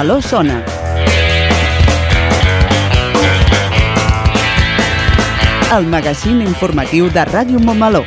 [0.00, 0.64] Montmeló sona.
[5.76, 8.00] El magazín informatiu de Ràdio Montmeló.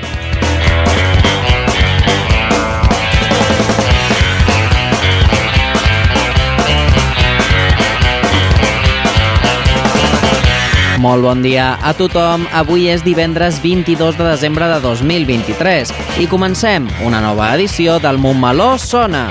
[10.98, 12.48] Molt bon dia a tothom.
[12.50, 15.94] Avui és divendres 22 de desembre de 2023
[16.26, 19.28] i comencem una nova edició del Montmeló Sona,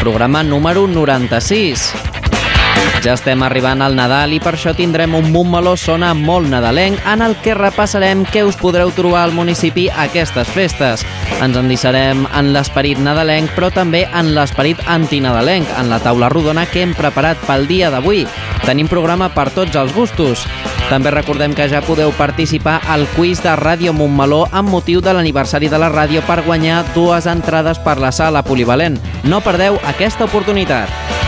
[0.00, 2.09] programa número 96.
[3.00, 7.22] Ja estem arribant al Nadal i per això tindrem un Montmeló Sona molt nadalenc en
[7.24, 11.06] el que repassarem què us podreu trobar al municipi aquestes festes.
[11.40, 16.82] Ens endissarem en l'esperit nadalenc, però també en l'esperit antinadalenc, en la taula rodona que
[16.84, 18.26] hem preparat pel dia d'avui.
[18.66, 20.44] Tenim programa per tots els gustos.
[20.90, 25.72] També recordem que ja podeu participar al quiz de Ràdio Montmeló amb motiu de l'aniversari
[25.72, 29.00] de la ràdio per guanyar dues entrades per la sala polivalent.
[29.24, 31.19] No perdeu aquesta oportunitat.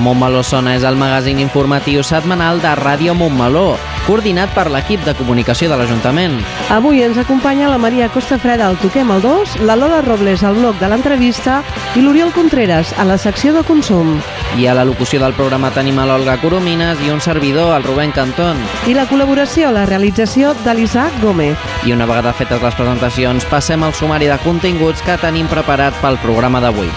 [0.00, 3.76] Montmeló Sona és el magazín informatiu setmanal de Ràdio Montmeló,
[4.08, 6.34] coordinat per l'equip de comunicació de l'Ajuntament.
[6.74, 10.80] Avui ens acompanya la Maria Costafreda al Toquem el 2, la Lola Robles al bloc
[10.82, 11.62] de l'entrevista
[11.94, 14.18] i l'Oriol Contreras a la secció de consum.
[14.58, 18.12] I a la locució del programa tenim a l'Olga Coromines i un servidor, el Rubén
[18.12, 18.58] Cantón.
[18.90, 21.54] I la col·laboració a la realització de l'Isaac Gómez.
[21.86, 26.18] I una vegada fetes les presentacions, passem al sumari de continguts que tenim preparat pel
[26.22, 26.90] programa d'avui.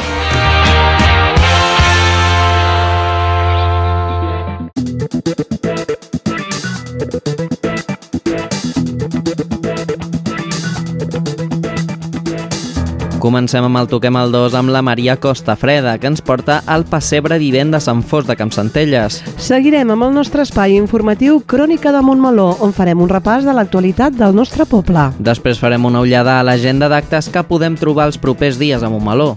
[13.28, 17.36] Comencem amb el Toquem el 2 amb la Maria Costafreda, que ens porta al pessebre
[17.42, 19.18] vivent de Sant Fos de Campsentelles.
[19.36, 24.16] Seguirem amb el nostre espai informatiu Crònica de Montmeló, on farem un repàs de l'actualitat
[24.16, 25.10] del nostre poble.
[25.20, 29.34] Després farem una ullada a l'agenda d'actes que podem trobar els propers dies a Montmeló.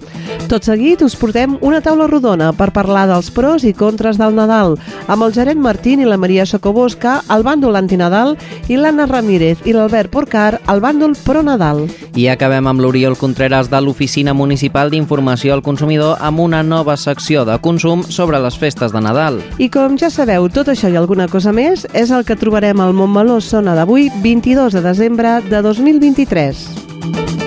[0.47, 4.77] Tot seguit us portem una taula rodona per parlar dels pros i contres del Nadal,
[5.11, 8.37] amb el gerent Martín i la Maria Socobosca, el bàndol antinadal,
[8.71, 11.89] i l'Anna Ramírez i l'Albert Porcar, el bàndol pro-Nadal.
[12.15, 17.45] I acabem amb l'Oriol Contreras de l'Oficina Municipal d'Informació al Consumidor amb una nova secció
[17.49, 19.41] de consum sobre les festes de Nadal.
[19.59, 22.95] I com ja sabeu, tot això i alguna cosa més és el que trobarem al
[22.95, 27.40] Montmeló Sona d'avui, 22 de desembre de 2023.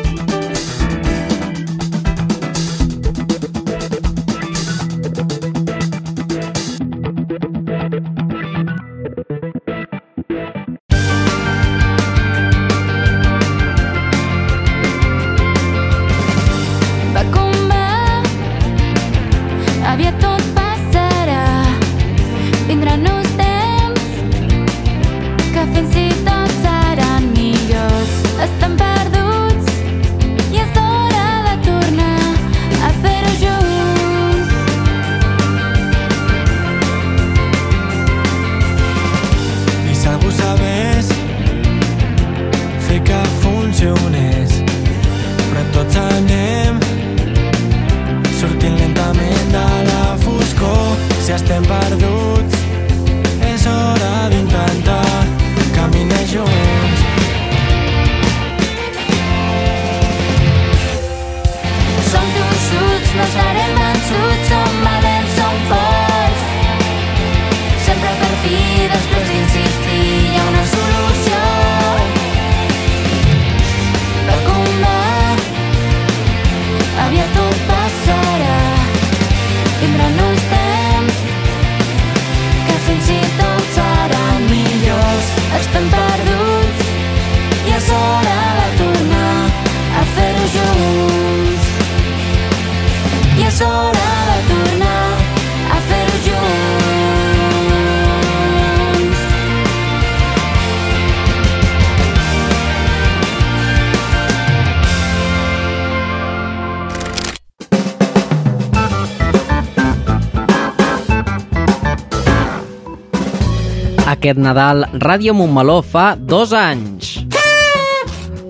[114.24, 117.28] Aquest Nadal, Ràdio Montmeló fa dos anys.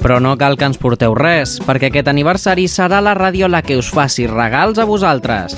[0.04, 3.82] Però no cal que ens porteu res, perquè aquest aniversari serà la ràdio la que
[3.82, 5.58] us faci regals a vosaltres.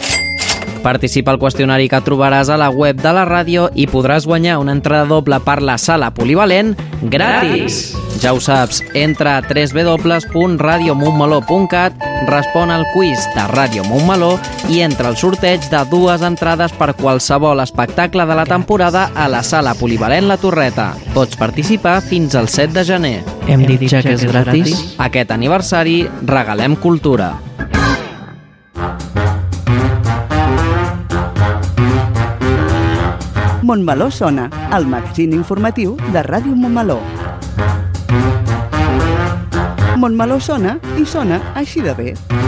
[0.86, 4.72] Participa al qüestionari que trobaràs a la web de la ràdio i podràs guanyar una
[4.78, 7.92] entrada doble per la sala polivalent gratis.
[8.24, 11.92] Ja ho saps, entra a www.radiomontmeló.cat,
[12.28, 14.36] respon al quiz de Ràdio Montmeló
[14.72, 19.44] i entra al sorteig de dues entrades per qualsevol espectacle de la temporada a la
[19.44, 20.94] sala polivalent La Torreta.
[21.14, 23.18] Pots participar fins al 7 de gener.
[23.48, 24.96] Hem dit ja que és gratis?
[24.98, 27.34] Aquest aniversari regalem cultura.
[33.66, 37.00] Montmeló sona, el magazín informatiu de Ràdio Montmeló.
[40.06, 42.45] Montmeló sona i sona així de bé.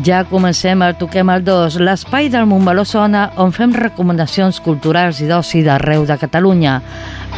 [0.00, 5.26] Ja comencem el Toquem el 2, l'espai del Montmeló Sona on fem recomanacions culturals i
[5.28, 6.78] d'oci d'arreu de Catalunya.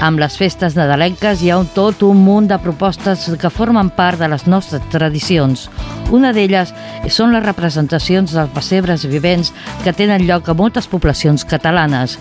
[0.07, 4.23] Amb les festes nadalenques hi ha un tot un munt de propostes que formen part
[4.23, 5.67] de les nostres tradicions.
[6.15, 6.71] Una d'elles
[7.11, 9.51] són les representacions dels pessebres vivents
[9.83, 12.19] que tenen lloc a moltes poblacions catalanes.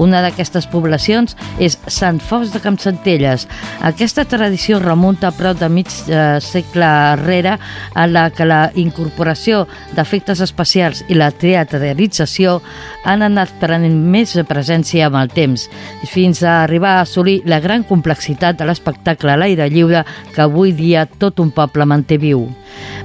[0.00, 3.44] Una d'aquestes poblacions és Sant Fos de Campsentelles.
[3.84, 7.58] Aquesta tradició remunta a prop de mig eh, segle enrere
[7.94, 12.60] en la que la incorporació d'efectes especials i la teatralització
[13.04, 15.68] han anat prenent més presència amb el temps,
[16.08, 20.72] fins a arribar a assolir la gran complexitat de l'espectacle a l'aire lliure que avui
[20.72, 22.48] dia tot un poble manté viu.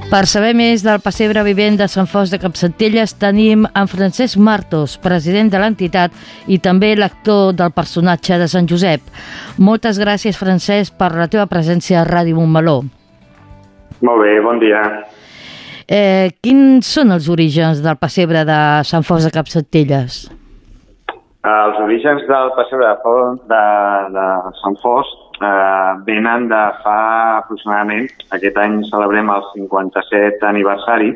[0.07, 4.93] Per saber més del pessebre vivent de Sant Fos de Capcentelles tenim en Francesc Martos,
[5.03, 6.15] president de l'entitat
[6.47, 9.03] i també l'actor del personatge de Sant Josep.
[9.59, 12.77] Moltes gràcies, Francesc, per la teva presència a Ràdio Montmeló.
[13.99, 14.79] Molt bé, bon dia.
[15.87, 20.25] Eh, quins són els orígens del pessebre de Sant Fos de Capcentelles?
[21.47, 23.21] Els orígens del pessebre de,
[23.51, 23.63] de,
[24.15, 24.27] de
[24.63, 25.11] Sant Fos
[25.42, 27.00] eh, venen de fa
[27.42, 31.13] aproximadament, aquest any celebrem el 57 aniversari,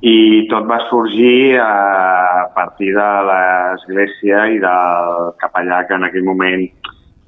[0.00, 6.24] i tot va sorgir eh, a partir de l'església i del capellà que en aquell
[6.24, 6.64] moment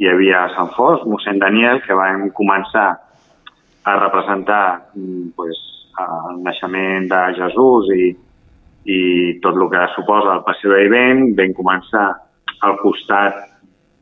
[0.00, 2.88] hi havia a Sant Fos, mossèn Daniel, que vam començar
[3.84, 4.64] a representar
[4.96, 5.60] mm, pues,
[6.00, 8.10] el naixement de Jesús i,
[8.88, 9.00] i
[9.44, 11.26] tot el que suposa el passeig vivent.
[11.38, 12.08] Vam començar
[12.64, 13.51] al costat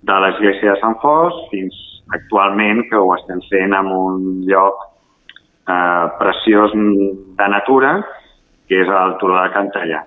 [0.08, 1.76] de l'església de Sant Fos fins
[2.14, 4.80] actualment que ho estem fent en un lloc
[5.68, 7.98] eh, preciós de natura
[8.70, 10.04] que és el Turó de Cantallà.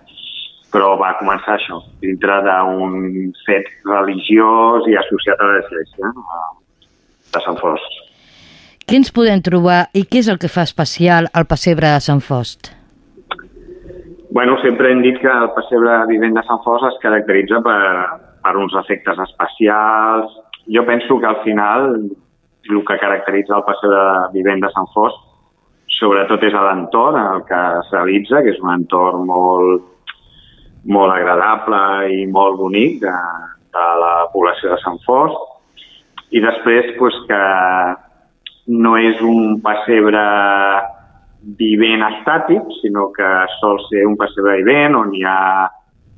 [0.74, 6.48] Però va començar això, dintre d'un fet religiós i associat a l'església eh,
[7.36, 7.84] de Sant Fos.
[8.84, 12.20] Què ens podem trobar i què és el que fa especial el pessebre de Sant
[12.24, 12.74] Fost?
[14.34, 17.78] Bueno, sempre hem dit que el pessebre vivent de Sant Fos es caracteritza per,
[18.44, 20.34] per uns efectes especials.
[20.68, 21.96] Jo penso que al final
[22.70, 24.04] el que caracteritza el pessebre
[24.36, 25.16] vivent de Sant Fos
[26.04, 29.84] sobretot és l'entorn en el que es realitza, que és un entorn molt,
[30.96, 31.82] molt agradable
[32.12, 33.14] i molt bonic de,
[33.76, 35.36] de la població de Sant Fos.
[36.34, 37.44] I després pues, que
[38.74, 40.24] no és un pessebre
[41.60, 43.30] vivent estàtic, sinó que
[43.60, 45.70] sol ser un pessebre vivent on hi ha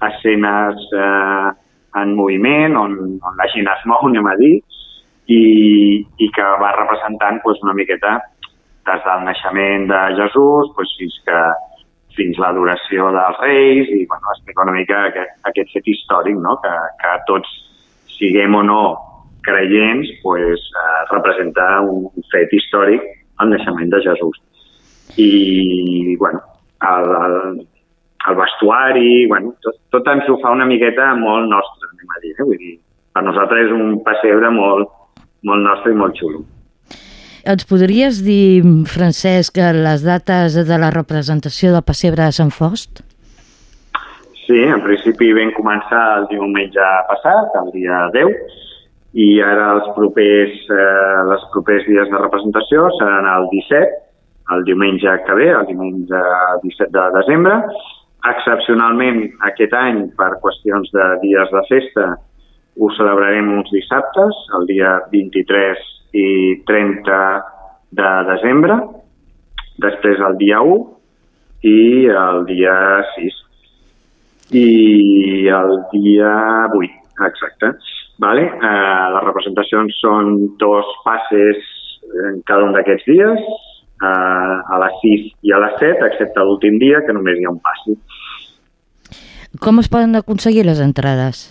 [0.06, 1.48] escenes eh,
[2.02, 4.56] en moviment, on, on la gent es mou, anem a dir,
[5.32, 5.42] i,
[6.22, 8.18] i que va representant pues, una miqueta
[8.86, 11.40] des del naixement de Jesús pues, fins que
[12.16, 16.56] fins l'adoració dels reis i bueno, explica una mica aquest, aquest fet històric, no?
[16.64, 17.50] que, que tots
[18.16, 18.84] siguem o no
[19.46, 23.04] creients, pues, eh, representa un fet històric
[23.44, 24.40] el naixement de Jesús.
[25.22, 26.42] I, bueno,
[26.82, 27.36] el, el,
[28.30, 32.34] el vestuari, bueno, tot, tot ens ho fa una miqueta molt nostre, anem a dir.
[32.36, 32.44] Eh?
[32.44, 32.76] Vull dir,
[33.14, 34.92] per nosaltres és un pessebre molt,
[35.46, 36.44] molt nostre i molt xulo.
[37.46, 43.04] Ens podries dir, Francesc, les dates de la representació del pessebre de Sant Fost?
[44.46, 48.34] Sí, en principi vam començar el diumenge passat, el dia 10,
[49.22, 54.02] i ara els propers, eh, els propers dies de representació seran el 17,
[54.56, 56.22] el diumenge que ve, el diumenge
[56.66, 57.56] 17 de desembre.
[58.26, 62.08] Excepcionalment, aquest any, per qüestions de dies de festa,
[62.76, 65.84] ho celebrarem uns dissabtes, el dia 23
[66.18, 66.28] i
[66.68, 67.20] 30
[68.00, 68.80] de desembre,
[69.84, 71.80] després el dia 1 i
[72.12, 72.76] el dia
[73.16, 73.42] 6
[74.56, 76.34] i el dia
[76.74, 76.92] 8,
[77.30, 77.72] exacte.
[78.22, 78.46] Vale?
[78.48, 81.72] Eh, les representacions són dos passes
[82.30, 83.48] en cada un d'aquests dies,
[84.04, 87.54] eh, a les 6 i a les 7, excepte l'últim dia, que només hi ha
[87.54, 87.98] un passi.
[89.64, 91.48] Com es poden aconseguir les entrades?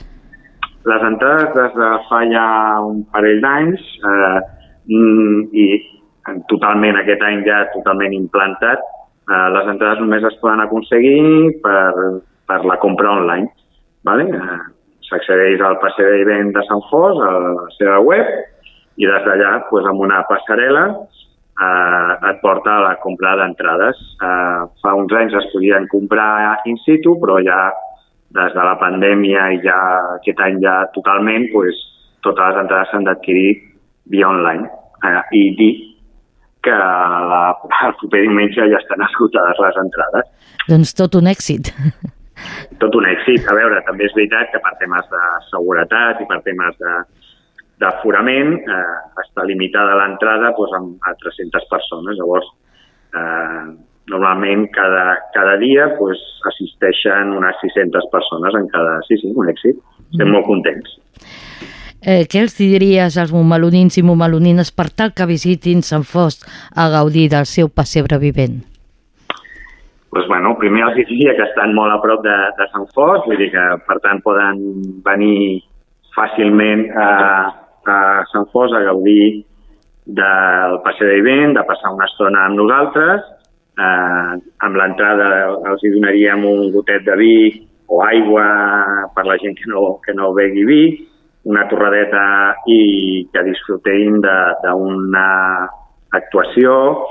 [0.84, 2.46] Les entrades des de fa ja
[2.84, 4.40] un parell d'anys eh,
[4.92, 5.66] mm, i
[6.50, 8.84] totalment aquest any ja totalment implantat,
[9.30, 13.48] eh, les entrades només es poden aconseguir per, per la compra online.
[14.04, 14.28] Vale?
[14.28, 14.62] Eh,
[15.04, 18.28] S'accedeix al passer d'event de Sant Fos, a la seva web,
[18.96, 20.84] i des d'allà, pues, amb una passarel·la,
[21.60, 24.00] eh, et porta a la compra d'entrades.
[24.18, 27.72] Eh, fa uns anys es podien comprar in situ, però ja
[28.34, 29.78] des de la pandèmia i ja
[30.16, 31.78] aquest any ja totalment, pues,
[32.26, 33.50] totes les entrades s'han d'adquirir
[34.10, 34.68] via online.
[35.04, 35.74] Eh, I dir
[36.64, 37.44] que la,
[37.86, 40.30] el proper diumenge ja estan esgotades les entrades.
[40.68, 41.70] Doncs tot un èxit.
[42.82, 43.44] Tot un èxit.
[43.46, 45.20] A veure, també és veritat que per temes de
[45.50, 46.94] seguretat i per temes de
[47.82, 52.18] d'aforament eh, està limitada l'entrada doncs, a 300 persones.
[52.20, 52.50] Llavors,
[53.14, 53.64] eh,
[54.12, 59.00] normalment cada, cada dia doncs, assisteixen unes 600 persones en cada...
[59.08, 59.80] Sí, sí, un èxit.
[60.12, 60.98] Estem molt contents.
[62.04, 66.44] Eh, què els diries als montmelonins i montmelonines per tal que visitin Sant Fost
[66.76, 68.60] a gaudir del seu pessebre vivent?
[70.14, 73.40] Doncs, bueno, primer els diria que estan molt a prop de, de Sant Fost, vull
[73.40, 74.60] dir que, per tant, poden
[75.06, 75.64] venir
[76.14, 77.08] fàcilment a,
[77.88, 79.44] a Sant Fos a gaudir
[80.06, 81.24] del passeig
[81.56, 83.22] de passar una estona amb nosaltres.
[83.74, 85.28] Eh, amb l'entrada
[85.70, 87.36] els hi donaríem un gotet de vi
[87.88, 88.44] o aigua
[89.14, 90.84] per la gent que no, que no begui vi,
[91.44, 95.68] una torradeta i que disfrutin de- d'una
[96.12, 97.04] actuació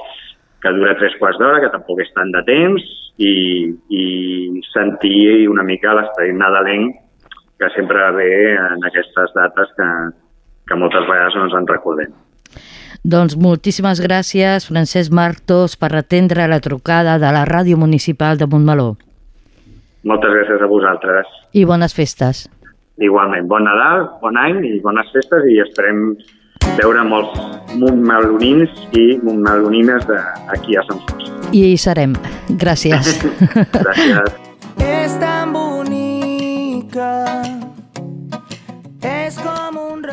[0.63, 2.81] que dura tres quarts d'hora, que tampoc és tant de temps,
[3.17, 6.95] i, i sentir una mica l'esperit nadalenc
[7.59, 9.89] que sempre ve en aquestes dates que,
[10.67, 12.13] que moltes vegades no ens en recordem.
[13.03, 18.93] Doncs moltíssimes gràcies, Francesc Martos, per atendre la trucada de la Ràdio Municipal de Montmeló.
[20.07, 21.27] Moltes gràcies a vosaltres.
[21.51, 22.45] I bones festes.
[23.03, 26.13] Igualment, bon Nadal, bon any i bones festes i esperem
[26.77, 27.35] veure molts
[27.75, 31.31] montmelonins i montmelonines d'aquí a Sant Fos.
[31.51, 32.15] I hi serem.
[32.61, 33.17] Gràcies.
[33.83, 34.39] Gràcies.
[34.79, 37.42] És tan bonica.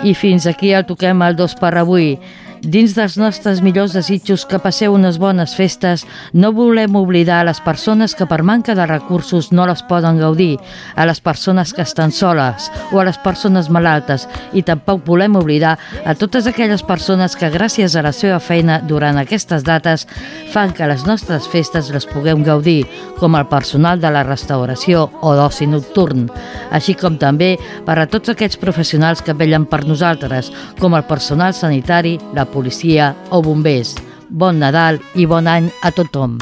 [0.03, 2.15] I fins aquí el toquem al dos per avui.
[2.61, 6.03] Dins dels nostres millors desitjos que passeu unes bones festes,
[6.37, 10.59] no volem oblidar a les persones que per manca de recursos no les poden gaudir,
[10.95, 14.27] a les persones que estan soles o a les persones malaltes.
[14.53, 19.17] I tampoc volem oblidar a totes aquelles persones que gràcies a la seva feina durant
[19.17, 20.05] aquestes dates
[20.53, 22.85] fan que les nostres festes les puguem gaudir,
[23.17, 26.29] com el personal de la restauració o d'oci nocturn,
[26.71, 27.55] així com també
[27.89, 33.15] per a tots aquests professionals que vellen per nosaltres, com el personal sanitari, la policia
[33.31, 33.97] o bombers.
[34.29, 36.39] Bon Nadal i bon any a tothom.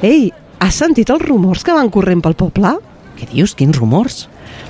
[0.00, 0.30] Ei,
[0.64, 2.72] has sentit els rumors que van corrent pel poble?
[3.18, 3.52] Què dius?
[3.52, 4.22] Quins rumors?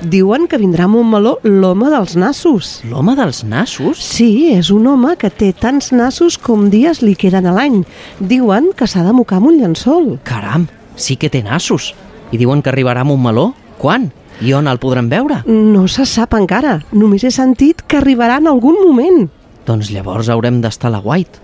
[0.02, 2.70] Diuen que vindrà a Montmeló l'home dels nassos.
[2.90, 4.00] L'home dels nassos?
[4.02, 7.84] Sí, és un home que té tants nassos com dies li queden a l'any.
[8.18, 10.16] Diuen que s'ha de mocar amb un llençol.
[10.26, 10.66] Caram,
[10.98, 11.92] sí que té nassos.
[12.34, 13.52] I diuen que arribarà a Montmeló?
[13.78, 14.10] Quan?
[14.42, 15.44] I on el podrem veure?
[15.46, 16.80] No se sap encara.
[16.90, 19.28] Només he sentit que arribarà en algun moment.
[19.68, 21.38] Doncs llavors haurem d'estar a la White.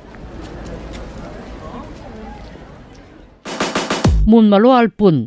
[4.26, 5.20] Montmeló al punt.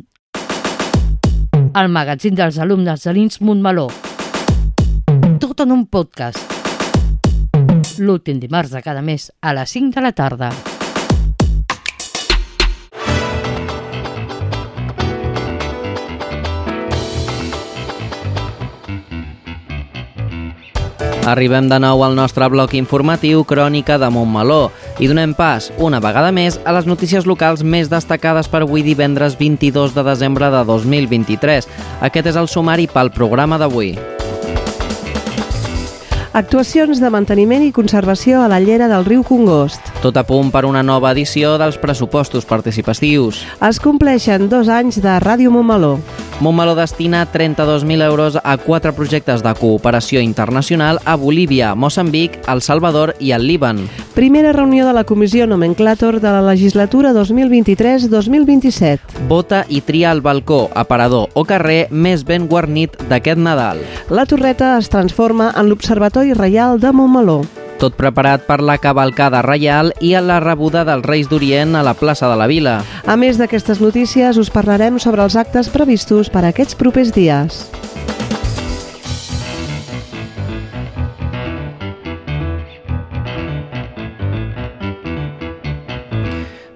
[1.72, 3.86] El magazín dels alumnes de l'Ins Montmeló.
[5.40, 6.36] Tot en un podcast.
[7.96, 10.52] L'últim dimarts de cada mes a les 5 de la tarda.
[21.30, 26.32] Arribem de nou al nostre bloc informatiu Crònica de Montmeló i donem pas, una vegada
[26.34, 31.68] més, a les notícies locals més destacades per avui divendres 22 de desembre de 2023.
[32.08, 33.92] Aquest és el sumari pel programa d'avui.
[36.34, 39.86] Actuacions de manteniment i conservació a la llera del riu Congost.
[40.02, 43.44] Tot a punt per una nova edició dels pressupostos participatius.
[43.70, 46.00] Es compleixen dos anys de Ràdio Montmeló.
[46.40, 53.14] Montmeló destina 32.000 euros a quatre projectes de cooperació internacional a Bolívia, Moçambic, El Salvador
[53.20, 53.86] i el Líban.
[54.14, 59.28] Primera reunió de la Comissió Nomenclàtor de la legislatura 2023-2027.
[59.28, 63.84] Vota i tria el balcó, aparador o carrer més ben guarnit d'aquest Nadal.
[64.08, 67.42] La torreta es transforma en l'Observatori Reial de Montmeló.
[67.80, 71.96] Tot preparat per la cavalcada reial i a la rebuda dels Reis d'Orient a la
[71.96, 72.82] plaça de la Vila.
[73.08, 77.64] A més d'aquestes notícies, us parlarem sobre els actes previstos per aquests propers dies.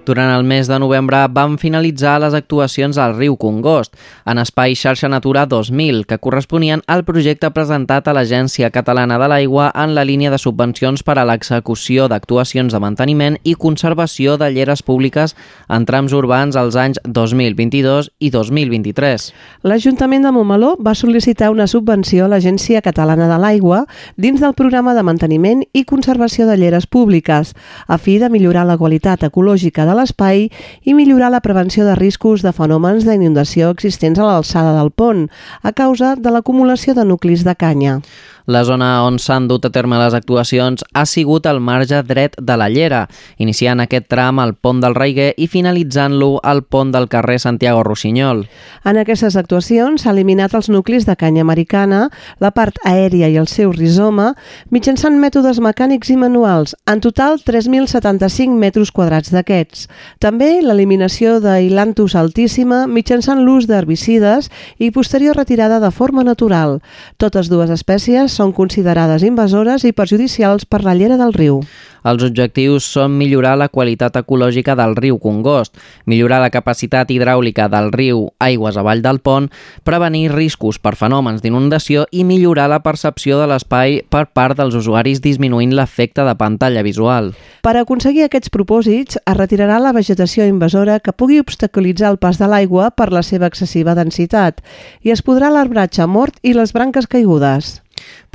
[0.05, 3.95] Durant el mes de novembre van finalitzar les actuacions al riu Congost,
[4.29, 9.71] en espai xarxa Natura 2000, que corresponien al projecte presentat a l'Agència Catalana de l'Aigua
[9.73, 14.83] en la línia de subvencions per a l'execució d'actuacions de manteniment i conservació de lleres
[14.85, 15.33] públiques
[15.73, 19.27] en trams urbans als anys 2022 i 2023.
[19.65, 23.81] L'Ajuntament de Montmeló va sol·licitar una subvenció a l'Agència Catalana de l'Aigua
[24.21, 27.55] dins del programa de manteniment i conservació de lleres públiques,
[27.87, 30.49] a fi de millorar la qualitat ecològica de l'espai
[30.83, 35.27] i millorar la prevenció de riscos de fenòmens d'inundació existents a l'alçada del pont,
[35.63, 37.99] a causa de l'acumulació de nuclis de canya.
[38.45, 42.57] La zona on s'han dut a terme les actuacions ha sigut el marge dret de
[42.61, 43.07] la Llera,
[43.41, 48.43] iniciant aquest tram al pont del Raiguer i finalitzant-lo al pont del carrer Santiago Rossinyol.
[48.85, 53.49] En aquestes actuacions s'ha eliminat els nuclis de canya americana, la part aèria i el
[53.49, 54.35] seu rizoma,
[54.69, 59.84] mitjançant mètodes mecànics i manuals, en total 3.075 metres quadrats d'aquests.
[60.19, 66.79] També l'eliminació d'Ilantus altíssima mitjançant l'ús d'herbicides i posterior retirada de forma natural.
[67.17, 71.61] Totes dues espècies són considerades invasores i perjudicials per la llera del riu.
[72.05, 75.73] Els objectius són millorar la qualitat ecològica del riu Congost,
[76.05, 79.47] millorar la capacitat hidràulica del riu aigües avall del pont,
[79.83, 85.23] prevenir riscos per fenòmens d'inundació i millorar la percepció de l'espai per part dels usuaris
[85.23, 87.31] disminuint l'efecte de pantalla visual.
[87.65, 92.51] Per aconseguir aquests propòsits, es retirarà la vegetació invasora que pugui obstaculitzar el pas de
[92.51, 94.61] l'aigua per la seva excessiva densitat
[95.01, 97.79] i es podrà l'arbratge mort i les branques caigudes.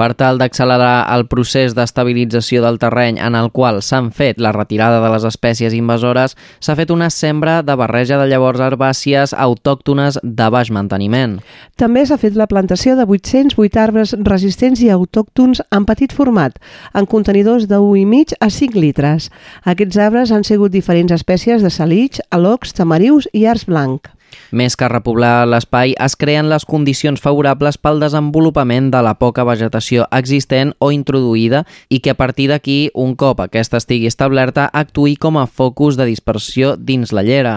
[0.01, 5.01] Per tal d'accelerar el procés d'estabilització del terreny en el qual s'han fet la retirada
[5.03, 10.51] de les espècies invasores, s'ha fet una sembra de barreja de llavors herbàcies autòctones de
[10.51, 11.39] baix manteniment.
[11.77, 16.57] També s'ha fet la plantació de 808 arbres resistents i autòctons en petit format,
[16.95, 19.31] en contenidors de 1,5 a 5 litres.
[19.65, 24.09] Aquests arbres han sigut diferents espècies de salits, alocs, tamarius i arç blanc.
[24.51, 30.07] Més que repoblar l'espai, es creen les condicions favorables pel desenvolupament de la poca vegetació
[30.11, 35.38] existent o introduïda i que a partir d'aquí, un cop aquesta estigui establerta, actuï com
[35.38, 37.55] a focus de dispersió dins la llera.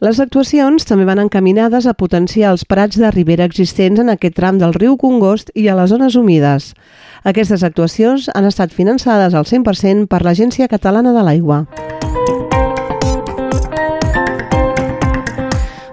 [0.00, 4.58] Les actuacions també van encaminades a potenciar els prats de ribera existents en aquest tram
[4.60, 6.72] del riu Congost i a les zones humides.
[7.24, 11.64] Aquestes actuacions han estat finançades al 100% per l'Agència Catalana de l'Aigua.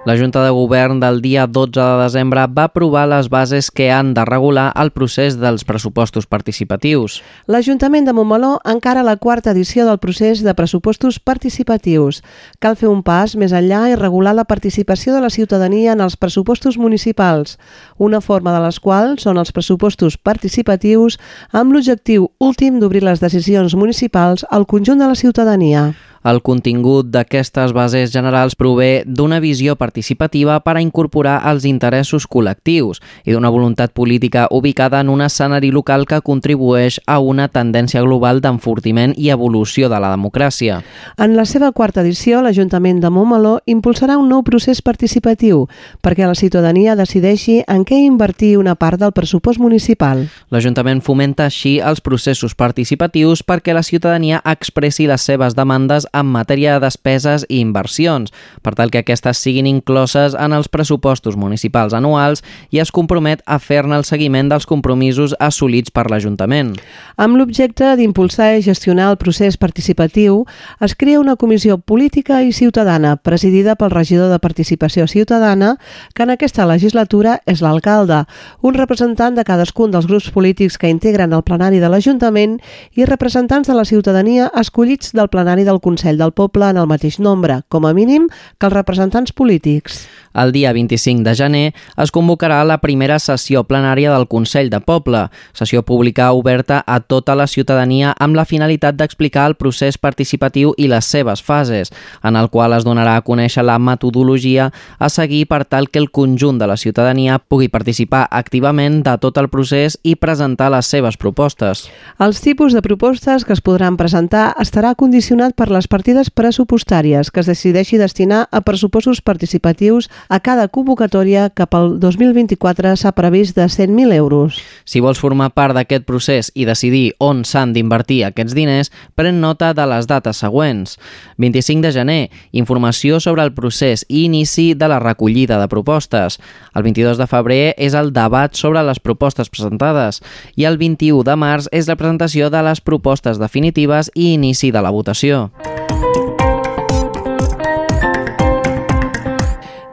[0.07, 4.13] La Junta de Govern del dia 12 de desembre va aprovar les bases que han
[4.15, 7.17] de regular el procés dels pressupostos participatius.
[7.51, 12.21] L'Ajuntament de Montmeló encara la quarta edició del procés de pressupostos participatius.
[12.63, 16.15] Cal fer un pas més enllà i regular la participació de la ciutadania en els
[16.15, 17.59] pressupostos municipals,
[17.97, 21.19] una forma de les quals són els pressupostos participatius
[21.51, 25.89] amb l'objectiu últim d'obrir les decisions municipals al conjunt de la ciutadania.
[26.27, 32.99] El contingut d'aquestes bases generals prové d'una visió participativa per a incorporar els interessos col·lectius
[33.23, 38.41] i d'una voluntat política ubicada en un escenari local que contribueix a una tendència global
[38.43, 40.81] d'enfortiment i evolució de la democràcia.
[41.15, 45.63] En la seva quarta edició, l'Ajuntament de Montmeló impulsarà un nou procés participatiu
[46.03, 50.25] perquè la ciutadania decideixi en què invertir una part del pressupost municipal.
[50.51, 56.75] L'Ajuntament fomenta així els processos participatius perquè la ciutadania expressi les seves demandes en matèria
[56.75, 62.43] de despeses i inversions, per tal que aquestes siguin incloses en els pressupostos municipals anuals
[62.71, 66.75] i es compromet a fer-ne el seguiment dels compromisos assolits per l'Ajuntament.
[67.17, 70.43] Amb l'objecte d'impulsar i gestionar el procés participatiu,
[70.81, 75.77] es crea una comissió política i ciutadana presidida pel regidor de Participació Ciutadana,
[76.13, 78.23] que en aquesta legislatura és l'alcalde,
[78.61, 82.57] un representant de cadascun dels grups polítics que integren el plenari de l'Ajuntament
[82.95, 86.85] i representants de la ciutadania escollits del plenari del Consell Consell del Poble en el
[86.85, 88.27] mateix nombre, com a mínim,
[88.59, 90.03] que els representants polítics.
[90.37, 95.23] El dia 25 de gener es convocarà la primera sessió plenària del Consell de Poble,
[95.57, 100.85] sessió pública oberta a tota la ciutadania amb la finalitat d'explicar el procés participatiu i
[100.91, 101.89] les seves fases,
[102.21, 106.11] en el qual es donarà a conèixer la metodologia a seguir per tal que el
[106.11, 111.17] conjunt de la ciutadania pugui participar activament de tot el procés i presentar les seves
[111.17, 111.87] propostes.
[112.21, 117.41] Els tipus de propostes que es podran presentar estarà condicionat per les partides pressupostàries que
[117.41, 123.65] es decideixi destinar a pressupostos participatius a cada convocatòria que pel 2024 s'ha previst de
[123.65, 124.59] 100.000 euros.
[124.85, 129.73] Si vols formar part d'aquest procés i decidir on s'han d'invertir aquests diners, pren nota
[129.73, 130.97] de les dates següents.
[131.37, 132.21] 25 de gener,
[132.51, 136.39] informació sobre el procés i inici de la recollida de propostes.
[136.75, 140.21] El 22 de febrer és el debat sobre les propostes presentades
[140.55, 144.81] i el 21 de març és la presentació de les propostes definitives i inici de
[144.81, 145.47] la votació.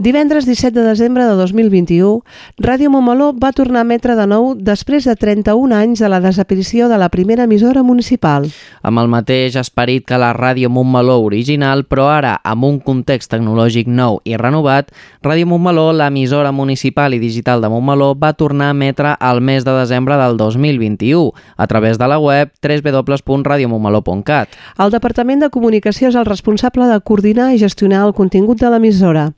[0.04, 2.26] Divendres 17 de desembre de 2021,
[2.60, 6.90] Ràdio Montmeló va tornar a emetre de nou després de 31 anys de la desaparició
[6.90, 8.44] de la primera emissora municipal.
[8.84, 13.88] Amb el mateix esperit que la Ràdio Montmeló original, però ara amb un context tecnològic
[13.88, 14.92] nou i renovat,
[15.24, 19.72] Ràdio Montmeló, l'emissora municipal i digital de Montmeló, va tornar a emetre al mes de
[19.72, 24.52] desembre del 2021 a través de la web www.radiomontmeló.cat.
[24.76, 29.30] El Departament de Comunicació és el responsable de coordinar i gestionar el contingut de l'emissora.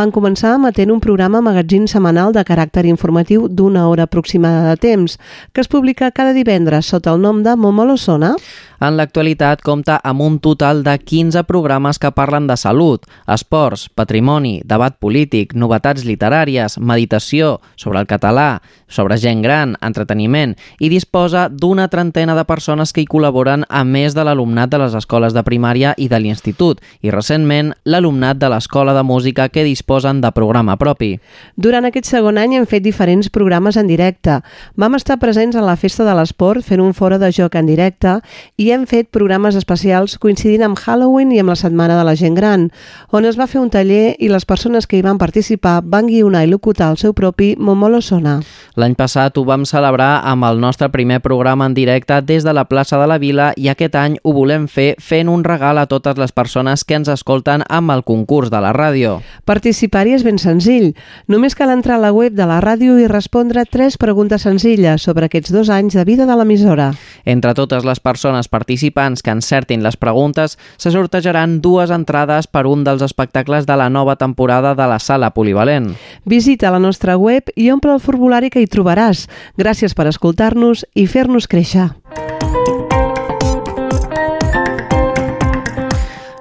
[0.00, 5.18] Van començar emetent un programa magatzín setmanal de caràcter informatiu d'una hora aproximada de temps,
[5.52, 8.30] que es publica cada divendres sota el nom de Montmeló Sona.
[8.80, 14.62] En l'actualitat compta amb un total de 15 programes que parlen de salut, esports, patrimoni,
[14.64, 21.90] debat polític, novetats literàries, meditació, sobre el català, sobre gent gran, entreteniment i disposa d'una
[21.92, 25.92] trentena de persones que hi col·laboren a més de l'alumnat de les escoles de primària
[26.00, 31.18] i de l'institut i recentment l'alumnat de l'escola de música que disposen de programa propi.
[31.56, 34.40] Durant aquest segon any hem fet diferents programes en directe.
[34.80, 38.16] Vam estar presents a la Festa de l'Esport fent un fora de joc en directe
[38.56, 42.36] i hem fet programes especials coincidint amb Halloween i amb la Setmana de la Gent
[42.38, 42.68] Gran,
[43.10, 46.44] on es va fer un taller i les persones que hi van participar van guionar
[46.44, 48.38] i locutar el seu propi Momolo Sona.
[48.76, 52.66] L'any passat ho vam celebrar amb el nostre primer programa en directe des de la
[52.70, 56.18] plaça de la Vila i aquest any ho volem fer fent un regal a totes
[56.18, 59.18] les persones que ens escolten amb el concurs de la ràdio.
[59.44, 60.92] Participar-hi és ben senzill.
[61.28, 65.26] Només cal entrar a la web de la ràdio i respondre tres preguntes senzilles sobre
[65.26, 66.92] aquests dos anys de vida de l'emissora.
[67.24, 72.84] Entre totes les persones participants que encertin les preguntes, se sortejaran dues entrades per un
[72.84, 75.94] dels espectacles de la nova temporada de la Sala Polivalent.
[76.24, 79.26] Visita la nostra web i omple el formulari que hi trobaràs.
[79.56, 81.88] Gràcies per escoltar-nos i fer-nos créixer.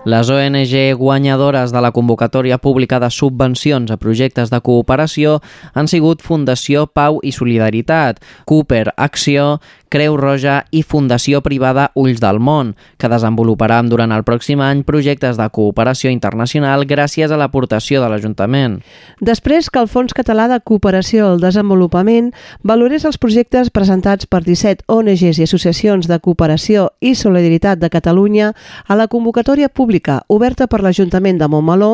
[0.10, 5.36] Les ONG guanyadores de la convocatòria pública de subvencions a projectes de cooperació
[5.78, 8.18] han sigut Fundació Pau i Solidaritat,
[8.50, 14.62] Cooper Acció, Creu Roja i Fundació Privada Ulls del Món, que desenvoluparan durant el pròxim
[14.62, 18.80] any projectes de cooperació internacional gràcies a l'aportació de l'Ajuntament.
[19.20, 22.30] Després que el Fons Català de Cooperació al Desenvolupament
[22.62, 28.54] valorés els projectes presentats per 17 ONGs i associacions de cooperació i solidaritat de Catalunya
[28.86, 31.92] a la convocatòria pública oberta per l'Ajuntament de Montmeló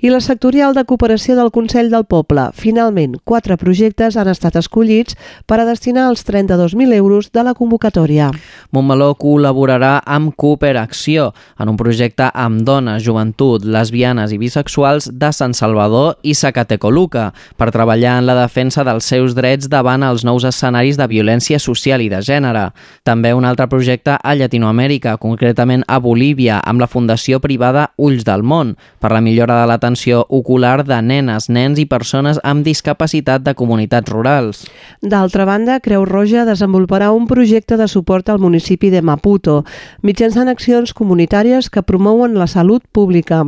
[0.00, 2.48] i la sectorial de cooperació del Consell del Poble.
[2.56, 8.30] Finalment, quatre projectes han estat escollits per a destinar els 32.000 euros de la convocatòria.
[8.74, 15.30] Montmeló col·laborarà amb Cooper Acció en un projecte amb dones, joventut, lesbianes i bisexuals de
[15.34, 20.46] Sant Salvador i Zacatecoluca per treballar en la defensa dels seus drets davant els nous
[20.46, 22.70] escenaris de violència social i de gènere.
[23.04, 28.42] També un altre projecte a Llatinoamèrica, concretament a Bolívia, amb la Fundació Privada Ulls del
[28.46, 33.54] Món, per la millora de l'atenció ocular de nenes, nens i persones amb discapacitat de
[33.58, 34.64] comunitats rurals.
[35.02, 39.64] D'altra banda, Creu Roja desenvoluparà un projecte de suport al municipi de Maputo,
[40.02, 43.42] mitjançant accions comunitàries que promouen la salut pública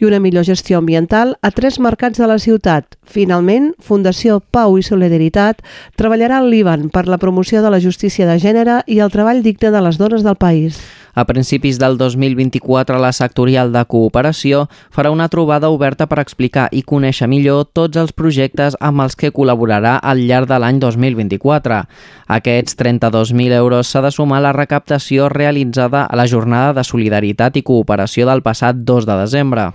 [0.00, 2.98] i una millor gestió ambiental a tres mercats de la ciutat.
[3.02, 5.62] Finalment, Fundació Pau i Solidaritat
[5.96, 9.70] treballarà al Líban per la promoció de la justícia de gènere i el treball digne
[9.70, 10.82] de les dones del país.
[11.14, 16.82] A principis del 2024, la sectorial de cooperació farà una trobada oberta per explicar i
[16.82, 21.82] conèixer millor tots els projectes amb els que col·laborarà al llarg de l'any 2024.
[22.38, 27.60] Aquests 32.000 euros s'ha de sumar a la recaptació realitzada a la jornada de solidaritat
[27.60, 29.72] i cooperació del passat 2 de desembre.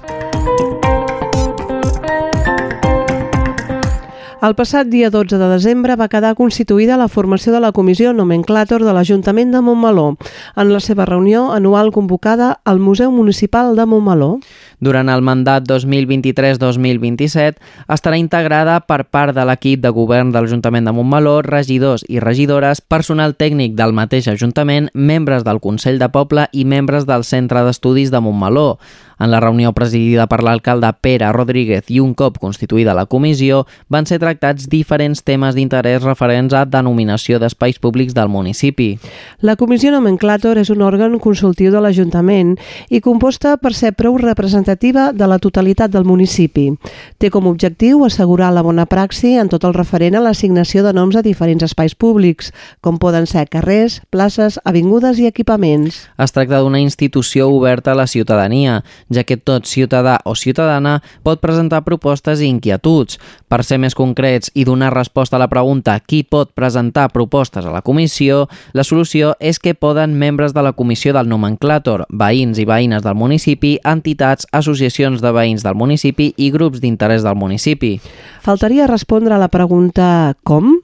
[4.37, 8.83] El passat dia 12 de desembre va quedar constituïda la formació de la Comissió Nomenclàtor
[8.85, 10.11] de l'Ajuntament de Montmeló
[10.53, 14.37] en la seva reunió anual convocada al Museu Municipal de Montmeló.
[14.77, 17.57] Durant el mandat 2023-2027
[17.89, 22.77] estarà integrada per part de l'equip de govern de l'Ajuntament de Montmeló, regidors i regidores,
[22.85, 28.13] personal tècnic del mateix Ajuntament, membres del Consell de Poble i membres del Centre d'Estudis
[28.13, 28.77] de Montmeló.
[29.19, 34.05] En la reunió presidida per l'alcalde Pere Rodríguez i un cop constituïda la comissió, van
[34.05, 38.97] ser tractats diferents temes d'interès referents a denominació d'espais públics del municipi.
[39.41, 42.55] La Comissió Nomenclàtor és un òrgan consultiu de l'Ajuntament
[42.89, 46.69] i composta per ser prou representativa de la totalitat del municipi.
[47.17, 50.93] Té com a objectiu assegurar la bona praxi en tot el referent a l'assignació de
[50.93, 52.51] noms a diferents espais públics,
[52.81, 56.03] com poden ser carrers, places, avingudes i equipaments.
[56.17, 61.41] Es tracta d'una institució oberta a la ciutadania, ja que tot ciutadà o ciutadana pot
[61.43, 63.19] presentar propostes i inquietuds.
[63.47, 67.73] Per ser més concrets i donar resposta a la pregunta qui pot presentar propostes a
[67.73, 72.67] la comissió, la solució és que poden membres de la comissió del nomenclàtor, veïns i
[72.67, 77.97] veïnes del municipi, entitats, associacions de veïns del municipi i grups d'interès del municipi.
[78.43, 80.77] Faltaria respondre a la pregunta com?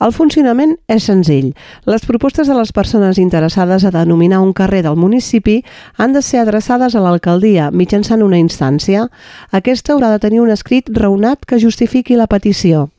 [0.00, 1.52] El funcionament és senzill.
[1.86, 5.60] Les propostes de les persones interessades a denominar un carrer del municipi
[5.96, 9.08] han de ser adreçades a l'alcaldia mitjançant una instància.
[9.50, 12.93] Aquesta haurà de tenir un escrit raonat que justifiqui la petició.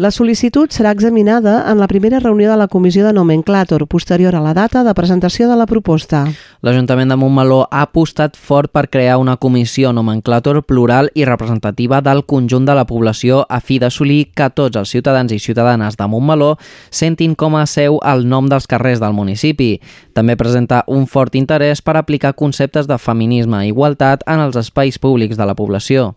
[0.00, 4.40] La sol·licitud serà examinada en la primera reunió de la Comissió de Nomenclàtor, posterior a
[4.40, 6.24] la data de presentació de la proposta.
[6.62, 12.24] L'Ajuntament de Montmeló ha apostat fort per crear una comissió nomenclàtor plural i representativa del
[12.24, 16.56] conjunt de la població a fi d'assolir que tots els ciutadans i ciutadanes de Montmeló
[16.90, 19.80] sentin com a seu el nom dels carrers del municipi.
[20.14, 24.98] També presenta un fort interès per aplicar conceptes de feminisme i igualtat en els espais
[24.98, 26.14] públics de la població.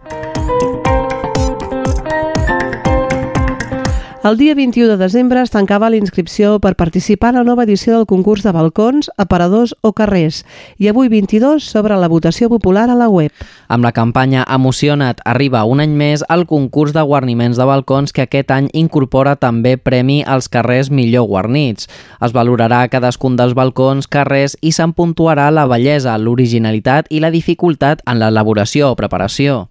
[4.23, 7.97] El dia 21 de desembre es tancava la inscripció per participar en la nova edició
[7.97, 10.45] del concurs de balcons, aparadors o carrers
[10.79, 13.33] i avui 22 sobre la votació popular a la web.
[13.67, 18.23] Amb la campanya Emociona't arriba un any més el concurs de guarniments de balcons que
[18.23, 21.91] aquest any incorpora també premi als carrers millor guarnits.
[22.23, 27.99] Es valorarà cadascun dels balcons, carrers i se'n puntuarà la bellesa, l'originalitat i la dificultat
[28.07, 29.65] en l'elaboració o preparació.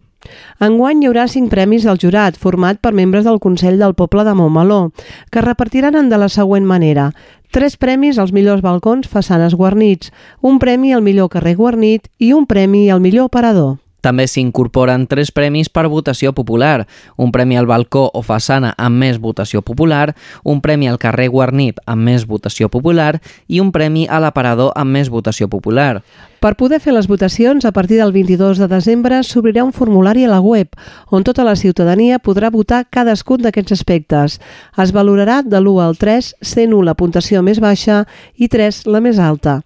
[0.63, 4.35] Enguany hi haurà cinc premis del jurat, format per membres del Consell del Poble de
[4.39, 4.93] Montmeló,
[5.31, 7.11] que repartiran de la següent manera.
[7.53, 10.09] Tres premis als millors balcons façanes guarnits,
[10.41, 13.82] un premi al millor carrer guarnit i un premi al millor aparador.
[14.03, 19.21] També s'incorporen tres premis per votació popular, un premi al balcó o façana amb més
[19.23, 24.19] votació popular, un premi al carrer guarnit amb més votació popular i un premi a
[24.19, 26.03] l'aparador amb més votació popular.
[26.43, 30.31] Per poder fer les votacions, a partir del 22 de desembre s'obrirà un formulari a
[30.33, 30.73] la web,
[31.07, 34.41] on tota la ciutadania podrà votar cadascun d'aquests aspectes.
[34.75, 38.99] Es valorarà de l'1 al 3, sent 1 la puntuació més baixa i 3 la
[38.99, 39.61] més alta.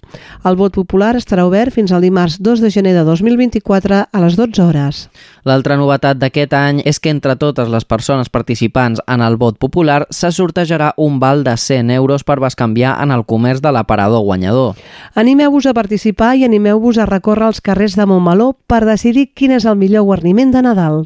[0.44, 4.25] El vot popular estarà obert fins al dimarts 2 de gener de 2024 a les
[4.34, 5.04] 12 hores.
[5.46, 10.00] L'altra novetat d'aquest any és que entre totes les persones participants en el vot popular
[10.10, 14.74] se sortejarà un val de 100 euros per bescanviar en el comerç de l'aparador guanyador.
[15.14, 19.70] Animeu-vos a participar i animeu-vos a recórrer els carrers de Montmeló per decidir quin és
[19.70, 21.04] el millor guarniment de Nadal.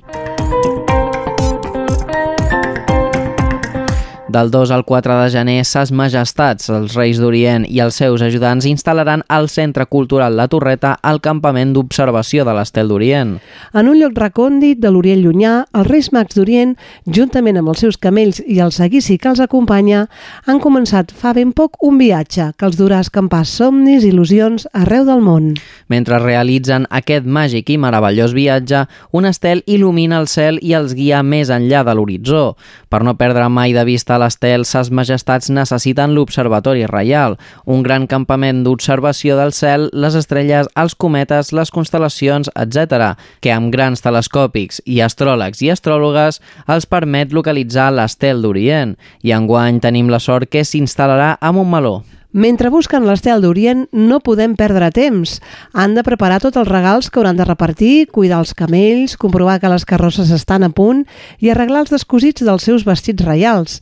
[4.30, 8.66] Del 2 al 4 de gener, Ses Majestats, els Reis d'Orient i els seus ajudants
[8.68, 13.32] instal·laran al Centre Cultural La Torreta el campament d'observació de l'Estel d'Orient.
[13.74, 16.76] En un lloc recòndit de l'Orient llunyà, els Reis Mags d'Orient,
[17.10, 20.04] juntament amb els seus camells i el seguici que els acompanya,
[20.46, 24.68] han començat fa ben poc un viatge que els durà a escampar somnis i il·lusions
[24.70, 25.56] arreu del món.
[25.90, 31.24] Mentre realitzen aquest màgic i meravellós viatge, un estel il·lumina el cel i els guia
[31.26, 32.46] més enllà de l'horitzó.
[32.86, 38.62] Per no perdre mai de vista l'estel, ses majestats necessiten l'Observatori Reial, un gran campament
[38.66, 45.00] d'observació del cel, les estrelles, els cometes, les constel·lacions, etc., que amb grans telescòpics i
[45.04, 48.96] astròlegs i astròlogues els permet localitzar l'estel d'Orient.
[49.24, 52.00] I enguany tenim la sort que s'instal·larà a Montmeló.
[52.32, 55.40] Mentre busquen l'estel d'Orient, no podem perdre temps.
[55.74, 59.72] Han de preparar tots els regals que hauran de repartir, cuidar els camells, comprovar que
[59.72, 61.02] les carrosses estan a punt
[61.42, 63.80] i arreglar els descosits dels seus vestits reials.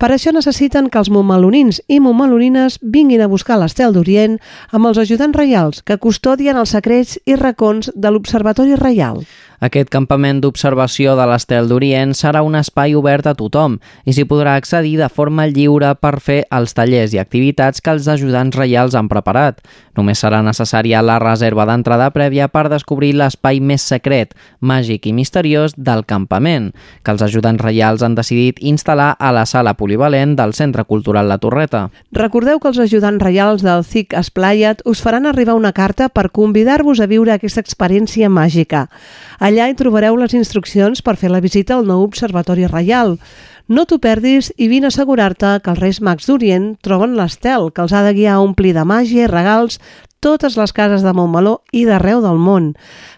[0.00, 4.40] Per això necessiten que els montmelonins i montmelonines vinguin a buscar l'estel d'Orient
[4.72, 9.26] amb els ajudants reials que custodien els secrets i racons de l'Observatori Reial.
[9.60, 13.74] Aquest campament d'observació de l'estel d'Orient serà un espai obert a tothom
[14.08, 18.08] i s'hi podrà accedir de forma lliure per fer els tallers i activitats que els
[18.08, 19.60] ajudants reials han preparat.
[20.00, 24.32] Només serà necessària la reserva d'entrada prèvia per descobrir l'espai més secret,
[24.64, 26.70] màgic i misteriós del campament,
[27.04, 31.36] que els ajudants reials han decidit instal·lar a la sala polivalent del Centre Cultural La
[31.36, 31.90] Torreta.
[32.16, 37.04] Recordeu que els ajudants reials del CIC Esplayat us faran arribar una carta per convidar-vos
[37.04, 38.86] a viure aquesta experiència màgica.
[39.50, 43.16] Allà hi trobareu les instruccions per fer la visita al nou Observatori Reial.
[43.66, 47.82] No t'ho perdis i vine a assegurar-te que els Reis Mags d'Orient troben l'estel que
[47.82, 49.80] els ha de guiar a omplir de màgia i regals
[50.22, 52.76] totes les cases de Montmeló i d'arreu del món.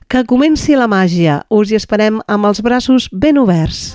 [0.09, 1.43] Que comenci la màgia.
[1.53, 3.91] Us hi esperem amb els braços ben oberts.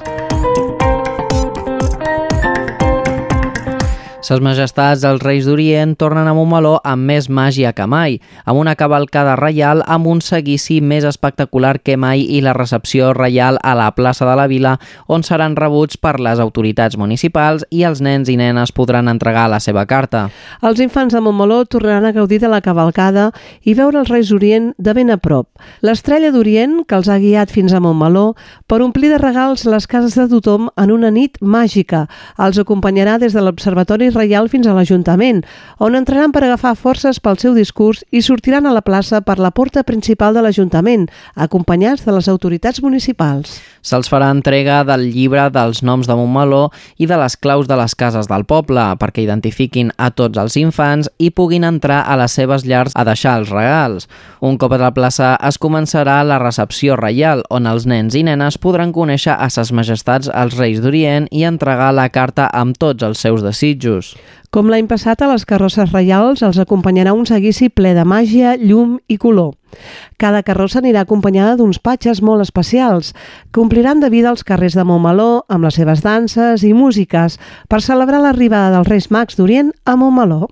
[4.27, 8.73] Ses majestats dels Reis d'Orient tornen a Montmeló amb més màgia que mai, amb una
[8.75, 13.85] cavalcada reial amb un seguici més espectacular que mai i la recepció reial a la
[13.95, 14.73] plaça de la Vila,
[15.07, 19.61] on seran rebuts per les autoritats municipals i els nens i nenes podran entregar la
[19.63, 20.25] seva carta.
[20.59, 23.29] Els infants de Montmeló tornaran a gaudir de la cavalcada
[23.63, 25.47] i veure els Reis d'Orient de ben a prop.
[25.79, 28.33] L'estrella d'Orient, que els ha guiat fins a Montmeló,
[28.67, 32.09] per omplir de regals les cases de tothom en una nit màgica.
[32.35, 35.43] Els acompanyarà des de l'Observatori Reial fins a l'Ajuntament,
[35.77, 39.51] on entraran per agafar forces pel seu discurs i sortiran a la plaça per la
[39.53, 43.59] porta principal de l'Ajuntament, acompanyats de les autoritats municipals.
[43.87, 46.67] Se'ls farà entrega del llibre dels noms de Montmeló
[46.99, 51.07] i de les claus de les cases del poble perquè identifiquin a tots els infants
[51.23, 54.09] i puguin entrar a les seves llars a deixar els regals.
[54.41, 58.59] Un cop a la plaça es començarà la recepció reial, on els nens i nenes
[58.59, 63.23] podran conèixer a ses majestats els Reis d'Orient i entregar la carta amb tots els
[63.23, 63.96] seus desitjos.
[63.97, 64.15] pessoas.
[64.55, 68.95] Com l'any passat, a les carrosses reials els acompanyarà un seguici ple de màgia, llum
[69.11, 69.55] i color.
[70.17, 73.13] Cada carrossa anirà acompanyada d'uns patges molt especials
[73.51, 77.37] que ompliran de vida els carrers de Montmeló amb les seves danses i músiques
[77.69, 80.47] per celebrar l'arribada dels Reis Mags d'Orient a Montmeló.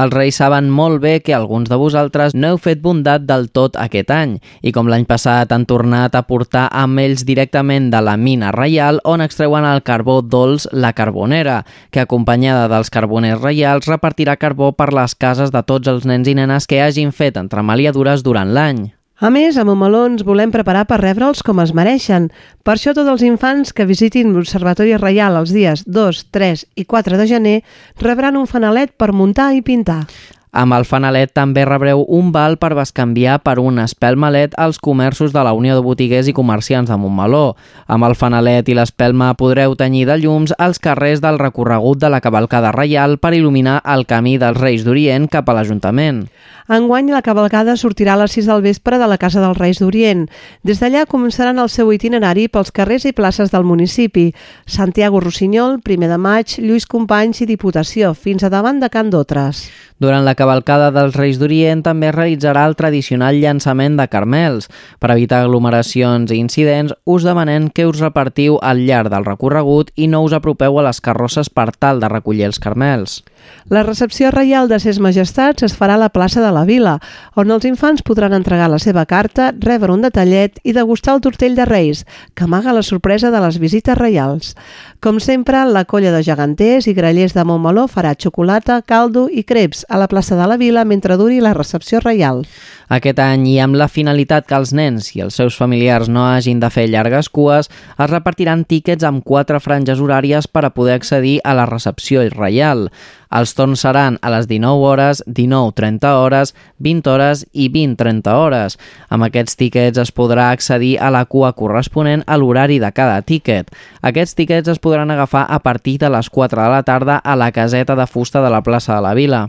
[0.00, 3.74] Els reis saben molt bé que alguns de vosaltres no heu fet bondat del tot
[3.76, 8.16] aquest any i com l'any passat han tornat a portar amb ells directament de la
[8.16, 14.34] mina reial on extreuen el carbó dolç la carbonera, que acompanyada dels carboners reials repartirà
[14.40, 18.50] carbó per les cases de tots els nens i nenes que hagin fet entremaliadures durant
[18.50, 18.88] l'any.
[19.20, 22.30] A més, a Montmeló ens volem preparar per rebre'ls com es mereixen.
[22.64, 27.20] Per això tots els infants que visitin l'Observatori Reial els dies 2, 3 i 4
[27.20, 27.56] de gener
[28.00, 30.06] rebran un fanalet per muntar i pintar.
[30.50, 35.44] Amb el fanalet també rebreu un val per bescanviar per un espelmalet als comerços de
[35.46, 37.54] la Unió de Botiguers i Comerciants de Montmeló.
[37.86, 42.20] Amb el fanalet i l'espelma podreu tenyir de llums els carrers del recorregut de la
[42.20, 46.24] cavalcada reial per il·luminar el camí dels Reis d'Orient cap a l'Ajuntament.
[46.70, 50.28] Enguany la cavalcada sortirà a les 6 del vespre de la Casa dels Reis d'Orient.
[50.62, 54.28] Des d'allà començaran el seu itinerari pels carrers i places del municipi.
[54.66, 59.66] Santiago Rossinyol, primer de maig, Lluís Companys i Diputació, fins a davant de Can d'Otres.
[60.00, 64.70] Durant la cavalcada dels Reis d'Orient també es realitzarà el tradicional llançament de carmels.
[64.98, 70.08] Per evitar aglomeracions i incidents, us demanem que us repartiu al llarg del recorregut i
[70.08, 73.20] no us apropeu a les carrosses per tal de recollir els carmels.
[73.68, 76.98] La recepció reial de ses majestats es farà a la plaça de la Vila,
[77.38, 81.56] on els infants podran entregar la seva carta, rebre un detallet i degustar el tortell
[81.56, 84.54] de Reis, que amaga la sorpresa de les visites reials.
[85.00, 89.86] Com sempre, la colla de geganters i grellers de Montmeló farà xocolata, caldo i creps
[89.88, 92.46] a la plaça de la Vila mentre duri la recepció reial.
[92.90, 96.58] Aquest any, i amb la finalitat que els nens i els seus familiars no hagin
[96.58, 101.38] de fer llargues cues, es repartiran tíquets amb quatre franges horàries per a poder accedir
[101.44, 102.88] a la recepció reial.
[103.30, 106.50] Els torns seran a les 19 hores, 19.30 hores,
[106.82, 108.76] 20 hores i 20.30 hores.
[109.08, 113.70] Amb aquests tíquets es podrà accedir a la cua corresponent a l'horari de cada tíquet.
[114.02, 117.52] Aquests tíquets es podran agafar a partir de les 4 de la tarda a la
[117.52, 119.46] caseta de fusta de la plaça de la Vila.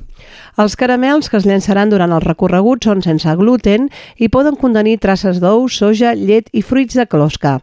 [0.61, 5.39] Els caramels que es llançaran durant el recorregut són sense gluten i poden contenir traces
[5.41, 7.59] d'ou, soja, llet i fruits de closca.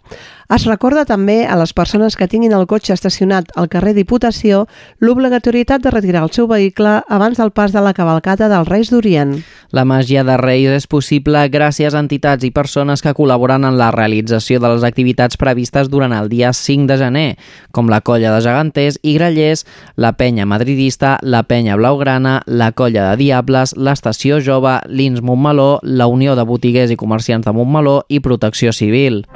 [0.48, 4.62] Es recorda també a les persones que tinguin el cotxe estacionat al carrer Diputació
[5.04, 9.34] l'obligatorietat de retirar el seu vehicle abans del pas de la cavalcata dels Reis d'Orient.
[9.76, 13.90] La màgia de Reis és possible gràcies a entitats i persones que col·laboren en la
[13.92, 17.28] realització de les activitats previstes durant el dia 5 de gener,
[17.70, 19.66] com la colla de geganters i grellers,
[20.00, 26.08] la penya madridista, la penya blaugrana, la colla de diables, l'estació jove, l'Ins Montmeló, la
[26.08, 29.26] Unió de Botiguers i Comerciants de Montmeló i Protecció Civil.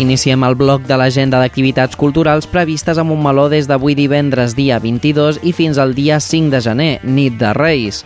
[0.00, 5.42] Iniciem el bloc de l'agenda d'activitats culturals previstes a Montmeló des d'avui divendres dia 22
[5.44, 8.00] i fins al dia 5 de gener, nit de Reis.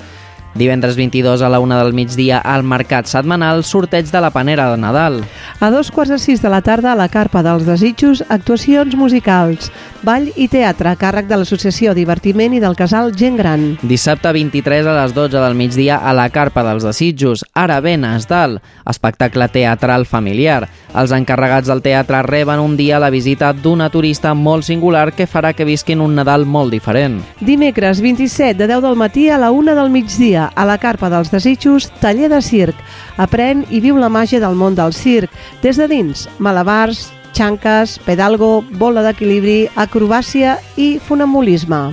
[0.55, 4.77] Divendres 22 a la una del migdia al Mercat Setmanal, sorteig de la panera de
[4.79, 5.25] Nadal.
[5.59, 9.73] A dos quarts de sis de la tarda a la Carpa dels Desitjos, actuacions musicals,
[10.07, 13.65] ball i teatre a càrrec de l'Associació Divertiment i del Casal Gent Gran.
[13.83, 18.61] Dissabte 23 a les 12 del migdia a la Carpa dels Desitjos, ara ben Esdal,
[18.87, 20.69] espectacle teatral familiar.
[20.95, 25.51] Els encarregats del teatre reben un dia la visita d'una turista molt singular que farà
[25.51, 27.19] que visquin un Nadal molt diferent.
[27.41, 31.31] Dimecres 27 de 10 del matí a la una del migdia a la Carpa dels
[31.33, 32.79] Desitjos, taller de circ.
[33.17, 35.33] Aprèn i viu la màgia del món del circ.
[35.63, 41.91] Des de dins, malabars, xanques, pedalgo, bola d'equilibri, acrobàcia i funambulisme.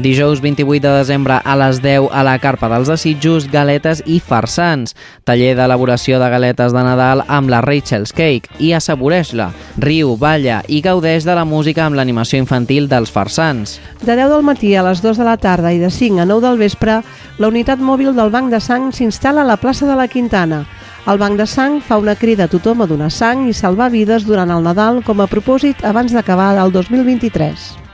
[0.00, 4.94] Dijous 28 de desembre a les 10 a la Carpa dels Desitjos, galetes i farsans.
[5.28, 9.50] Taller d'elaboració de galetes de Nadal amb la Rachel's Cake i assaboreix-la.
[9.76, 13.76] Riu, balla i gaudeix de la música amb l'animació infantil dels farsans.
[14.00, 16.46] De 10 del matí a les 2 de la tarda i de 5 a 9
[16.48, 17.02] del vespre,
[17.36, 20.62] la unitat mòbil del Banc de Sang s'instal·la a la plaça de la Quintana.
[21.04, 24.24] El Banc de Sang fa una crida a tothom a donar sang i salvar vides
[24.24, 27.89] durant el Nadal com a propòsit abans d'acabar el 2023.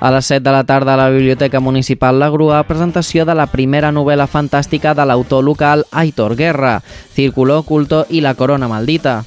[0.00, 3.44] A les 7 de la tarda a la Biblioteca Municipal La Grua, presentació de la
[3.52, 6.78] primera novel·la fantàstica de l'autor local Aitor Guerra,
[7.12, 9.18] Círculo Oculto i la Corona Maldita.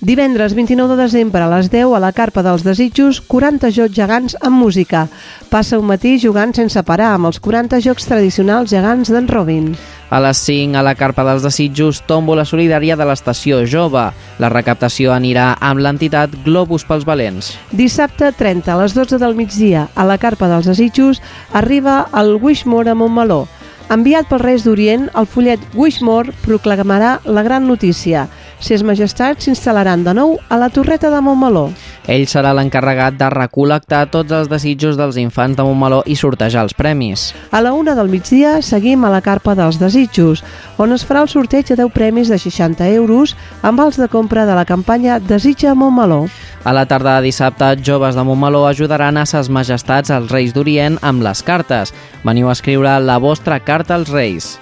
[0.00, 4.36] Divendres 29 de desembre a les 10 a la Carpa dels Desitjos, 40 jocs gegants
[4.38, 5.08] amb música.
[5.50, 9.72] Passa un matí jugant sense parar amb els 40 jocs tradicionals gegants d'en Robin.
[10.14, 14.06] A les 5 a la Carpa dels Desitjos, tòmbola solidària de l'estació Jove.
[14.38, 17.56] La recaptació anirà amb l'entitat Globus pels Valents.
[17.74, 21.18] Dissabte 30 a les 12 del migdia a la Carpa dels Desitjos
[21.50, 23.48] arriba el Wishmore a Montmeló.
[23.88, 28.26] Enviat pels Reis d'Orient, el fullet Wishmore proclamarà la gran notícia.
[28.60, 31.70] Ses majestats s'instal·laran de nou a la torreta de Montmeló.
[32.08, 36.76] Ell serà l'encarregat de recol·lectar tots els desitjos dels infants de Montmeló i sortejar els
[36.76, 37.30] premis.
[37.48, 40.44] A la una del migdia seguim a la Carpa dels Desitjos,
[40.76, 44.44] on es farà el sorteig de 10 premis de 60 euros amb els de compra
[44.44, 46.26] de la campanya Desitja Montmeló.
[46.64, 50.98] A la tarda de dissabte, joves de Montmeló ajudaran a ses majestats als Reis d'Orient
[51.00, 51.94] amb les cartes.
[52.26, 54.58] Veniu a escriure la vostra carta als Reis.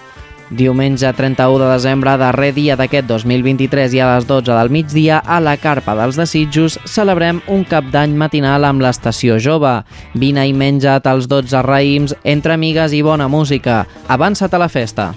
[0.50, 5.40] Diumenge 31 de desembre, darrer dia d'aquest 2023 i a les 12 del migdia, a
[5.42, 9.80] la Carpa dels Desitjos, celebrem un cap d'any matinal amb l'Estació Jove.
[10.14, 13.84] Vine i menja't els 12 raïms, entre amigues i bona música.
[14.06, 15.10] Avança't a la festa.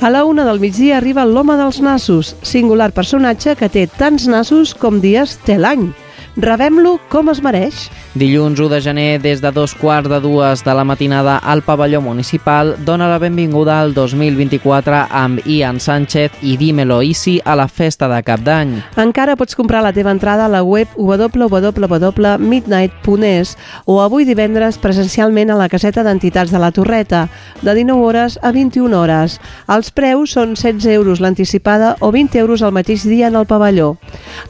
[0.00, 4.74] A la una del migdia arriba l'home dels nassos, singular personatge que té tants nassos
[4.76, 5.88] com dies té l'any.
[6.36, 7.86] Rebem-lo com es mereix.
[8.12, 12.02] Dilluns 1 de gener, des de dos quarts de dues de la matinada al pavelló
[12.04, 18.08] municipal, dona la benvinguda al 2024 amb Ian Sánchez i Dímelo Easy a la festa
[18.08, 18.82] de Cap d'Any.
[19.00, 23.56] Encara pots comprar la teva entrada a la web www.midnight.es
[23.86, 27.30] o avui divendres presencialment a la caseta d'entitats de la Torreta,
[27.62, 29.40] de 19 hores a 21 hores.
[29.72, 33.96] Els preus són 16 euros l'anticipada o 20 euros el mateix dia en el pavelló.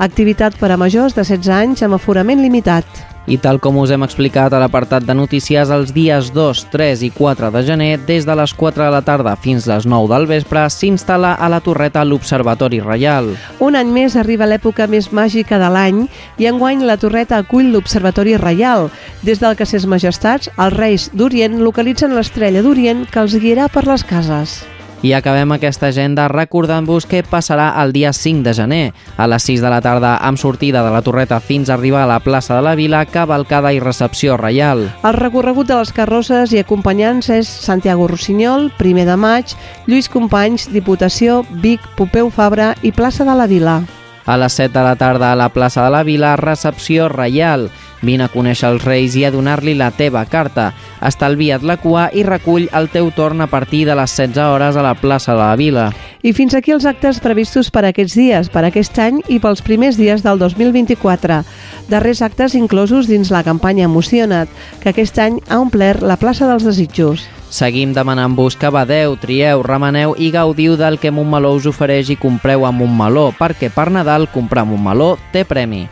[0.03, 2.87] Activitat per a majors de 16 anys amb aforament limitat.
[3.27, 7.11] I tal com us hem explicat a l'apartat de notícies, els dies 2, 3 i
[7.11, 10.63] 4 de gener, des de les 4 de la tarda fins les 9 del vespre,
[10.71, 13.33] s'instal·la a la torreta l'Observatori Reial.
[13.59, 16.05] Un any més arriba l'època més màgica de l'any
[16.39, 18.93] i enguany la torreta acull l'Observatori Reial,
[19.27, 23.89] des del que ses majestats, els reis d'Orient, localitzen l'estrella d'Orient que els guiarà per
[23.91, 24.61] les cases.
[25.03, 28.87] I acabem aquesta agenda recordant-vos què passarà el dia 5 de gener.
[29.17, 32.11] A les 6 de la tarda, amb sortida de la Torreta fins a arribar a
[32.11, 34.87] la plaça de la Vila, cavalcada i recepció reial.
[35.05, 39.53] El recorregut de les carrosses i acompanyants és Santiago Rossinyol, primer de maig,
[39.87, 43.83] Lluís Companys, Diputació, Vic, Popeu Fabra i plaça de la Vila.
[44.27, 47.69] A les 7 de la tarda a la plaça de la Vila, recepció reial.
[48.03, 50.73] Vine a conèixer els reis i a donar-li la teva carta.
[51.01, 54.85] Estalvia't la cua i recull el teu torn a partir de les 16 hores a
[54.85, 55.87] la plaça de la Vila.
[56.23, 59.97] I fins aquí els actes previstos per aquests dies, per aquest any i pels primers
[59.97, 61.43] dies del 2024.
[61.89, 64.51] Darrers actes inclosos dins la campanya Emociona't,
[64.83, 67.29] que aquest any ha omplert la plaça dels Desitjos.
[67.57, 72.67] Seguim demanant-vos que badeu, trieu, remeneu i gaudiu del que Montmeló us ofereix i compreu
[72.67, 75.87] a Montmeló, perquè per Nadal comprar Montmeló té premi.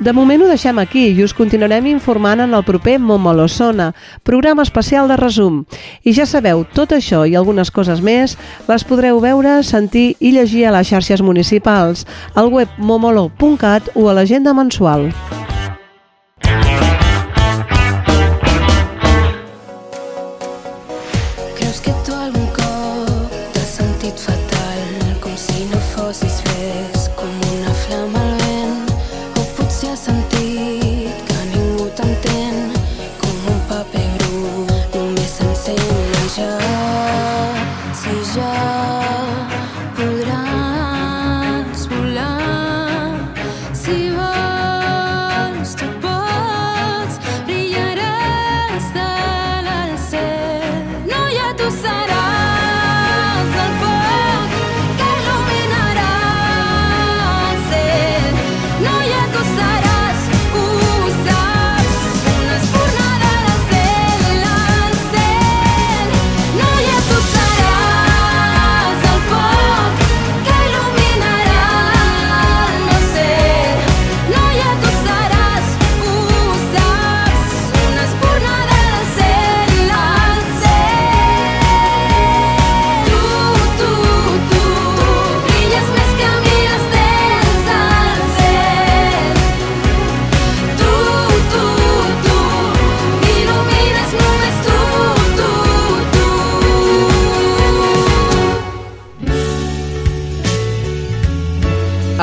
[0.00, 4.62] De moment ho deixem aquí i us continuarem informant en el proper Montmeló Sona, programa
[4.66, 5.64] especial de resum.
[6.02, 10.66] I ja sabeu, tot això i algunes coses més les podreu veure, sentir i llegir
[10.66, 15.12] a les xarxes municipals, al web momolo.cat o a l'agenda mensual.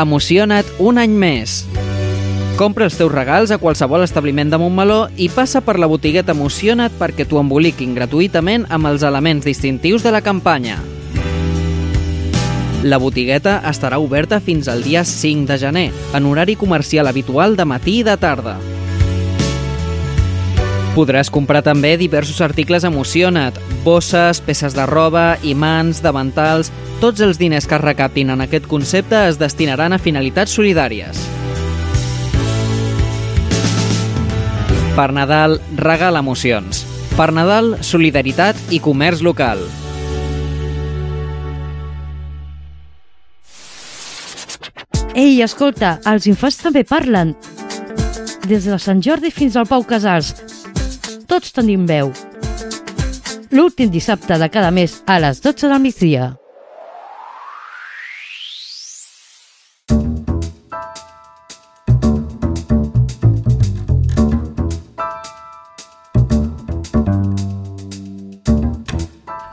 [0.01, 1.59] Emociona't un any més.
[2.57, 6.95] Compra els teus regals a qualsevol establiment de Montmeló i passa per la botigueta Emociona't
[6.97, 10.79] perquè t'ho emboliquin gratuïtament amb els elements distintius de la campanya.
[12.81, 15.87] La botigueta estarà oberta fins al dia 5 de gener,
[16.17, 18.57] en horari comercial habitual de matí i de tarda.
[20.91, 26.71] Podràs comprar també diversos articles Emociona't, bosses, peces de roba, imants, davantals...
[27.01, 31.17] Tots els diners que es recaptin en aquest concepte es destinaran a finalitats solidàries.
[34.93, 36.83] Per Nadal, regala emocions.
[37.17, 39.63] Per Nadal, solidaritat i comerç local.
[45.15, 47.33] Ei, escolta, els infants també parlen.
[48.45, 50.50] Des de Sant Jordi fins al Pau Casals.
[51.31, 52.09] Tots tenim veu.
[53.55, 56.25] L'últim dissabte de cada mes a les 12 del migdia.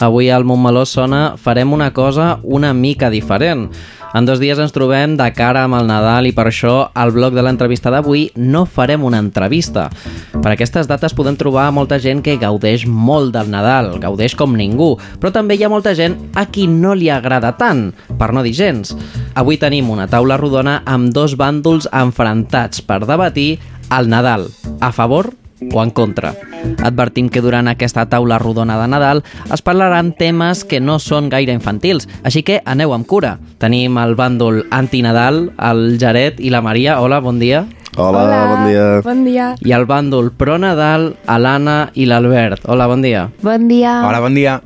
[0.03, 3.69] Avui al Montmeló Sona farem una cosa una mica diferent.
[4.17, 7.35] En dos dies ens trobem de cara amb el Nadal i per això al bloc
[7.37, 9.89] de l'entrevista d'avui no farem una entrevista.
[10.33, 14.95] Per aquestes dates podem trobar molta gent que gaudeix molt del Nadal, gaudeix com ningú,
[15.21, 18.55] però també hi ha molta gent a qui no li agrada tant, per no dir
[18.57, 18.95] gens.
[19.37, 23.59] Avui tenim una taula rodona amb dos bàndols enfrontats per debatir
[23.93, 24.49] el Nadal,
[24.81, 25.35] a favor
[25.73, 26.35] o en contra.
[26.83, 31.55] Advertim que durant aquesta taula rodona de Nadal es parlaran temes que no són gaire
[31.55, 33.39] infantils, així que aneu amb cura.
[33.59, 37.01] Tenim el bàndol antinadal, el Jared i la Maria.
[37.03, 37.67] Hola, bon dia.
[37.99, 38.89] Hola, Hola, bon dia.
[39.03, 39.47] Bon dia.
[39.59, 42.69] I el bàndol pro-Nadal, l'Anna i l'Albert.
[42.71, 43.29] Hola, bon dia.
[43.43, 44.01] Bon dia.
[44.07, 44.61] Hola, bon dia.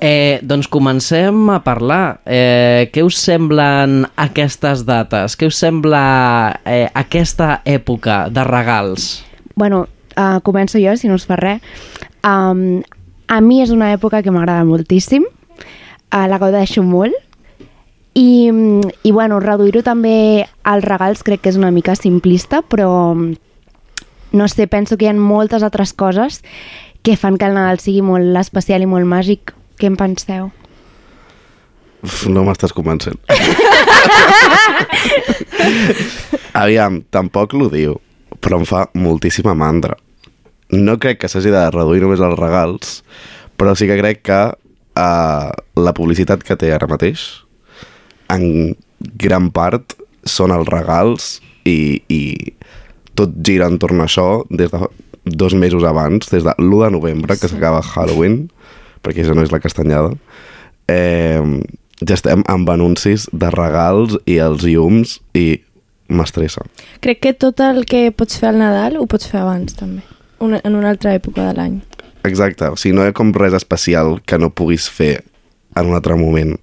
[0.00, 2.20] Eh, doncs comencem a parlar.
[2.26, 5.34] Eh, què us semblen aquestes dates?
[5.38, 6.02] Què us sembla
[6.64, 9.27] eh, aquesta època de regals?
[9.58, 11.64] Bueno, uh, començo jo, si no us fa res.
[12.22, 12.84] Um,
[13.26, 17.18] a mi és una època que m'agrada moltíssim, uh, la gaudeixo molt,
[18.18, 18.48] i,
[19.02, 22.88] i bueno, reduir-ho també als regals crec que és una mica simplista, però
[24.30, 26.42] no sé, penso que hi ha moltes altres coses
[27.02, 29.54] que fan que el Nadal sigui molt especial i molt màgic.
[29.78, 30.50] Què en penseu?
[32.02, 33.18] Uf, no m'estàs convencent.
[36.58, 38.00] Aviam, tampoc l'ho diu,
[38.40, 39.96] però em fa moltíssima mandra.
[40.74, 42.98] No crec que s'hagi de reduir només els regals,
[43.58, 47.24] però sí que crec que uh, la publicitat que té ara mateix,
[48.32, 49.96] en gran part,
[50.28, 52.20] són els regals i, i
[53.18, 54.82] tot gira entorn a això des de
[55.28, 58.46] dos mesos abans, des de l'1 de novembre, que s'acaba Halloween,
[59.04, 60.14] perquè ja no és la castanyada,
[60.88, 61.42] eh,
[62.00, 65.60] ja estem amb anuncis de regals i els llums i
[66.08, 66.64] m'estressa.
[67.04, 70.02] Crec que tot el que pots fer al Nadal ho pots fer abans també,
[70.44, 71.78] una, en una altra època de l'any.
[72.28, 75.22] Exacte, o sigui, no hi ha com res especial que no puguis fer
[75.76, 76.56] en un altre moment.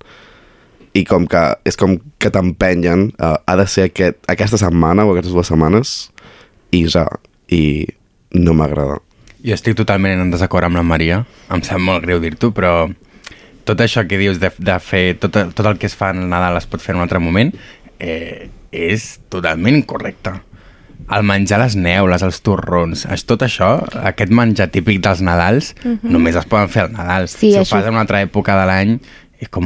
[0.96, 5.14] I com que és com que t'empenyen, uh, ha de ser aquest, aquesta setmana o
[5.14, 5.96] aquestes dues setmanes
[6.76, 7.06] i ja,
[7.52, 7.86] i
[8.36, 9.00] no m'agrada.
[9.46, 11.24] Jo estic totalment en desacord amb la Maria,
[11.54, 12.88] em sap molt greu dir-t'ho, però
[13.66, 16.58] tot això que dius de, de fer, tot, tot el que es fa en Nadal
[16.60, 17.52] es pot fer en un altre moment,
[18.00, 20.32] eh, és totalment incorrecte.
[21.12, 23.76] El menjar les neules, els torrons, és tot això,
[24.08, 26.00] aquest menjar típic dels Nadals, uh Mhm.
[26.02, 26.10] -huh.
[26.10, 27.28] només es poden fer al Nadal.
[27.28, 29.00] Sí, si ho això- fas en una altra època de l'any,
[29.40, 29.66] és com...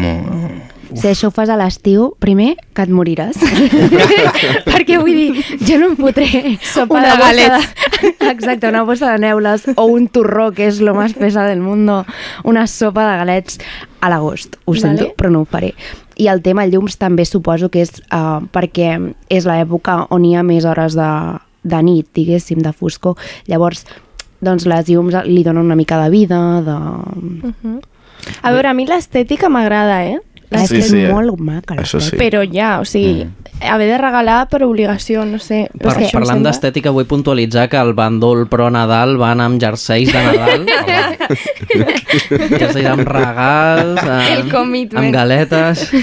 [0.95, 3.37] Si això ho fas a l'estiu, primer que et moriràs.
[4.65, 7.73] Perquè vull dir, jo no em fotré Sopa una de galets.
[8.01, 8.29] De...
[8.31, 12.05] Exacte, una bossa de neules o un torró, que és lo más pesa del mundo,
[12.43, 13.59] una sopa de galets
[14.01, 14.55] a l'agost.
[14.65, 15.15] Ho sento, Vale.
[15.15, 15.73] però no ho faré.
[16.19, 18.91] I el tema llums també suposo que és uh, perquè
[19.31, 21.11] és l'època on hi ha més hores de,
[21.63, 23.15] de nit, diguéssim, de foscor.
[23.47, 23.85] Llavors,
[24.43, 26.75] doncs les llums li donen una mica de vida, de...
[26.75, 27.79] Uh -huh.
[28.43, 30.19] A veure, a mi l'estètica m'agrada, eh?
[30.49, 31.11] És Sí, que és sí, eh?
[31.13, 31.75] molt maca.
[31.77, 32.17] Això sí.
[32.17, 33.59] Però ja, o sigui, mm.
[33.69, 35.67] haver de regalar per obligació, no sé.
[35.77, 40.23] Per, que parlant sembla- d'estètica, vull puntualitzar que el bàndol pro-Nadal van amb jerseis de
[40.25, 40.65] Nadal.
[42.63, 45.85] jerseis amb regals, El amb, amb galetes...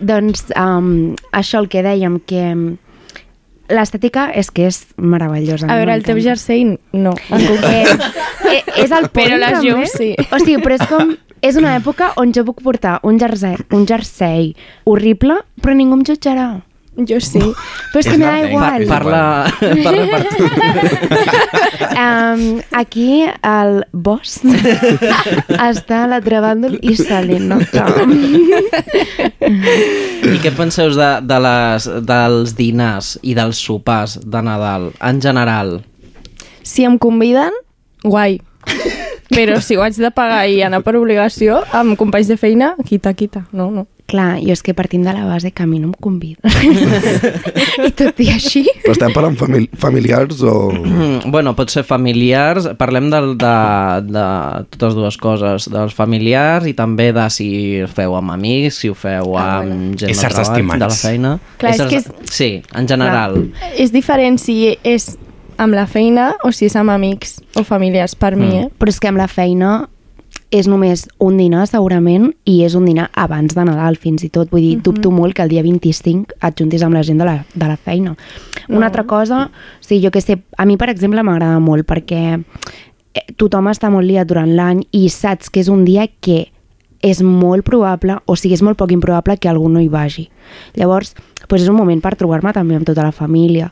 [0.00, 2.54] Doncs um, això el que dèiem, que
[3.70, 5.68] l'estètica és que és meravellosa.
[5.68, 6.64] A veure, el teu jersei,
[6.96, 7.12] no.
[7.28, 8.06] En concret.
[8.48, 10.14] Eh, és el Però point, les llums, sí.
[10.30, 11.12] O sigui, però és com...
[11.40, 14.50] És una època on jo puc portar un jersei, un jersei
[14.84, 16.50] horrible, però ningú em jutjarà.
[17.08, 17.40] Jo sí.
[17.40, 18.82] Però és que És me da la igual.
[18.82, 19.22] És Parla,
[19.84, 20.44] parla per tu.
[22.00, 24.40] Um, aquí el boss
[25.70, 27.84] està a l'altre bàndol i se li nota.
[29.44, 35.20] I I què penseu de, de les, dels dinars i dels sopars de Nadal, en
[35.20, 35.80] general?
[36.64, 37.52] Si em conviden,
[38.04, 38.40] guai.
[39.30, 43.14] Però si ho haig de pagar i anar per obligació, amb companys de feina, quita,
[43.14, 43.46] quita.
[43.52, 43.86] No, no.
[44.10, 46.42] Clar, jo és que partim de la base que a mi no em convida.
[47.86, 48.64] I tot i així...
[48.82, 50.54] Però estem parlant famili familiars o...
[51.30, 53.52] Bueno, pot ser familiars, parlem del, de,
[54.10, 54.24] de
[54.74, 57.48] totes dues coses, dels familiars i també de si
[57.84, 60.80] ho feu amb amics, si ho feu Ah, amb gent Éssers del treball, estimats.
[60.80, 61.32] de la feina.
[61.60, 63.38] Clar, és Éssers- que és- Sí, en general.
[63.54, 63.72] Clar.
[63.78, 65.12] És diferent si és
[65.60, 68.68] amb la feina o si és amb amics o familiars, per mi, eh?
[68.80, 69.88] Però és que amb la feina
[70.50, 74.50] és només un dinar, segurament, i és un dinar abans de Nadal, fins i tot.
[74.50, 77.36] Vull dir, dubto molt que el dia 25 et juntis amb la gent de la,
[77.54, 78.16] de la feina.
[78.68, 82.22] Una altra cosa, o sigui, jo que sé, a mi, per exemple, m'agrada molt perquè
[82.34, 86.48] eh, tothom està molt liat durant l'any i saps que és un dia que
[87.00, 90.26] és molt probable, o sigui, és molt poc improbable que algú no hi vagi.
[90.76, 91.14] Llavors,
[91.46, 93.70] doncs és un moment per trobar-me també amb tota la família.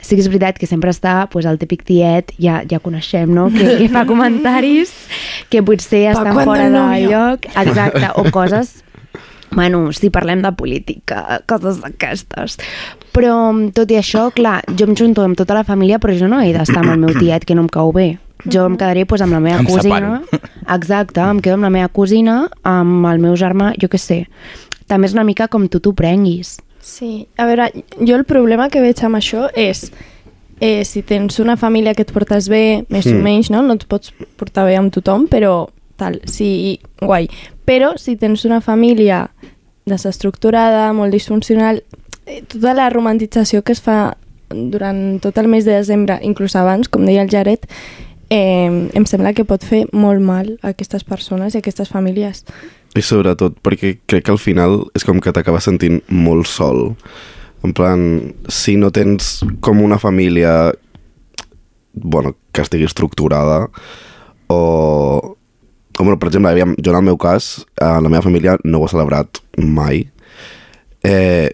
[0.00, 3.48] Sí que és veritat que sempre està pues, el típic tiet, ja, ja coneixem, no?,
[3.52, 4.92] que, que fa comentaris
[5.52, 7.50] que potser Pa estan fora de lloc.
[7.54, 8.80] Exacte, o coses
[9.50, 12.56] Bueno, si parlem de política, coses d'aquestes.
[13.10, 13.34] Però,
[13.74, 16.52] tot i això, clar, jo em junto amb tota la família, però jo no he
[16.54, 18.12] d'estar amb el meu tiet, que no em cau bé.
[18.46, 20.20] Jo em quedaré pues, amb la meva Em cosina.
[20.76, 24.20] Exacte, em quedo amb la meva cosina, amb el meu germà, jo què sé.
[24.86, 26.60] També és una mica com tu t'ho prenguis.
[26.80, 27.70] Sí, a veure,
[28.00, 29.90] jo el problema que veig amb això és
[30.60, 33.12] eh, si tens una família que et portes bé, més mm.
[33.12, 33.20] Hmm.
[33.20, 33.62] o menys, no?
[33.64, 35.68] No et pots portar bé amb tothom, però
[36.00, 37.28] tal, sí, guai.
[37.68, 39.26] Però si tens una família
[39.88, 41.82] desestructurada, molt disfuncional,
[42.26, 44.16] eh, tota la romantització que es fa
[44.50, 47.66] durant tot el mes de desembre, inclús abans, com deia el Jared,
[48.30, 52.44] eh, em sembla que pot fer molt mal a aquestes persones i a aquestes famílies.
[52.98, 56.94] I sobretot perquè crec que al final és com que t'acabes sentint molt sol.
[57.62, 58.00] En plan,
[58.48, 60.72] si no tens com una família
[61.92, 63.68] bueno, que estigui estructurada
[64.48, 65.36] o...
[65.98, 68.86] o bueno, per exemple, jo en el meu cas, eh, la meva família no ho
[68.86, 70.06] ha celebrat mai.
[71.04, 71.50] Eh,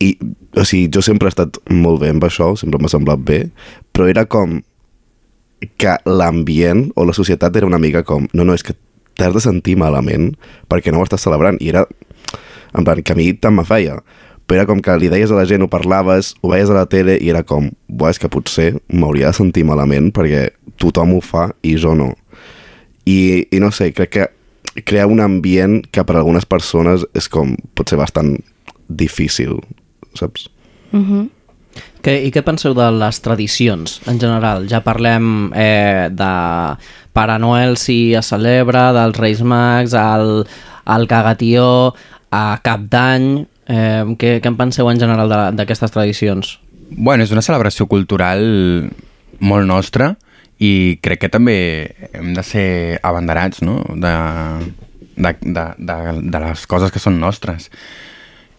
[0.00, 0.14] I,
[0.54, 3.40] o sigui, jo sempre he estat molt bé amb això, sempre m'ha semblat bé,
[3.92, 4.60] però era com
[5.76, 8.76] que l'ambient o la societat era una mica com, no, no, és que
[9.18, 10.32] t'has de sentir malament
[10.70, 11.58] perquè no ho estàs celebrant.
[11.60, 11.84] I era,
[12.72, 13.98] en plan, que a mi tant me feia.
[14.48, 16.86] Però era com que li deies a la gent, ho parlaves, ho veies a la
[16.88, 20.46] tele i era com, buah, és que potser m'hauria de sentir malament perquè
[20.80, 22.14] tothom ho fa i jo no.
[23.04, 24.28] I, i no sé, crec que
[24.88, 28.38] crear un ambient que per a algunes persones és com, pot ser bastant
[28.88, 29.58] difícil,
[30.16, 30.48] saps?
[30.92, 31.28] Uh -huh.
[32.02, 34.68] Que, I què penseu de les tradicions en general?
[34.70, 36.32] Ja parlem eh, de
[37.12, 40.44] Pare Noel si es celebra, dels Reis Mags, el,
[40.86, 41.94] el cagatió,
[42.30, 43.46] a Cap d'Any...
[43.68, 46.54] Eh, què, què en penseu en general d'aquestes tradicions?
[46.88, 48.40] Bueno, és una celebració cultural
[49.44, 50.14] molt nostra
[50.58, 51.58] i crec que també
[52.16, 53.76] hem de ser abanderats no?
[53.92, 54.14] de,
[55.20, 55.98] de, de, de,
[56.32, 57.68] de les coses que són nostres.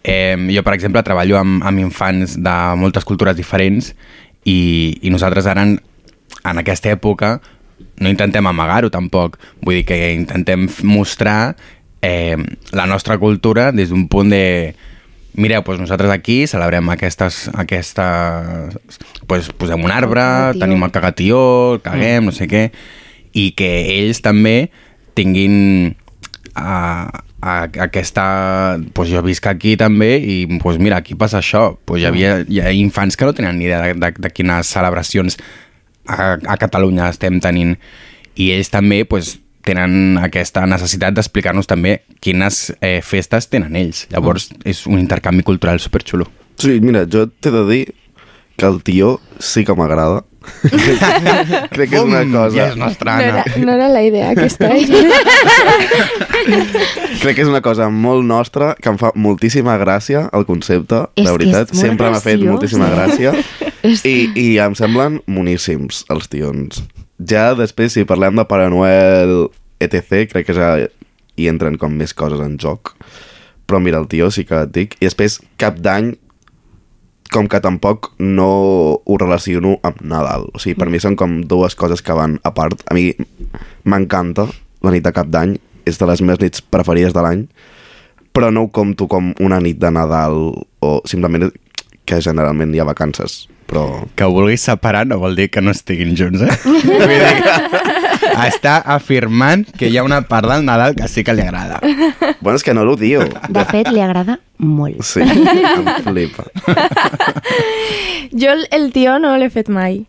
[0.04, 3.92] Eh, jo, per exemple, treballo amb, amb infants de moltes cultures diferents
[4.46, 4.60] i,
[5.02, 5.80] i nosaltres ara, en,
[6.46, 7.40] en aquesta època,
[8.00, 9.38] no intentem amagar-ho tampoc.
[9.62, 11.56] Vull dir que intentem mostrar
[12.02, 12.38] eh,
[12.72, 14.76] la nostra cultura des d'un punt de...
[15.40, 17.48] Mireu, doncs nosaltres aquí celebrem aquestes...
[17.54, 18.80] aquestes
[19.28, 20.60] pues, posem un arbre, cagatió.
[20.60, 21.40] tenim el cagatió,
[21.76, 22.70] el caguem, no sé què,
[23.38, 23.70] i que
[24.00, 24.72] ells també
[25.16, 25.96] tinguin
[26.56, 28.80] a, a, aquesta...
[28.96, 31.78] Pues jo visc aquí també i pues mira, aquí passa això.
[31.86, 34.72] Pues hi, havia, hi ha infants que no tenen ni idea de, de, de quines
[34.72, 35.40] celebracions
[36.10, 37.76] a, a Catalunya estem tenint
[38.40, 39.38] i ells també pues,
[39.68, 44.06] tenen aquesta necessitat d'explicar-nos també quines eh, festes tenen ells.
[44.14, 46.30] Llavors és un intercanvi cultural superxulo.
[46.60, 47.84] Sí, mira, jo t'he de dir
[48.60, 50.26] que el tió sí que m'agrada.
[51.74, 52.56] Crec que és una cosa...
[52.56, 54.72] Ja és nostra, No era, no era la idea aquesta.
[54.74, 54.88] Eh?
[57.22, 61.28] Crec que és una cosa molt nostra, que em fa moltíssima gràcia el concepte, És
[61.28, 61.76] de veritat.
[61.76, 63.36] Sempre m'ha fet moltíssima gràcia.
[63.84, 66.82] I, I em semblen moníssims, els tions.
[67.20, 69.50] Ja després, si parlem de Pare Noel,
[69.80, 70.72] etc., crec que ja
[71.40, 72.96] hi entren com més coses en joc.
[73.70, 74.98] Però mira, el tio sí que et dic.
[75.00, 76.14] I després, cap d'any,
[77.30, 78.50] com que tampoc no
[79.06, 80.50] ho relaciono amb Nadal.
[80.54, 82.82] O sigui, per mi són com dues coses que van a part.
[82.90, 83.12] A mi
[83.86, 84.50] m'encanta
[84.84, 85.58] la nit de cap d'any,
[85.88, 87.46] és de les meves nits preferides de l'any,
[88.36, 90.38] però no ho compto com una nit de Nadal
[90.86, 91.50] o simplement
[92.10, 93.86] que generalment hi ha vacances, però...
[94.18, 96.58] Que ho vulguis separar no vol dir que no estiguin junts, eh?
[96.66, 97.56] Vull dir que
[98.40, 101.80] està afirmant que hi ha una part del Nadal que sí que li agrada.
[102.42, 103.26] Bueno, és que no l'odio.
[103.50, 105.04] De fet, li agrada molt.
[105.06, 106.46] Sí, em flipa.
[108.32, 110.04] Jo el, el tio no l'he fet mai.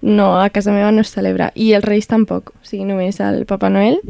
[0.00, 1.50] No, a casa meva no es celebra.
[1.58, 2.52] I els Reis tampoc.
[2.54, 4.00] O sigui, només el Papa Noel.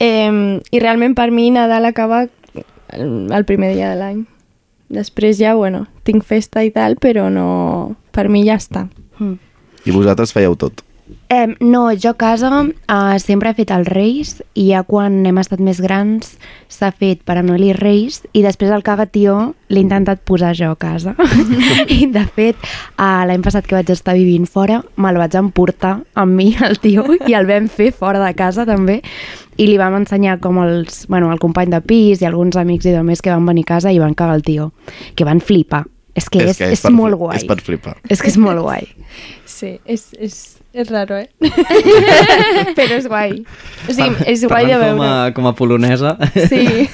[0.00, 4.22] Eh, I realment per mi Nadal acaba el, el primer dia de l'any.
[4.90, 7.96] Després ja, bueno, tinc festa i tal, però no...
[8.10, 8.88] Per mi ja està.
[9.20, 9.36] Mm.
[9.86, 10.82] I vosaltres fèieu tot.
[11.28, 15.38] Eh, no, jo a casa eh, sempre he fet els Reis i ja quan hem
[15.38, 16.34] estat més grans
[16.70, 20.72] s'ha fet per a Noel i Reis i després el cagatió l'he intentat posar jo
[20.74, 21.14] a casa.
[21.98, 26.34] I de fet, eh, l'any passat que vaig estar vivint fora me'l vaig emportar amb
[26.34, 29.00] mi, el tio, i el vam fer fora de casa també
[29.60, 32.94] i li vam ensenyar com els, bueno, el company de pis i alguns amics i
[32.96, 34.70] demés que van venir a casa i van cagar el tio,
[35.18, 35.84] que van flipar.
[36.16, 37.36] És que és, és, que és, per- molt guai.
[37.38, 37.92] És per flipar.
[38.10, 38.88] És que és molt guai.
[39.60, 40.34] Sí, és, és,
[40.72, 41.28] és raro, eh?
[42.78, 43.34] però és guai.
[43.84, 45.10] O sigui, és guai de Parlant com veure.
[45.10, 46.14] a, com a polonesa.
[46.48, 46.86] Sí.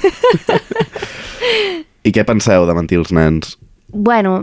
[2.03, 3.53] I què penseu de mentir els nens?
[3.93, 4.33] Bueno,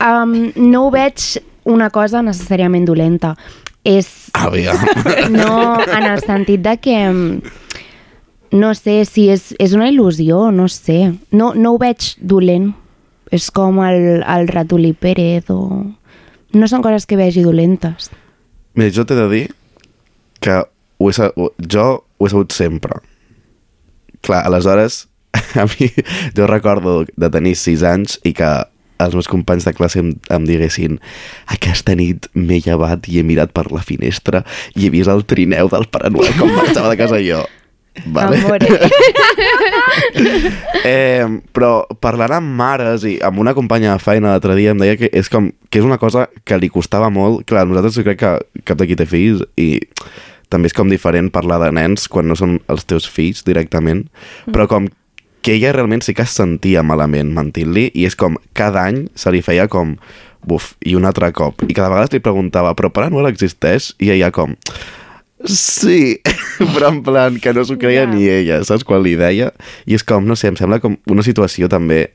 [0.00, 1.36] um, no ho veig
[1.68, 3.34] una cosa necessàriament dolenta.
[3.86, 4.08] És...
[4.40, 4.80] Aviam.
[5.36, 6.96] No, en el sentit de que...
[8.56, 11.12] No sé si és, és una il·lusió, no sé.
[11.34, 12.72] No, no ho veig dolent.
[13.34, 15.60] És com el, el ratolí Pérez o...
[16.56, 18.08] No són coses que vegi dolentes.
[18.78, 19.44] Mira, jo t'he de dir
[20.40, 21.26] que ho he,
[21.74, 23.00] jo ho he sabut sempre.
[24.24, 25.04] Clar, aleshores,
[25.60, 25.90] a mi,
[26.36, 28.48] jo recordo de tenir 6 anys i que
[29.02, 30.96] els meus companys de classe em, em diguessin
[31.52, 34.42] aquesta nit m'he llevat i he mirat per la finestra
[34.74, 37.42] i he vist el trineu del Pare Noel com marxava de casa jo.
[38.04, 38.38] Vale?
[40.84, 41.24] Eh,
[41.54, 41.70] però
[42.02, 45.30] parlant amb mares i amb una companya de feina l'altre dia em deia que és,
[45.32, 47.46] com, que és una cosa que li costava molt.
[47.48, 49.80] Clar, nosaltres jo crec que cap d'aquí té fills i
[50.52, 54.06] també és com diferent parlar de nens quan no són els teus fills directament,
[54.46, 54.52] Mm.
[54.54, 54.86] però com
[55.42, 59.30] que ella realment sí que es sentia malament mentint-li i és com cada any se
[59.30, 59.96] li feia com
[60.46, 61.62] buf, i un altre cop.
[61.66, 63.92] I cada vegada li preguntava, però Pare Noel existeix?
[64.02, 64.54] I ella com,
[65.48, 66.20] sí,
[66.74, 68.10] però en plan que no s'ho creia Ja.
[68.10, 68.84] ni ella, saps?
[68.84, 69.52] Quan li deia.
[69.86, 72.10] I és com, no sé, em sembla com una situació també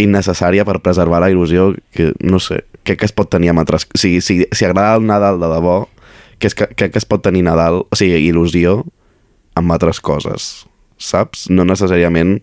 [0.00, 3.86] innecessària per preservar la il·lusió que, no sé, crec que es pot tenir amb altres...
[3.94, 5.76] O sigui, si, si agrada el Nadal de debò,
[6.38, 8.82] que és que, crec que es pot tenir Nadal, o sigui, il·lusió
[9.54, 10.66] amb altres coses,
[10.98, 11.48] saps?
[11.50, 12.40] No necessàriament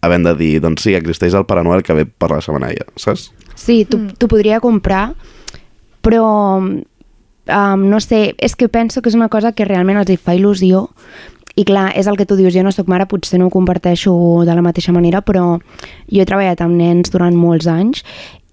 [0.00, 3.28] havent de dir, doncs sí, existeix el Pare Noel que ve per la setmanella, saps?
[3.54, 4.30] Sí, t'ho mm.
[4.30, 5.10] podria comprar,
[6.00, 6.24] però
[7.50, 10.34] um, no sé, és que penso que és una cosa que realment els hi fa
[10.34, 10.86] il·lusió
[11.58, 14.12] i clar, és el que tu dius, jo no sóc mare, potser no ho comparteixo
[14.46, 18.04] de la mateixa manera, però jo he treballat amb nens durant molts anys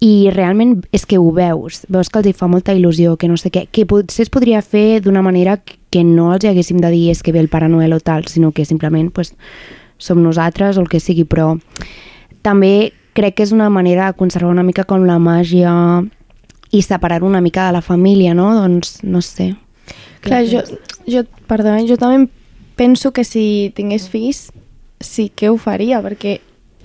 [0.04, 3.38] i realment és que ho veus, veus que els hi fa molta il·lusió, que no
[3.38, 6.92] sé què, que potser es podria fer d'una manera que no els hi haguéssim de
[6.94, 9.34] dir és que ve el Pare Noel o tal, sinó que simplement pues,
[9.98, 11.56] som nosaltres o el que sigui, però
[12.46, 15.72] també crec que és una manera de conservar una mica com la màgia
[16.72, 18.54] i separar una mica de la família, no?
[18.56, 19.56] Doncs no sé.
[20.22, 20.62] Clar, jo,
[21.08, 22.28] jo, perdona, jo també
[22.76, 24.52] penso que si tingués fills
[25.00, 26.40] sí que ho faria, perquè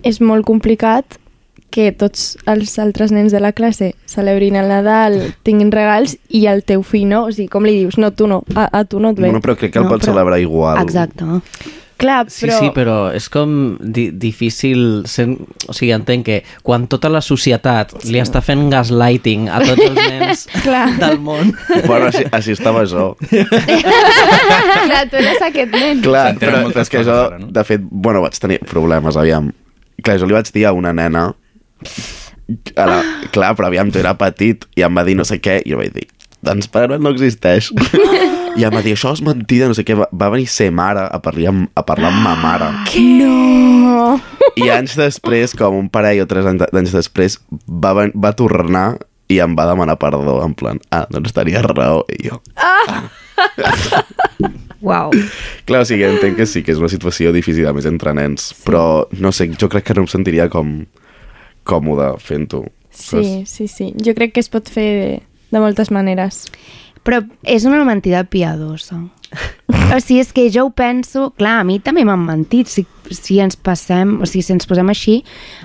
[0.04, 1.18] és molt complicat
[1.72, 6.60] que tots els altres nens de la classe celebrin el Nadal, tinguin regals i el
[6.68, 7.96] teu fill no, o sigui, com li dius?
[7.96, 9.30] No, tu no, a, a tu no et ve.
[9.30, 10.82] Bueno, però crec que el No, pot però- celebrar igual.
[10.84, 11.24] Exacte.
[12.02, 12.58] Clar, Sí, però...
[12.58, 15.04] sí, però és com di difícil...
[15.06, 15.36] Sent...
[15.70, 20.00] O sigui, entenc que quan tota la societat li està fent gaslighting a tots els
[20.00, 20.86] nens Clar.
[20.98, 21.52] del món...
[21.86, 23.12] Bueno, així, així estava jo.
[23.30, 26.02] Clar, tu eres aquest nen.
[26.04, 27.52] Clar, però és que jo, ara, no?
[27.54, 29.52] de fet, bueno, vaig tenir problemes, aviam.
[30.02, 31.28] Clar, jo li vaig dir a una nena,
[32.74, 33.00] a la,
[33.34, 35.78] clar, però aviam, jo era petit, i em va dir no sé què, i jo
[35.80, 36.08] vaig dir,
[36.42, 37.70] doncs Noel no existeix.
[38.58, 41.06] I em va dir, això és mentida, no sé què, va, va venir ser mare
[41.08, 42.68] a parlar amb, a parlar amb ma mare.
[43.22, 44.18] No!
[44.58, 47.38] I anys després, com un parell o tres anys d'anys després,
[47.68, 48.96] va, ven- va tornar
[49.32, 52.40] i em va demanar perdó, en plan, ah, doncs tenia raó, i jo...
[54.82, 55.12] Uau.
[55.68, 58.48] Clar, o sigui, entenc que sí, que és una situació difícil, a més, entre nens,
[58.50, 58.56] sí.
[58.66, 60.80] però, no sé, jo crec que no em sentiria com
[61.68, 62.64] còmode fent-ho.
[62.90, 63.92] Sí, sí, sí.
[64.02, 65.12] Jo crec que es pot fer de,
[65.54, 66.42] de moltes maneres.
[67.04, 69.00] Però és una mentida piadosa.
[69.92, 71.30] O sigui, és que jo ho penso...
[71.38, 72.68] Clar, a mi també m'han mentit.
[72.68, 75.18] Si, si ens passem, o sigui, si ens posem així,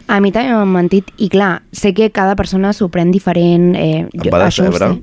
[0.07, 1.11] a mi també m'han mentit.
[1.21, 3.75] I clar, sé que cada persona s'ho pren diferent.
[3.75, 5.01] Eh, Et va això ho decebre?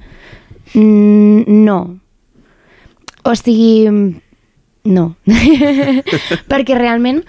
[0.75, 1.79] Mm, no.
[3.25, 3.89] O sigui,
[4.85, 5.07] no.
[6.51, 7.23] Perquè realment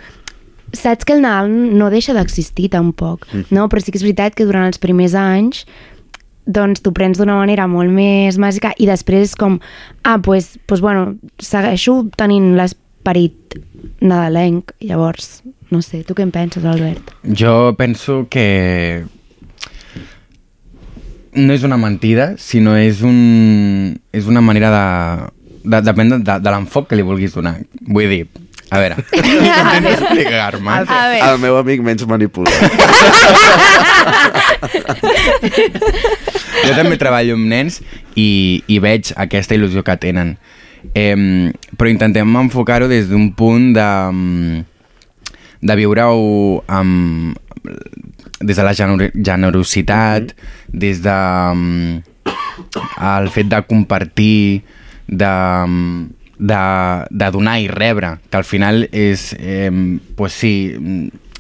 [0.75, 3.45] saps que el Nadal no deixa d'existir tampoc, Mhm.
[3.55, 3.67] no?
[3.69, 5.65] Però sí que és veritat que durant els primers anys
[6.45, 9.59] doncs t'ho prens d'una manera molt més màgica i després és com,
[10.03, 13.57] ah, pues, pues bueno, segueixo tenint l'esperit
[14.01, 15.41] nadalenc, llavors,
[15.71, 17.13] no sé, tu què en penses, Albert?
[17.25, 19.05] Jo penso que
[21.35, 24.85] no és una mentida, sinó és, un, és una manera de...
[25.65, 27.57] de depèn de, de, de l'enfoc que li vulguis donar.
[27.89, 28.25] Vull dir,
[28.69, 30.71] a veure, intento explicar-me.
[30.71, 31.19] A veure.
[31.29, 32.53] El meu amic menys manipulat.
[36.65, 37.81] Jo també treballo amb nens
[38.17, 40.35] i, i veig aquesta il·lusió que tenen.
[40.93, 44.65] Eh, però intentem enfocar-ho des d'un punt de, mm,
[45.65, 47.37] de viure-ho amb,
[48.41, 50.35] des de la gener generositat,
[50.69, 51.15] des de
[51.53, 52.03] mm,
[53.13, 54.63] el fet de compartir,
[55.07, 55.33] de,
[55.67, 56.61] mm, de,
[57.09, 59.71] de donar i rebre, que al final és, eh,
[60.15, 60.53] pues sí,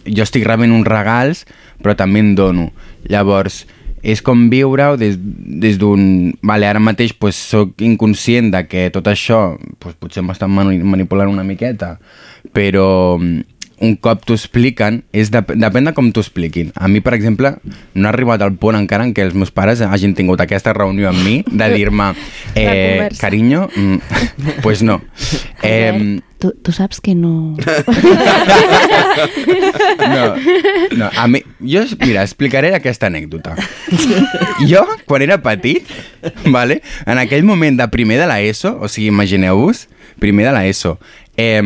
[0.05, 1.45] jo estic rebent uns regals,
[1.81, 2.69] però també en dono.
[3.09, 3.65] Llavors,
[4.05, 6.33] és com viure-ho des, des d'un...
[6.45, 11.31] Vale, ara mateix pues, soc inconscient de que tot això pues, potser m'estan mani- manipulant
[11.33, 11.95] una miqueta,
[12.53, 13.17] però
[13.83, 16.71] un cop t'ho expliquen, és de, depèn de com t'ho expliquin.
[16.75, 17.55] A mi, per exemple,
[17.93, 21.09] no ha arribat al punt encara en què els meus pares hagin tingut aquesta reunió
[21.11, 22.13] amb mi de dir-me
[22.55, 23.97] eh, carinyo, mm,
[24.63, 25.01] pues no.
[25.63, 27.55] Eh, Tu, tu saps que no...
[29.97, 30.35] no,
[30.97, 33.55] no, a mi, jo, mira, explicaré aquesta anècdota.
[34.67, 35.87] Jo, quan era petit,
[36.51, 39.87] vale, en aquell moment de primer de l'ESO, o sigui, imagineu-vos,
[40.19, 40.97] primer de l'ESO,
[41.39, 41.63] eh,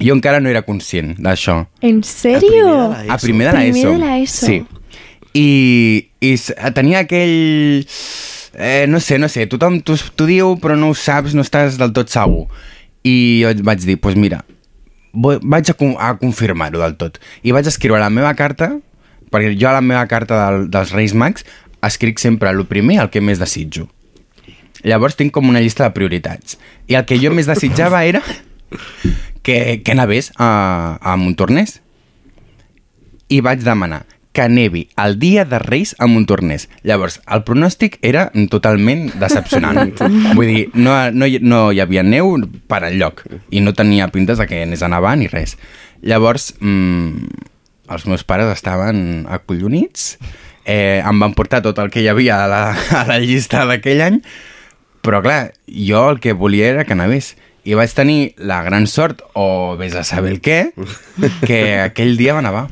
[0.00, 1.62] jo encara no era conscient d'això.
[1.84, 2.68] En sèrio?
[2.92, 3.88] A primer de l'ESO.
[3.88, 4.46] Primer de l'ESO.
[4.46, 4.62] Sí.
[5.34, 5.48] I,
[6.20, 6.32] i
[6.76, 7.84] tenia aquell...
[8.52, 11.94] Eh, no sé, no sé, tothom t'ho diu però no ho saps, no estàs del
[11.96, 12.46] tot segur.
[13.08, 14.42] I jo vaig dir, doncs pues mira,
[15.12, 17.16] vaig a, a confirmar-ho del tot.
[17.42, 18.74] I vaig escriure a la meva carta,
[19.32, 21.48] perquè jo a la meva carta del, dels Reis Mags
[21.82, 23.88] escric sempre el primer el que més desitjo.
[24.84, 26.58] Llavors tinc com una llista de prioritats.
[26.90, 28.20] I el que jo més desitjava era
[29.42, 31.80] que, que anés a, a Montornès.
[33.32, 36.68] I vaig demanar que nevi el dia de Reis a Montornès.
[36.88, 39.92] Llavors, el pronòstic era totalment decepcionant.
[40.36, 42.38] Vull dir, no, no, no hi havia neu
[42.68, 45.58] per enlloc i no tenia pintes de que anés a nevar ni res.
[46.02, 47.28] Llavors, mmm,
[47.92, 50.16] els meus pares estaven acollonits,
[50.64, 52.64] eh, em van portar tot el que hi havia a la,
[53.02, 54.20] a la llista d'aquell any,
[55.04, 57.34] però clar, jo el que volia era que nevés.
[57.64, 60.72] I vaig tenir la gran sort, o vés a saber el què,
[61.46, 62.66] que aquell dia va nevar.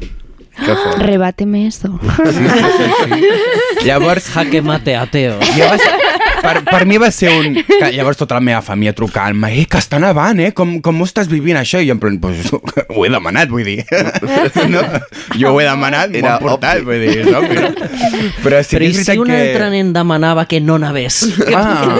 [0.60, 0.98] Que fort.
[0.98, 1.92] Rebáteme eso.
[3.86, 4.26] Llavors...
[4.34, 5.38] Jaque mate ateo.
[5.54, 5.94] Jo va ser,
[6.42, 7.54] per, per mi va ser un...
[7.68, 10.50] Que llavors tota la meva família trucant-me eh, que està nevant, eh?
[10.56, 11.80] Com, com ho estàs vivint això?
[11.82, 12.50] I jo en plan, pues,
[12.96, 13.84] ho he demanat, vull dir.
[14.70, 14.82] No?
[15.40, 16.86] Jo ho he demanat, m'ho Era han portat, obvi.
[16.86, 17.56] vull dir, és obvi.
[17.58, 17.70] no?
[18.44, 19.38] Però sí Però que i és si un que...
[19.40, 21.22] altre nen demanava que no nevés?
[21.40, 21.96] Que Ah.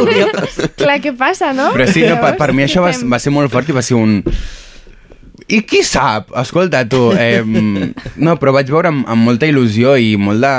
[0.79, 1.71] Clar, què passa, no?
[1.75, 3.99] Però sí, no, per, per mi això va, va ser molt fort i va ser
[3.99, 4.21] un...
[5.51, 6.29] I qui sap?
[6.39, 7.09] Escolta, tu...
[7.19, 10.53] Eh, no, però vaig veure amb, amb molta il·lusió i molt de...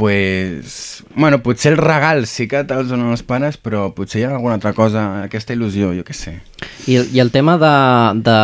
[0.00, 1.04] Pues...
[1.14, 4.54] Bueno, potser el regal sí que te'ls donen els pares, però potser hi ha alguna
[4.56, 6.32] altra cosa, aquesta il·lusió, jo què sé.
[6.88, 7.72] I, I el tema de,
[8.24, 8.36] de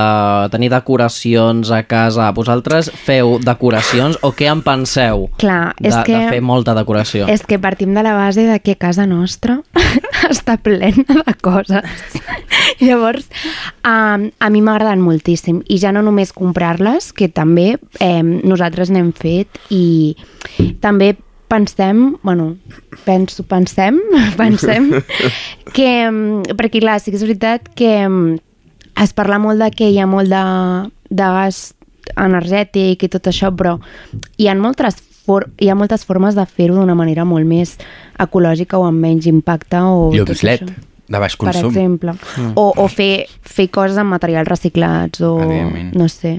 [0.53, 6.13] tenir decoracions a casa, vosaltres feu decoracions o què en penseu Clar, de, és que...
[6.13, 7.25] de fer molta decoració?
[7.33, 9.63] És que partim de la base de que casa nostra
[10.29, 12.21] està plena de coses.
[12.85, 13.31] Llavors,
[13.81, 19.15] um, a mi m'agraden moltíssim i ja no només comprar-les, que també eh, nosaltres n'hem
[19.17, 20.19] fet i
[20.85, 21.15] també
[21.49, 22.57] pensem, bueno,
[23.05, 24.01] penso, pensem,
[24.41, 24.91] pensem
[25.73, 26.21] que, em,
[26.59, 28.21] perquè clar, sí que és veritat que em,
[29.03, 30.45] es parla molt de que hi ha molt de,
[31.11, 31.69] de gas
[32.17, 33.77] energètic i tot això, però
[34.39, 37.77] hi ha moltes, for hi ha moltes formes de fer-ho d'una manera molt més
[38.23, 40.69] ecològica o amb menys impacte o LED, això.
[41.07, 41.71] de baix Per consum.
[41.71, 42.15] exemple.
[42.37, 42.55] Mm.
[42.57, 45.37] O, o fer, fer coses amb materials reciclats o...
[45.95, 46.39] No sé.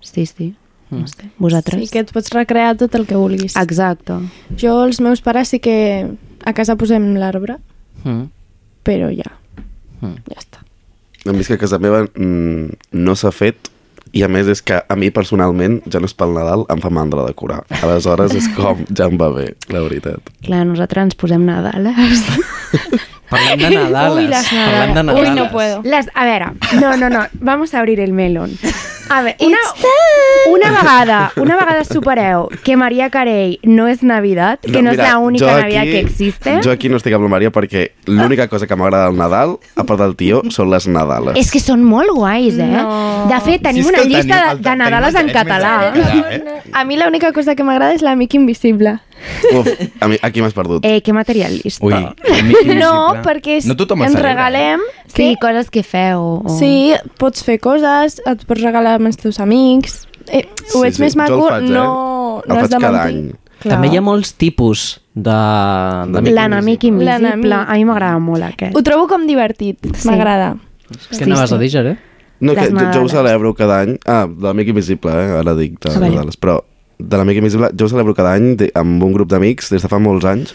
[0.00, 0.54] Sí, sí.
[0.90, 1.28] No sé.
[1.38, 1.80] Vosaltres?
[1.84, 3.54] Sí, que et pots recrear tot el que vulguis.
[3.56, 4.16] Exacte.
[4.58, 6.08] Jo, els meus pares sí que
[6.44, 7.58] a casa posem l'arbre,
[8.04, 8.28] Mm.
[8.82, 9.30] però ja.
[10.00, 10.16] Mm.
[10.30, 10.62] Ja està.
[11.26, 13.68] Hem vist que a casa meva mm, no s'ha fet
[14.16, 16.90] i a més és que a mi personalment, ja no és pel Nadal, em fa
[16.90, 17.60] mandra decorar.
[17.82, 20.32] Aleshores és com, ja em va bé, la veritat.
[20.42, 22.24] Clar, nosaltres ens posem Nadales.
[23.30, 24.16] Parlem de Nadales.
[24.16, 25.04] Uy, las Parlem de Nadales.
[25.04, 25.28] Nadales.
[25.30, 25.82] Uy, no puedo.
[25.84, 26.46] Les, a veure,
[26.80, 28.50] no, no, no, vamos a abrir el melón.
[29.10, 29.58] A veure, una,
[30.52, 35.18] una vegada, una vegada supereu que Maria Carey no és Navidad, que no, és la
[35.18, 36.60] única jo Navidad que existe.
[36.62, 39.82] Jo aquí no estic amb la Maria perquè l'única cosa que m'agrada del Nadal, a
[39.82, 41.34] part del tio, són les Nadales.
[41.36, 42.68] És que són molt guais, eh?
[42.70, 43.26] No.
[43.30, 45.74] De fet, tenim Si és una llista tenim- de, de Nadales en català.
[45.92, 46.62] eh?
[46.72, 49.00] A mi l'única cosa que m'agrada és l'amic invisible.
[49.54, 49.68] Uf,
[50.00, 50.84] a mi, aquí m'has perdut.
[50.86, 51.84] Eh, que materialista.
[51.84, 51.94] Ui,
[52.80, 52.92] No,
[53.24, 54.80] perquè és, No ens regalem...
[55.10, 56.40] Sí, coses que feu.
[56.44, 56.56] O...
[56.58, 60.04] Sí, pots fer coses, et pots regalar amb els teus amics...
[60.30, 61.72] Eh, ho Sí, veig sí, més jo el maco, faig, eh?
[61.74, 61.86] no,
[62.44, 63.22] El no has faig de cada mentir.
[63.30, 63.48] any.
[63.60, 65.38] També hi ha molts tipus de...
[66.14, 67.56] d'amic L'enemic invisible.
[67.60, 68.76] A mi m'agrada molt aquest.
[68.78, 70.54] Ho trobo com divertit, m'agrada.
[71.10, 71.96] Què anaves a dir, Geré?
[72.40, 73.98] No, que jo, jo ho celebro cada any.
[74.08, 75.26] Ah, de l'Amic Invisible, eh?
[75.42, 76.38] ara dic de.
[76.40, 76.54] Però
[77.00, 79.90] de l'Amic Invisible jo ho celebro cada any de, amb un grup d'amics des de
[79.90, 80.54] fa molts anys.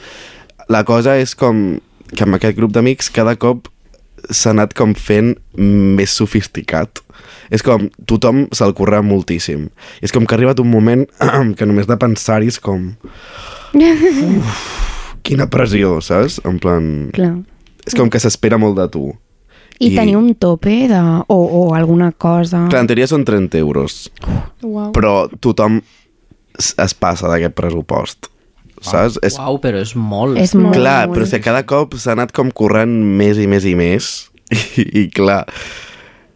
[0.71, 1.79] La cosa és com
[2.11, 3.69] que amb aquest grup d'amics cada cop
[4.29, 7.01] s'ha anat com fent més sofisticat.
[7.53, 9.67] És com, tothom se'l curra moltíssim.
[10.01, 11.05] És com que ha arribat un moment
[11.57, 12.93] que només de pensar-hi és com...
[15.25, 16.39] Quina pressió, saps?
[16.45, 17.11] En plan...
[17.15, 17.35] Clar.
[17.85, 19.05] És com que s'espera molt de tu.
[19.75, 21.01] I, I teniu un tope de...
[21.29, 22.63] O, o alguna cosa...
[22.71, 24.05] Clar, en teoria són 30 euros.
[24.65, 24.89] Uau.
[24.95, 25.81] però tothom
[26.57, 28.29] es passa d'aquest pressupost
[28.81, 29.19] saps?
[29.23, 29.37] és...
[29.39, 30.37] Uau, però és molt.
[30.41, 31.17] És molt, clar, molt.
[31.17, 34.29] però que cada cop s'ha anat com corrent més i més i més
[34.81, 35.43] i, i clar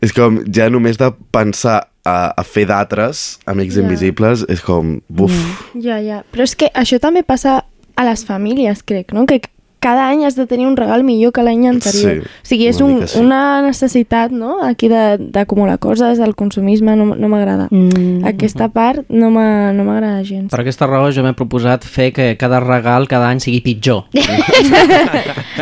[0.03, 3.83] és com ja només de pensar a, a fer d'altres amics Ja.
[3.83, 5.35] invisibles és com, buf
[5.75, 6.23] Ja, ja.
[6.31, 7.59] Però és que això també passa
[7.99, 9.25] a les famílies, crec, no?
[9.27, 9.41] Que
[9.79, 12.23] cada any has de tenir un regal millor que l'any anterior.
[12.23, 13.19] Sí, o sigui, és una un, sí.
[13.19, 17.67] una necessitat, no?, aquí de- d'acumular coses, el consumisme no, no m'agrada.
[17.71, 18.25] Mm.
[18.27, 20.49] Aquesta part no m'ha- no m'agrada gens.
[20.51, 24.05] Per aquesta raó jo m'he proposat fer que cada regal cada any sigui pitjor.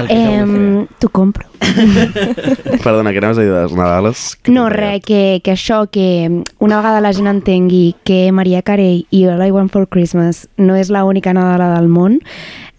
[0.09, 1.47] Eh, T'ho compro.
[2.83, 6.77] perdona, que anaves a dir de les Nadales No, res, que, que això, que una
[6.77, 10.91] vegada la gent entengui que Maria Carey i All I Want for Christmas no és
[10.93, 12.19] l'única Nadala del món,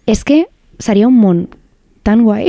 [0.07, 0.45] és que
[0.79, 1.47] seria un món
[2.03, 2.47] tan guai.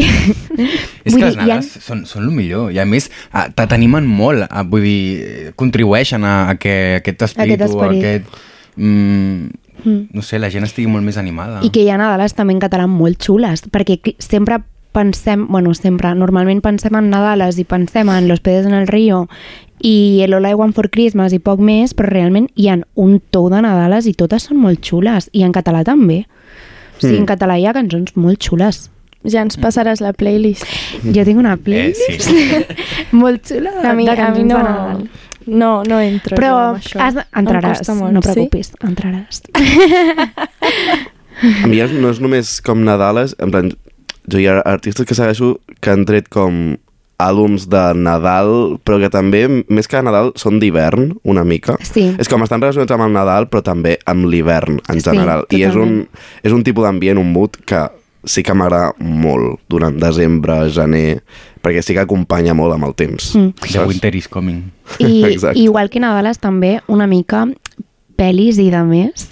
[1.05, 4.63] És que les Nadales són, són el millor i a més ah, t'animen molt, ah,
[4.63, 8.05] vull dir, contribueixen a, a que aquest espíritu, Aquest esperit.
[8.05, 8.47] a aquest...
[8.77, 9.51] Mm,
[9.85, 10.09] Mm.
[10.13, 11.63] no sé, la gent estigui molt més animada.
[11.65, 14.59] I que hi ha Nadales també en català molt xules, perquè sempre
[14.93, 19.29] pensem, bueno, sempre, normalment pensem en Nadales i pensem en Los Pedes en el Río
[19.81, 23.21] i el All I Want for Christmas i poc més, però realment hi ha un
[23.33, 26.27] tou de Nadales i totes són molt xules, i en català també.
[27.01, 27.21] O sigui, Mm.
[27.25, 28.91] en català hi ha cançons molt xules.
[29.25, 30.65] Ja ens passaràs la playlist.
[31.05, 32.65] Jo tinc una playlist sí.
[33.13, 35.09] molt xula A mi, de a mi cançons no, de Nadal.
[35.47, 37.01] no, no entro Però això.
[37.01, 38.29] has, entraràs, molt, no sí?
[38.31, 39.43] preocupis, entraràs.
[41.65, 43.71] A mi no és només com Nadales, en plan,
[44.31, 46.77] jo hi ha artistes que segueixo que han tret com
[47.21, 51.77] àlbums de Nadal, però que també, més que Nadal, són d'hivern, una mica.
[51.87, 52.09] Sí.
[52.19, 55.45] És com estan relacionats amb el Nadal, però també amb l'hivern, en Sí, general.
[55.51, 56.09] I és un, totalment.
[56.43, 57.85] és un tipus d'ambient, un mood, que
[58.25, 61.23] sí que m'agrada molt durant desembre, gener,
[61.65, 63.35] perquè sí que acompanya molt amb el temps.
[63.35, 63.55] Mm.
[63.73, 64.71] The winter is coming.
[64.99, 67.47] I igual que Nadales també una mica
[68.21, 69.31] pel·lis i de més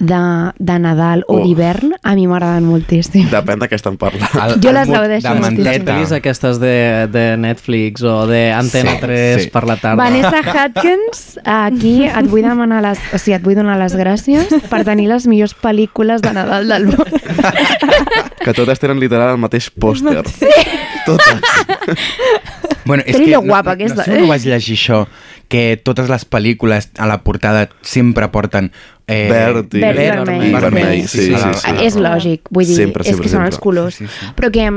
[0.00, 0.18] de,
[0.58, 1.42] de Nadal o Oh.
[1.44, 3.28] d'hivern a mi m'agraden moltíssim.
[3.30, 4.32] Depèn de què estan parlant.
[4.34, 5.62] El, Jo les gaudeixo de moltíssim.
[5.62, 5.92] Les manteta.
[5.92, 6.72] pel·lis aquestes de,
[7.12, 9.50] de Netflix o de Antena Sí, 3 sí.
[9.52, 10.00] per la tarda.
[10.00, 14.82] Vanessa Hudgens, aquí et vull demanar les, o sigui, et vull donar les gràcies per
[14.88, 17.06] tenir les millors pel·lícules de Nadal del món.
[18.40, 20.24] Que totes tenen literal el mateix pòster.
[20.32, 20.48] Sí.
[21.06, 21.40] Totes.
[22.84, 24.16] Bueno, és Teni que lo guapa no, que és, no sé eh?
[24.18, 25.02] on ho vaig llegir això,
[25.50, 28.70] que totes les pel·lícules a la portada sempre porten...
[29.10, 30.44] Eh, Verd i- Verd i vermell.
[30.46, 31.72] i vermell, sí, sí, sí.
[31.82, 33.48] És lògic, vull dir, Sempre, és sempre, que són sempre.
[33.50, 33.96] els colors.
[33.98, 34.28] Sí, sí.
[34.38, 34.68] Però que,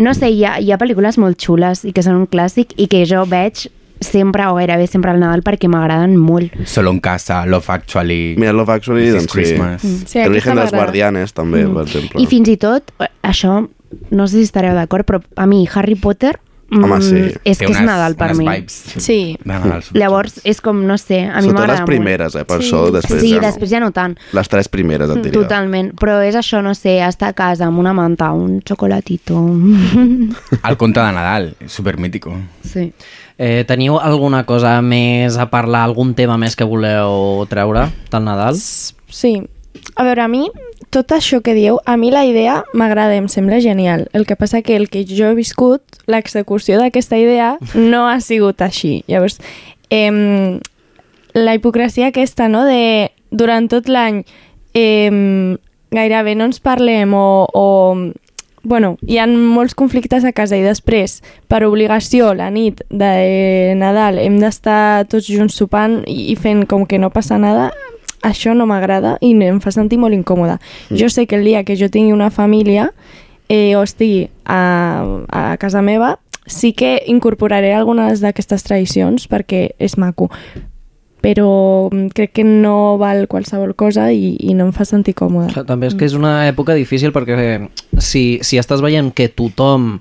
[0.00, 2.86] no sé, hi ha, hi ha pel·lícules molt xules i que són un clàssic i
[2.88, 3.66] que jo veig
[4.00, 6.54] sempre o gairebé sempre al Nadal perquè m'agraden molt.
[6.64, 8.36] Solo en casa, Love Actually...
[8.38, 9.32] Mira, Love Actually, doncs sí.
[9.36, 9.84] Christmas.
[9.84, 10.06] Mm.
[10.06, 11.74] Sí, El origen dels guardianes, també, Mm.
[11.74, 12.22] per exemple.
[12.22, 13.68] I fins i tot, eh, això,
[14.10, 16.38] no sé si estareu d'acord, però a mi Harry Potter
[16.70, 17.16] Home, sí.
[17.44, 18.44] és Té que és unes- Nadal per mi.
[18.46, 19.38] vibes Sí.
[19.44, 19.82] Nadal.
[19.94, 22.44] Llavors, és com, no sé, a mi m'agrada les primeres, eh?
[22.44, 22.68] Per Sí.
[22.70, 23.46] això després Sí, ja no.
[23.46, 24.18] després ja no tant.
[24.32, 25.32] Les tres primeres, et diria.
[25.40, 29.34] Totalment, però és això, no sé, estar a casa amb una manta, un xocolatito...
[30.68, 32.34] El conte de Nadal, supermítico.
[32.62, 32.92] sí.
[33.40, 38.56] Eh, teniu alguna cosa més a parlar, algun tema més que voleu treure del Nadal?
[38.58, 39.42] Sí.
[39.94, 40.50] A veure, a mi,
[40.90, 44.08] tot això que dieu, a mi la idea m'agrada, em sembla genial.
[44.12, 48.62] El que passa que el que jo he viscut, l'execució d'aquesta idea no ha sigut
[48.64, 49.02] així.
[49.08, 49.38] Llavors,
[49.90, 50.58] eh,
[51.34, 54.22] la hipocresia aquesta, no?, de durant tot l'any
[54.74, 55.56] eh,
[55.92, 57.66] gairebé no ens parlem o, o
[58.68, 61.18] bueno, hi ha molts conflictes a casa i després,
[61.48, 67.00] per obligació, la nit de Nadal hem d'estar tots junts sopant i, fent com que
[67.00, 67.70] no passa nada,
[68.22, 70.58] això no m'agrada i em fa sentir molt incòmoda.
[70.90, 70.96] Mm.
[70.96, 72.92] Jo sé que el dia que jo tingui una família
[73.48, 79.98] eh, o estigui a, a casa meva, sí que incorporaré algunes d'aquestes tradicions perquè és
[79.98, 80.30] maco
[81.20, 85.50] però mm, crec que no val qualsevol cosa i, i no em fa sentir còmoda.
[85.52, 89.98] Clar, També és que és una època difícil perquè si, si estàs veient que tothom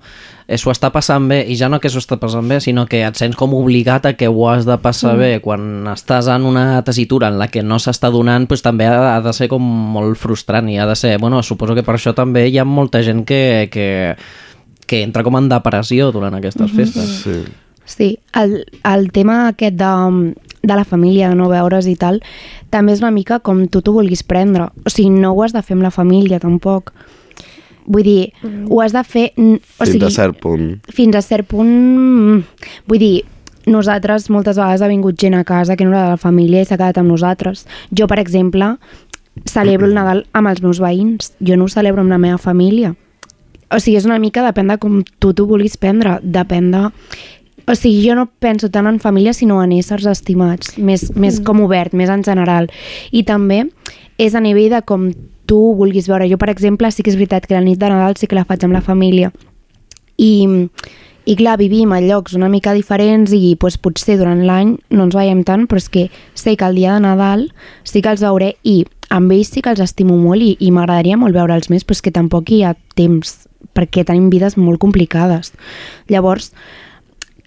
[0.47, 3.01] eh, s'ho està passant bé, i ja no que s'ho està passant bé, sinó que
[3.03, 5.19] et sents com obligat a que ho has de passar Mm.
[5.19, 9.15] bé quan estàs en una tessitura en la que no s'està donant, doncs també ha,
[9.17, 11.17] ha de ser com molt frustrant i ha de ser...
[11.19, 14.15] Bueno, suposo que per això també hi ha molta gent que, que,
[14.85, 16.77] que entra com en depressió durant aquestes Mhm.
[16.77, 17.09] festes.
[17.23, 17.39] Sí.
[17.87, 19.91] Sí, el, el tema aquest de,
[20.63, 22.21] de la família, de no veure's i tal,
[22.73, 24.69] també és una mica com tu t'ho vulguis prendre.
[24.85, 26.93] O sigui, no ho has de fer amb la família, tampoc.
[27.87, 28.33] Vull dir,
[28.69, 29.29] ho has de fer...
[29.37, 30.81] O Fins sigui, a cert punt.
[30.91, 31.69] fins a cert punt...
[31.71, 32.41] mm,
[32.87, 33.23] Vull dir,
[33.67, 36.65] nosaltres moltes vegades ha vingut gent a casa que no era de la família i
[36.67, 37.65] s'ha quedat amb nosaltres.
[37.95, 38.73] Jo, per exemple,
[39.45, 41.33] celebro el Nadal amb els meus veïns.
[41.39, 42.93] Jo no ho celebro amb la meva família.
[43.71, 46.19] O sigui, és una mica, depèn de com tu t'ho vulguis prendre.
[46.23, 46.83] Depèn de...
[47.67, 51.43] O sigui, jo no penso tant en família, sinó en éssers estimats, més, més Mm.
[51.43, 52.69] com obert, més en general.
[53.11, 53.69] I també
[54.17, 55.11] és a nivell de com
[55.45, 56.29] tu vulguis veure.
[56.29, 58.45] Jo, per exemple, sí que és veritat que la nit de Nadal sí que la
[58.45, 59.33] faig amb la família.
[60.17, 60.69] I,
[61.25, 65.15] i clar, vivim a llocs una mica diferents i pues, potser durant l'any no ens
[65.15, 67.51] veiem tant, però és que sé que el dia de Nadal
[67.83, 71.17] sí que els veuré i amb ells sí que els estimo molt i, i m'agradaria
[71.17, 75.53] molt veure'ls més, però és que tampoc hi ha temps perquè tenim vides molt complicades.
[76.07, 76.53] Llavors,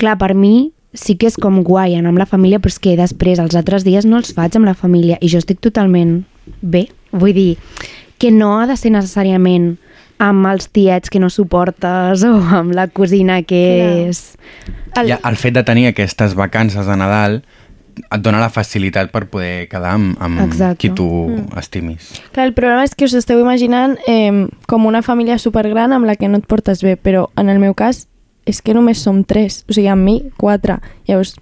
[0.01, 2.97] clar, per mi sí que és com guai anar amb la família, però és que
[2.99, 6.25] després els altres dies no els faig amb la família i jo estic totalment
[6.63, 6.89] bé.
[7.13, 7.53] Vull dir,
[8.19, 9.77] que no ha de ser necessàriament
[10.21, 13.95] amb els tiets que no suportes o amb la cosina que Clar.
[14.11, 14.25] és...
[14.99, 15.13] El...
[15.15, 17.41] Ja, el fet de tenir aquestes vacances de Nadal
[18.01, 20.79] et dona la facilitat per poder quedar amb, amb Exacte.
[20.83, 21.59] qui tu Mm.
[21.59, 22.11] estimis.
[22.35, 26.17] Clar, el problema és que us esteu imaginant eh, com una família supergran amb la
[26.17, 28.09] que no et portes bé, però en el meu cas
[28.51, 30.81] és que només som tres, o sigui, amb mi, quatre.
[31.09, 31.37] Llavors,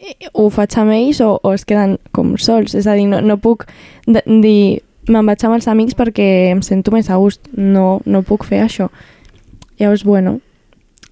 [0.00, 3.22] eh, ho faig amb ells o, o es queden com sols, és a dir, no,
[3.24, 3.68] no puc
[4.06, 8.44] dir me'n vaig amb els amics perquè em sento més a gust, no, no puc
[8.46, 8.90] fer això.
[9.80, 10.38] Llavors, bueno,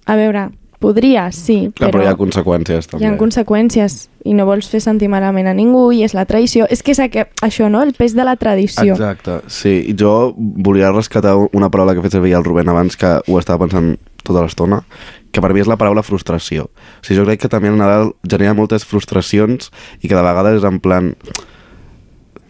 [0.05, 3.03] a veure, podria, sí, Clar, però, però hi ha conseqüències, també.
[3.03, 3.97] hi ha conseqüències
[4.29, 6.67] i no vols fer sentir malament a ningú i és la tradició.
[6.71, 7.83] És que és això, no?
[7.83, 8.95] El pes de la tradició.
[8.95, 9.75] Exacte, sí.
[9.91, 13.39] I jo volia rescatar una paraula que ha fet servir el Rubén abans, que ho
[13.41, 14.83] estava pensant tota l'estona,
[15.31, 16.69] que per mi és la paraula frustració.
[16.69, 19.69] O sigui, jo crec que també el Nadal genera moltes frustracions
[20.01, 21.13] i que de vegades és en plan...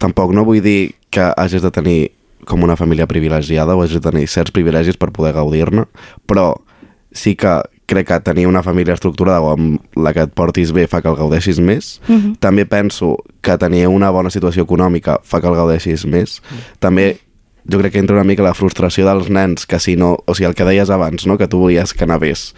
[0.00, 1.98] Tampoc no vull dir que hagis de tenir
[2.48, 5.84] com una família privilegiada o hagis de tenir certs privilegis per poder gaudir-ne,
[6.24, 6.54] però
[7.12, 7.58] sí que
[7.90, 11.10] crec que tenir una família estructurada o amb la que et portis bé fa que
[11.10, 11.98] el gaudeixis més.
[12.06, 12.38] Mhm.
[12.38, 16.40] També penso que tenir una bona situació econòmica fa que el gaudeixis més.
[16.78, 17.18] També
[17.68, 20.48] jo crec que entra una mica la frustració dels nens que si no, o sigui,
[20.48, 21.36] el que deies abans, no?
[21.38, 22.50] que tu volies que nevés.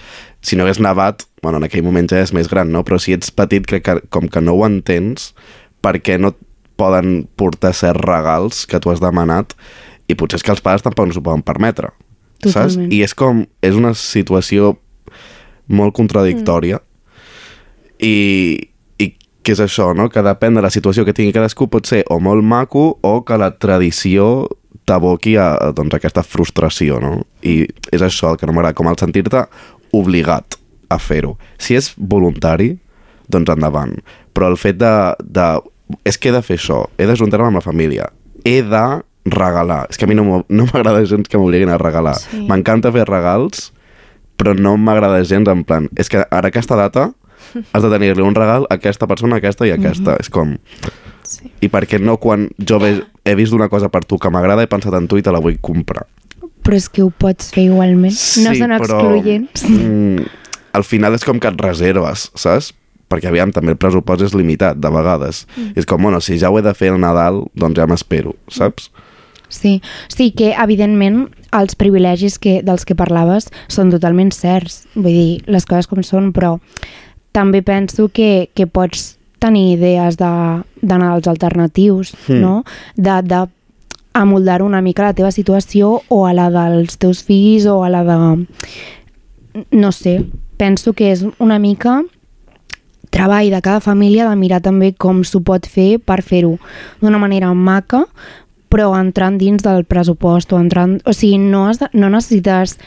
[0.43, 2.85] Si no hagués nevat, bueno, en aquell moment ja és més gran, no?
[2.87, 5.33] però si ets petit crec que com que no ho entens,
[5.83, 6.35] perquè no
[6.79, 9.57] poden portar certs regals que tu has demanat
[10.11, 11.93] i potser és que els pares tampoc no s'ho poden permetre.
[12.43, 12.75] Saps?
[12.75, 12.95] Totalment.
[12.95, 14.75] I és com, és una situació
[15.71, 16.81] molt contradictòria
[18.03, 18.17] i,
[18.99, 19.07] i
[19.47, 20.09] què és això, no?
[20.11, 23.39] Que depèn de la situació que tingui cadascú pot ser o molt maco o que
[23.39, 24.49] la tradició
[24.89, 27.23] t'aboqui a, doncs, aquesta frustració, no?
[27.43, 29.45] I és això el que no m'agrada, com el sentir-te
[29.93, 30.57] obligat
[30.93, 31.37] a fer-ho.
[31.59, 32.75] Si és voluntari,
[33.33, 33.95] doncs endavant.
[34.35, 34.93] Però el fet de,
[35.23, 35.47] de
[36.09, 38.11] és que he de fer això, he d'ajuntar-me amb la família,
[38.45, 38.85] he de
[39.29, 39.87] regalar.
[39.93, 42.17] És que a mi no m'ho- no m'agrada gens que m'obliguin a regalar.
[42.19, 42.41] Sí.
[42.49, 43.71] M'encanta fer regals,
[44.37, 47.13] però no m'agrada gens en plan, és que ara aquesta data
[47.73, 50.17] has de tenir-li un regal a aquesta persona, a aquesta i a aquesta.
[50.17, 50.21] Mhm.
[50.21, 50.57] És com...
[51.33, 51.51] Sí.
[51.65, 52.95] I per què no quan jo ve,
[53.25, 55.41] he vist una cosa per tu que m'agrada, he pensat en tu i te la
[55.43, 56.07] vull comprar.
[56.63, 58.15] Però és que ho pots fer igualment.
[58.45, 59.65] no són excloents.
[59.67, 60.27] Mm,
[60.79, 62.73] al final és com que et reserves, saps?
[63.13, 65.47] Perquè aviam, també el pressupost és limitat, de vegades.
[65.57, 65.63] Mm.
[65.63, 65.81] Mm.
[65.83, 68.93] És com, bueno, si ja ho he de fer el Nadal, doncs ja m'espero, saps?
[69.53, 75.33] Sí, sí que evidentment els privilegis que, dels que parlaves són totalment certs, vull dir,
[75.45, 76.57] les coses com són, però
[77.37, 80.31] també penso que, que pots tenir idees de,
[80.83, 82.41] d'anar als alternatius, Mm.
[82.41, 82.65] no?
[82.97, 83.43] De, de
[84.13, 88.05] amoldar una mica la teva situació o a la dels teus fills o a la
[88.05, 88.47] de...
[89.71, 90.25] No sé,
[90.57, 92.03] penso que és una mica
[93.13, 96.55] treball de cada família de mirar també com s'ho pot fer per fer-ho
[97.03, 98.07] d'una manera maca
[98.73, 100.95] però entrant dins del pressupost o entrant...
[101.05, 102.79] O sigui, no, has de, no necessites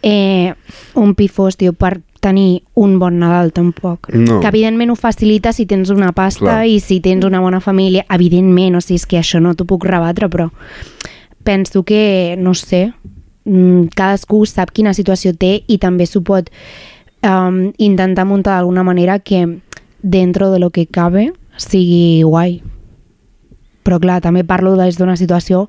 [0.00, 0.54] eh,
[0.96, 4.10] un pifòstiu per tenir un bon Nadal, tampoc.
[4.12, 4.40] No.
[4.42, 6.66] Que evidentment ho facilita si tens una pasta Clar.
[6.66, 9.86] i si tens una bona família, evidentment, o sigui, és que això no t'ho puc
[9.86, 10.50] rebatre, però
[11.46, 12.90] penso que, no sé,
[13.44, 16.50] mm, cadascú sap quina situació té i també s'ho pot
[17.22, 19.46] um, intentar muntar d'alguna manera que
[20.02, 22.62] dentro de lo que cabe sigui guai.
[23.86, 25.68] Però clar, també parlo des d'una situació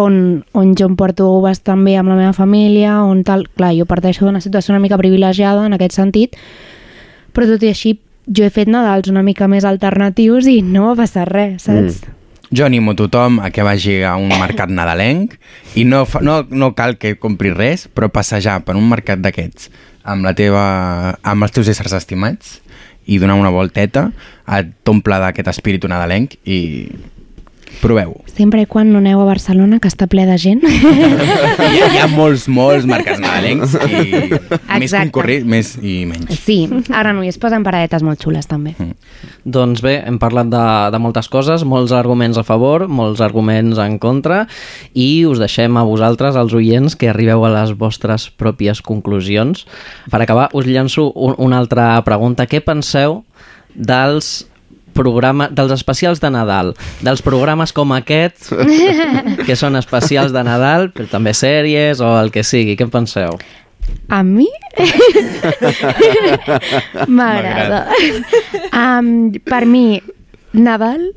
[0.00, 3.46] on, on jo em porto bastant bé amb la meva família, on tal...
[3.56, 6.38] Clar, jo parteixo d'una situació una mica privilegiada en aquest sentit,
[7.36, 10.96] però tot i així jo he fet Nadals una mica més alternatius i no va
[11.02, 12.00] passar res, saps?
[12.00, 12.16] Mm.
[12.50, 15.36] Jo animo tothom a que vagi a un mercat nadalenc
[15.78, 19.70] i no, fa, no, no cal que compri res, però passejar per un mercat d'aquests
[20.02, 20.64] amb, la teva,
[21.22, 22.58] amb els teus éssers estimats
[23.06, 24.08] i donar una volteta
[24.58, 26.58] et t'omple d'aquest espíritu nadalenc i
[27.80, 28.16] proveu.
[28.30, 30.62] Sempre i quan no aneu a Barcelona, que està ple de gent.
[31.70, 36.32] Hi ha, hi ha molts, molts mercats nadalencs i més concorrit, més i menys.
[36.42, 36.58] Sí,
[36.96, 38.74] ara no, i es posen paradetes molt xules també.
[39.44, 43.98] Doncs bé, hem parlat de, de moltes coses, molts arguments a favor, molts arguments en
[44.02, 44.42] contra,
[44.94, 49.66] i us deixem a vosaltres, els oients, que arribeu a les vostres pròpies conclusions.
[50.10, 52.48] Per acabar, us llanço un, una altra pregunta.
[52.50, 53.22] Què penseu
[53.74, 54.49] dels
[54.94, 58.50] programa, dels especials de Nadal, dels programes com aquest,
[59.46, 62.76] que són especials de Nadal, però també sèries o el que sigui.
[62.78, 63.38] Què en penseu?
[64.10, 64.46] A mi
[67.08, 67.86] m'agrada.
[68.72, 70.02] Um, per mi,
[70.52, 71.12] Nadal,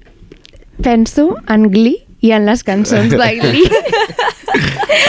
[0.81, 3.69] penso en Glee i en les cançons de Glee.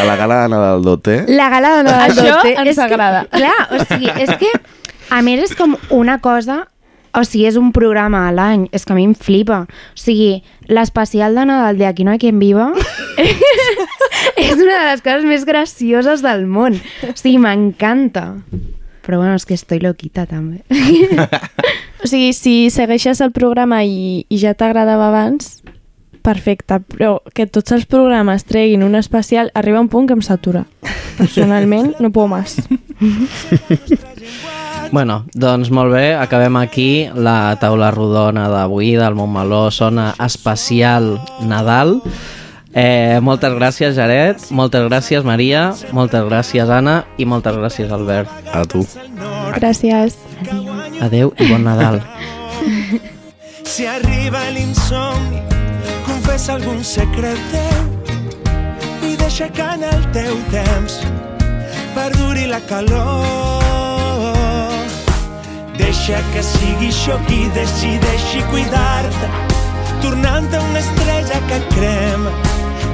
[0.01, 1.09] A la gala de Nadal d'OT.
[1.31, 3.25] La gala de Nadal Això d'OT ens és que- agrada.
[3.31, 4.51] Clar, o sigui, és que
[5.11, 6.65] a més és com una cosa
[7.15, 9.65] o sigui, és un programa a l'any, és que a mi em flipa.
[9.69, 12.73] O sigui, l'especial de Nadal de Aquí no hay quien viva
[14.37, 16.81] és una de les coses més gracioses del món.
[17.07, 18.33] O sigui, m'encanta.
[19.05, 20.65] Però bueno, és que estoy loquita també.
[22.05, 25.63] O sigui, si segueixes el programa i, i ja t'agradava abans,
[26.25, 30.65] perfecte, però que tots els programes treguin un especial, arriba un punt que em satura.
[31.19, 32.59] Personalment, no puc més.
[34.95, 41.17] Bueno, doncs molt bé, acabem aquí la taula rodona d'avui del Montmeló sona especial
[41.49, 41.97] Nadal.
[42.75, 48.31] Eh, moltes gràcies, Jaret, moltes gràcies, Maria, moltes gràcies, Anna, i moltes gràcies, Albert.
[48.53, 48.85] A tu.
[49.55, 50.19] Gràcies.
[51.03, 52.01] Adeu i bon Nadal.
[53.65, 55.54] Si arriba l'insomni,
[56.35, 60.97] confessa algun secret teu i deixa que en el teu temps
[61.95, 63.23] perduri la calor.
[65.79, 69.31] Deixa que sigui això qui decideixi cuidar-te,
[70.03, 72.35] tornant-te una estrella que crema,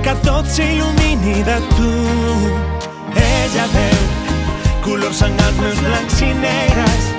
[0.04, 1.96] que tot s'il·lumini de tu.
[3.24, 4.00] Ella veu
[4.84, 7.12] colors en els meus blancs i negres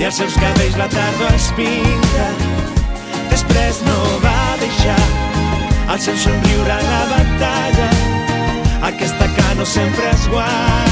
[0.00, 2.30] i els seus cabells la tardor els pinta.
[3.30, 4.41] Després no va
[9.72, 10.91] sempre es guanya.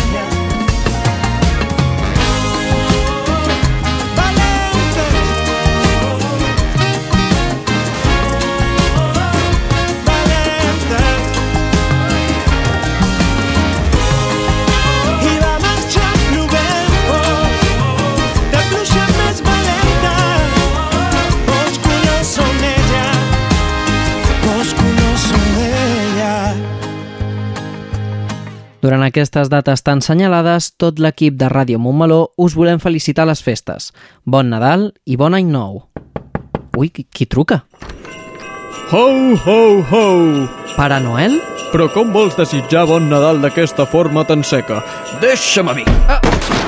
[29.11, 33.91] Aquestes dates tan senyalades, tot l'equip de Ràdio Montmeló us volem felicitar les festes.
[34.25, 35.83] Bon Nadal i bon any nou.
[36.79, 37.65] Ui, qui, qui truca?
[38.91, 39.05] Ho,
[39.35, 39.61] ho,
[39.91, 40.07] ho!
[40.77, 41.39] Pare Noel?
[41.71, 44.81] Però com vols desitjar bon Nadal d'aquesta forma tan seca?
[45.23, 45.87] Deixa'm a mi!
[46.09, 46.60] Ah.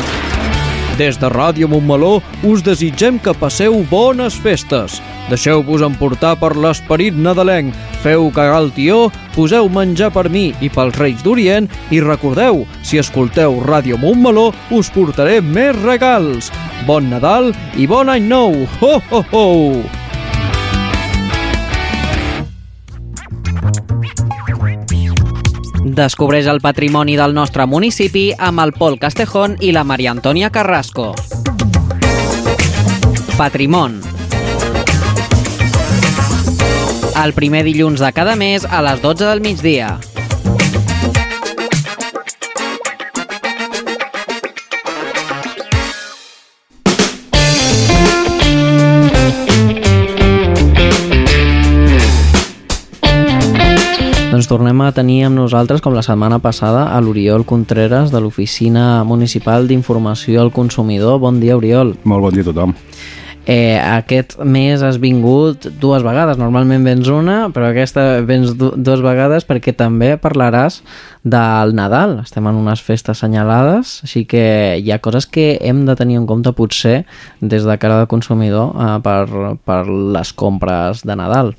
[0.98, 4.98] Des de Ràdio Montmeló us desitgem que passeu bones festes.
[5.30, 7.72] Deixeu-vos emportar per l'esperit nadalenc,
[8.04, 13.00] feu cagar el tió, poseu menjar per mi i pels Reis d'Orient i recordeu, si
[13.00, 16.52] escolteu Ràdio Montmeló us portaré més regals.
[16.84, 18.66] Bon Nadal i bon any nou!
[18.82, 20.11] Ho, ho, ho!
[25.92, 31.10] Descobreix el patrimoni del nostre municipi amb el Pol Castejón i la Maria Antònia Carrasco.
[33.36, 33.98] Patrimon.
[37.24, 39.98] El primer dilluns de cada mes a les 12 del migdia.
[54.42, 59.04] Doncs tornem a tenir amb nosaltres, com la setmana passada, a l'Oriol Contreras de l'Oficina
[59.06, 61.20] Municipal d'Informació al Consumidor.
[61.22, 61.94] Bon dia, Oriol.
[62.02, 62.74] Molt bon dia a tothom.
[63.44, 69.00] Eh, aquest mes has vingut dues vegades, normalment vens una, però aquesta vens du dues
[69.02, 70.76] vegades perquè també parlaràs
[71.26, 72.20] del Nadal.
[72.22, 76.26] Estem en unes festes assenyalades, així que hi ha coses que hem de tenir en
[76.30, 77.00] compte potser
[77.40, 79.26] des de cara de consumidor eh, per,
[79.66, 81.54] per les compres de Nadal.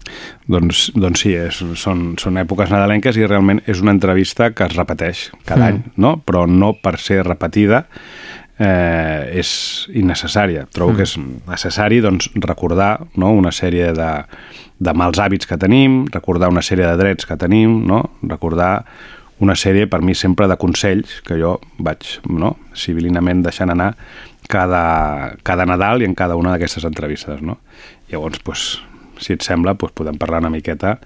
[0.48, 4.76] Doncs, doncs sí, és, són, són èpoques nadalenques i realment és una entrevista que es
[4.80, 5.68] repeteix cada Mm.
[5.68, 6.18] any, no?
[6.26, 7.86] però no per ser repetida
[8.64, 10.68] eh, és innecessària.
[10.72, 10.96] Trobo Mm.
[10.96, 11.18] que és
[11.48, 13.32] necessari doncs, recordar no?
[13.32, 14.12] una sèrie de,
[14.80, 18.12] de mals hàbits que tenim, recordar una sèrie de drets que tenim, no?
[18.24, 18.86] recordar
[19.40, 22.56] una sèrie, per mi, sempre de consells que jo vaig no?
[22.76, 23.94] civilinament deixant anar
[24.48, 27.42] cada, cada Nadal i en cada una d'aquestes entrevistes.
[27.42, 27.58] No?
[28.12, 28.82] Llavors, doncs,
[29.20, 31.00] si et sembla, doncs, podem parlar una miqueta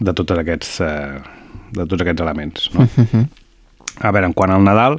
[0.00, 1.20] de tots aquests, eh,
[1.72, 2.70] de tots aquests elements.
[2.74, 2.88] No?
[4.02, 4.98] A veure, en quant al Nadal,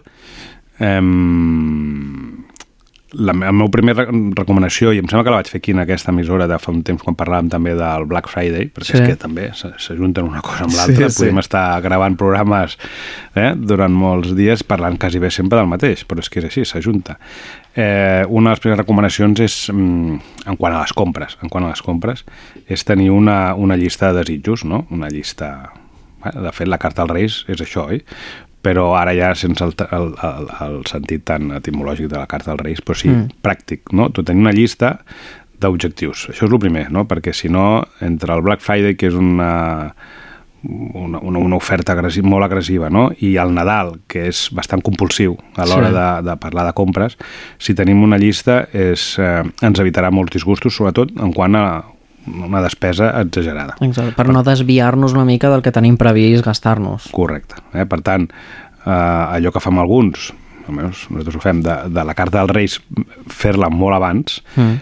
[3.16, 5.80] la, la meva primera re- recomanació, i em sembla que la vaig fer aquí en
[5.84, 8.98] aquesta emissora de fa un temps quan parlàvem també del Black Friday, perquè Sí.
[9.00, 11.24] és que també s'ajunten una cosa amb l'altra, Sí, sí.
[11.24, 12.78] podem estar gravant programes
[13.36, 16.66] eh, durant molts dies parlant quasi bé sempre del mateix, però és que és així,
[16.66, 17.18] s'ajunta.
[17.76, 21.64] Eh, una de les primeres recomanacions és, mm, en quant a les compres, en quant
[21.66, 22.26] a les compres,
[22.68, 24.88] és tenir una, una llista de desitjos, no?
[24.92, 25.72] una llista...
[26.22, 28.04] Bueno, de fet, la carta als Reis és això, oi?
[28.66, 32.64] Però ara ja sense el, el, el, el sentit tan etimològic de la carta als
[32.66, 33.30] Reis, però sí Mm.
[33.46, 34.10] pràctic, no?
[34.10, 34.96] Tu tenir una llista
[35.62, 36.30] d'objectius.
[36.34, 37.06] Això és el primer, no?
[37.08, 39.94] Perquè si no, entre el Black Friday, que és una,
[40.66, 43.12] una, una, una oferta agressiva, molt agressiva, no?
[43.22, 45.94] i el Nadal, que és bastant compulsiu a l'hora Sí.
[45.96, 47.18] de, de parlar de compres,
[47.60, 51.66] si tenim una llista és, eh, ens evitarà molts disgustos, sobretot en quant a
[52.28, 53.76] una despesa exagerada.
[53.82, 57.10] Exacte, per no desviar-nos una mica del que tenim previst gastar-nos.
[57.16, 57.56] Correcte.
[57.74, 57.86] Eh?
[57.86, 58.28] Per tant,
[58.86, 60.32] eh, allò que fem alguns,
[60.68, 62.80] almenys nosaltres ho fem, de, de la carta dels Reis,
[63.30, 64.80] fer-la molt abans, Mm.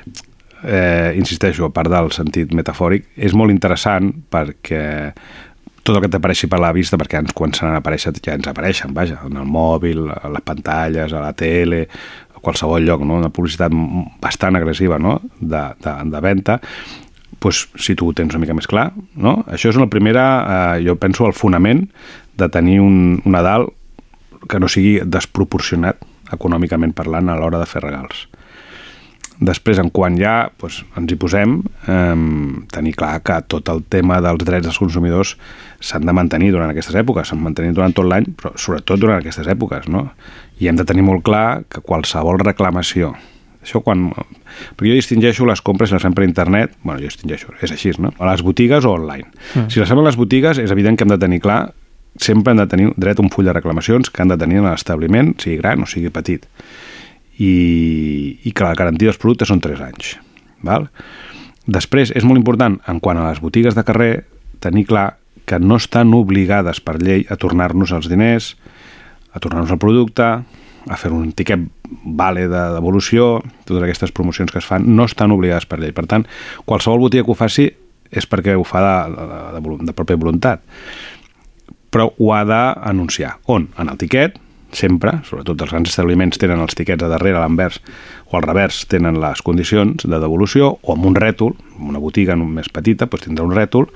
[0.63, 5.11] eh, insisteixo, a part del sentit metafòric, és molt interessant perquè
[5.83, 8.47] tot el que t'apareixi per la vista, perquè ens, quan se n'han apareixen, ja ens
[8.47, 11.81] apareixen, vaja, en el mòbil, a les pantalles, a la tele,
[12.31, 13.17] a qualsevol lloc, no?
[13.19, 13.75] una publicitat
[14.23, 15.17] bastant agressiva no?
[15.41, 16.61] de, de, de venda,
[17.43, 19.41] pues, si tu ho tens una mica més clar, no?
[19.51, 21.89] això és la primera, eh, jo penso, el fonament
[22.39, 23.67] de tenir un, un Nadal
[24.47, 25.99] que no sigui desproporcionat
[26.31, 28.29] econòmicament parlant a l'hora de fer regals.
[29.43, 31.57] Després, en quan ja doncs, ens hi posem,
[31.91, 32.15] eh,
[32.71, 35.35] tenir clar que tot el tema dels drets dels consumidors
[35.83, 39.51] s'han de mantenir durant aquestes èpoques, s'han mantenir durant tot l'any, però sobretot durant aquestes
[39.51, 40.07] èpoques, no?
[40.63, 43.17] I hem de tenir molt clar que qualsevol reclamació,
[43.63, 44.09] això quan...
[44.77, 47.95] Perquè jo distingeixo les compres si les fem per internet, bueno, jo distingeixo, és així,
[48.03, 48.13] no?
[48.19, 49.31] A les botigues o online.
[49.55, 49.71] Mm.
[49.73, 51.61] Si les fem a les botigues, és evident que hem de tenir clar
[52.21, 54.67] sempre hem de tenir dret a un full de reclamacions que han de tenir en
[54.69, 56.45] l'establiment, sigui gran o sigui petit
[57.39, 60.15] i, i que la garantia dels productes són 3 anys.
[60.63, 60.87] Val?
[61.65, 64.25] Després, és molt important, en quant a les botigues de carrer,
[64.63, 65.15] tenir clar
[65.49, 68.53] que no estan obligades per llei a tornar-nos els diners,
[69.33, 70.27] a tornar-nos el producte,
[70.89, 71.63] a fer un tiquet
[72.03, 75.93] vale de devolució, totes aquestes promocions que es fan no estan obligades per llei.
[75.95, 76.27] Per tant,
[76.65, 77.69] qualsevol botiga que ho faci
[78.13, 80.63] és perquè ho fa de, de, de, de pròpia voluntat
[81.93, 83.37] però ho ha d'anunciar.
[83.53, 83.67] On?
[83.77, 84.39] En el tiquet,
[84.73, 87.77] sempre, sobretot els grans establiments tenen els tiquets a darrere, a l'anvers,
[88.31, 92.71] o al revers tenen les condicions de devolució, o amb un rètol, una botiga més
[92.73, 93.91] petita, doncs tindrà un rètol,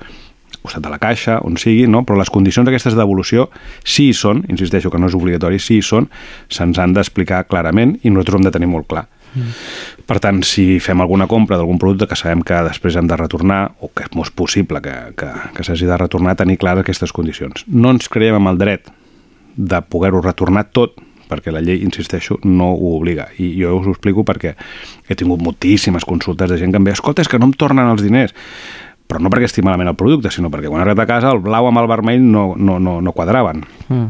[0.62, 2.04] costat de la caixa, on sigui, no?
[2.06, 3.48] però les condicions aquestes de devolució
[3.84, 6.08] sí hi són, insisteixo que no és obligatori, sí hi són,
[6.52, 9.06] se'ns han d'explicar clarament i nosaltres ho hem de tenir molt clar.
[10.08, 13.60] Per tant, si fem alguna compra d'algun producte que sabem que després hem de retornar,
[13.84, 17.66] o que és molt possible que, que, que s'hagi de retornar, tenir clares aquestes condicions.
[17.68, 18.88] No ens creiem amb el dret
[19.58, 20.96] de poder-ho retornar tot,
[21.28, 23.28] perquè la llei, insisteixo, no ho obliga.
[23.36, 24.54] I jo us ho explico perquè
[25.08, 27.90] he tingut moltíssimes consultes de gent que em ve, escolta, és que no em tornen
[27.92, 28.32] els diners
[29.08, 31.66] però no perquè estigui malament el producte, sinó perquè quan arribat a casa el blau
[31.70, 34.08] amb el vermell no, no, no, no quadraven Mm.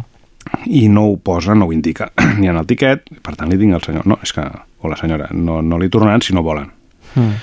[0.67, 2.11] i no ho posa, no ho indica
[2.41, 4.43] ni en el tiquet, per tant li dic al senyor no, és que,
[4.81, 6.73] o la senyora, no, no li tornaran si no volen
[7.17, 7.35] Mm.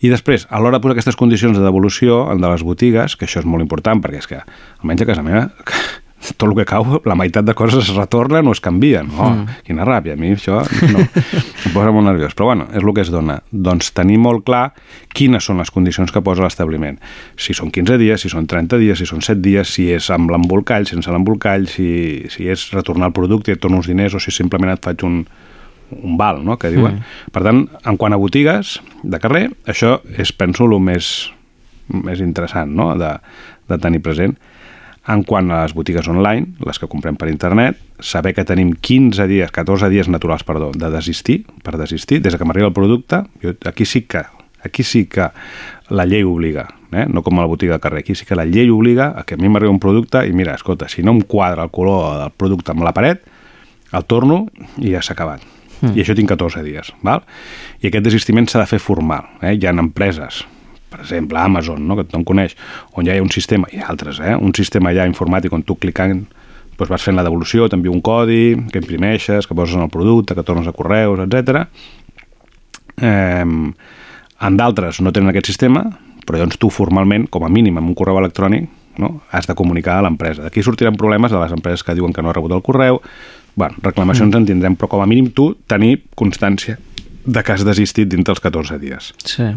[0.00, 3.26] i després, a l'hora de posar aquestes condicions de devolució, el de les botigues, que
[3.26, 4.38] això és molt important, perquè és que,
[4.82, 5.50] almenys a casa meva,
[6.36, 9.10] tot el que cau, la meitat de coses es retornen o es canvien.
[9.18, 9.46] Oh, Mm.
[9.66, 10.58] quina ràbia, a mi això
[10.92, 12.34] no, em posa molt nerviós.
[12.34, 13.42] Però bueno, és el que es dona.
[13.52, 14.72] Doncs tenir molt clar
[15.14, 16.98] quines són les condicions que posa l'establiment.
[17.36, 20.30] Si són 15 dies, si són 30 dies, si són 7 dies, si és amb
[20.32, 24.18] l'embolcall, sense l'embolcall, si, si és retornar el producte i et torno uns diners o
[24.18, 25.20] si simplement et faig un,
[26.02, 26.96] un val, no?, que diuen.
[26.98, 27.30] Mm.
[27.32, 31.30] Per tant, en quant a botigues de carrer, això és, penso, el més,
[31.92, 32.94] més interessant no?
[32.98, 33.14] de,
[33.68, 34.34] de tenir present.
[35.06, 39.28] En quant a les botigues online, les que comprem per internet, saber que tenim 15
[39.30, 43.54] dies, 14 dies naturals, perdó, de desistir, per desistir, des que m'arriba el producte, jo,
[43.70, 44.24] aquí sí que
[44.66, 45.28] aquí sí que
[45.90, 47.06] la llei obliga, eh?
[47.06, 49.36] no com a la botiga de carrer, aquí sí que la llei obliga a que
[49.36, 52.34] a mi m'arriba un producte i mira, escolta, si no em quadra el color del
[52.36, 53.22] producte amb la paret,
[53.92, 54.46] el torno
[54.82, 55.44] i ja s'ha acabat.
[55.80, 55.94] Mm.
[55.94, 56.92] I això tinc 14 dies.
[57.04, 57.22] Val?
[57.80, 59.28] I aquest desistiment s'ha de fer formal.
[59.42, 59.54] Eh?
[59.54, 60.42] Hi ha empreses,
[60.96, 61.96] per exemple, Amazon, no?
[61.98, 62.56] que tothom coneix,
[62.96, 64.32] on ja hi ha un sistema, i altres, eh?
[64.36, 66.24] un sistema ja informàtic on tu clicant
[66.76, 70.34] doncs vas fent la devolució, t'envia un codi, que imprimeixes, que poses en el producte,
[70.36, 71.62] que tornes a correus, etc.
[73.00, 75.86] Eh, en d'altres no tenen aquest sistema,
[76.26, 78.68] però llavors tu formalment, com a mínim amb un correu electrònic,
[79.00, 79.22] no?
[79.32, 80.44] has de comunicar a l'empresa.
[80.44, 83.00] D'aquí sortiran problemes de les empreses que diuen que no ha rebut el correu,
[83.56, 84.42] bueno, reclamacions mm.
[84.42, 86.76] en tindrem, però com a mínim tu tenir constància
[87.24, 89.14] de que has desistit dintre els 14 dies.
[89.24, 89.48] Sí.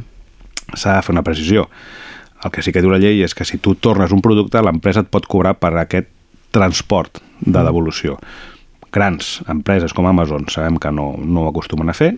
[0.75, 1.67] S'ha de fer una precisió.
[2.43, 5.03] El que sí que diu la llei és que si tu tornes un producte, l'empresa
[5.03, 6.07] et pot cobrar per aquest
[6.55, 8.17] transport de devolució.
[8.93, 12.15] Grans empreses com Amazon sabem que no, no ho acostumen a fer,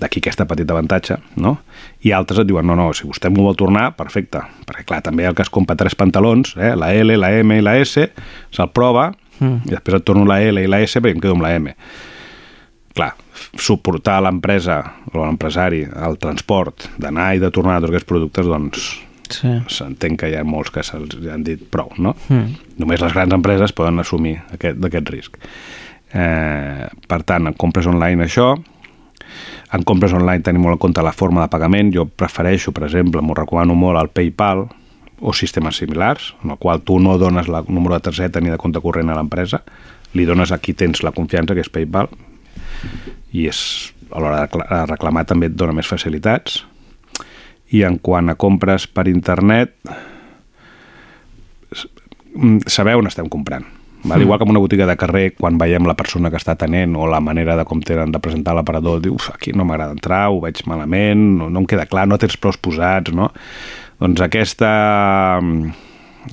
[0.00, 1.58] d'aquí aquesta petita avantatge, no?
[2.02, 5.26] I altres et diuen, no, no, si vostè m'ho vol tornar, perfecte, perquè clar, també
[5.28, 8.08] el que es compra tres pantalons, eh, la L, la M i la S,
[8.54, 9.68] se'l prova, mm.
[9.68, 11.76] i després et torno la L i la S perquè em quedo amb la M.
[12.94, 13.12] Clar,
[13.58, 14.78] suportar l'empresa
[15.12, 18.92] o l'empresari el transport d'anar i de tornar tots aquests productes, doncs
[19.34, 19.48] Sí.
[19.72, 22.14] s'entén que hi ha molts que se'ls han dit prou, no?
[22.28, 22.58] Mm.
[22.78, 25.38] Només les grans empreses poden assumir aquest, aquest risc.
[26.12, 28.52] Eh, per tant, en compres online això,
[29.72, 31.90] en compres online tenim molt en compte la forma de pagament.
[31.94, 34.68] Jo prefereixo, per exemple, m'ho recomano molt el PayPal
[35.20, 38.58] o sistemes similars, en el qual tu no dones el número de targeta ni de
[38.58, 39.62] compte corrent a l'empresa,
[40.12, 42.08] li dones a qui tens la confiança, que és PayPal,
[43.32, 46.64] i és, a l'hora de recla- de reclamar també et dona més facilitats.
[47.74, 49.74] I en quant a compres per internet,
[52.36, 53.64] mm, saber on estem comprant.
[54.04, 54.18] Val?
[54.18, 54.22] Mm.
[54.22, 57.06] Igual que en una botiga de carrer, quan veiem la persona que està atenent o
[57.08, 60.60] la manera de com tenen de presentar l'aparador, dius, aquí no m'agrada entrar, ho veig
[60.68, 63.30] malament, no, no em queda clar, no tens prou posats, no?
[64.00, 65.40] Doncs aquesta...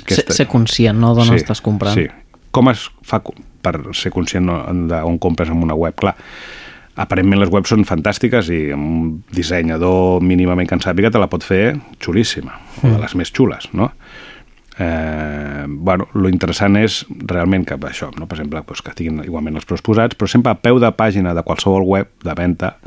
[0.07, 1.95] Ser, ser conscient, no?, d'on Sí, estàs comprant.
[1.95, 2.07] Sí.
[2.51, 3.21] Com es fa
[3.61, 4.49] per ser conscient
[4.89, 5.95] d'on compres en una web?
[5.95, 6.15] Clar,
[7.01, 11.43] aparentment les webs són fantàstiques i un dissenyador mínimament que en sàpiga te la pot
[11.47, 13.01] fer xulíssima, o de Mm.
[13.01, 13.91] les més xules, no?
[14.79, 18.25] Eh, bueno, lo interessant és realment que això, no?
[18.25, 21.35] per exemple, doncs, que estiguin igualment els preus posats, però sempre a peu de pàgina
[21.35, 22.77] de qualsevol web de venda,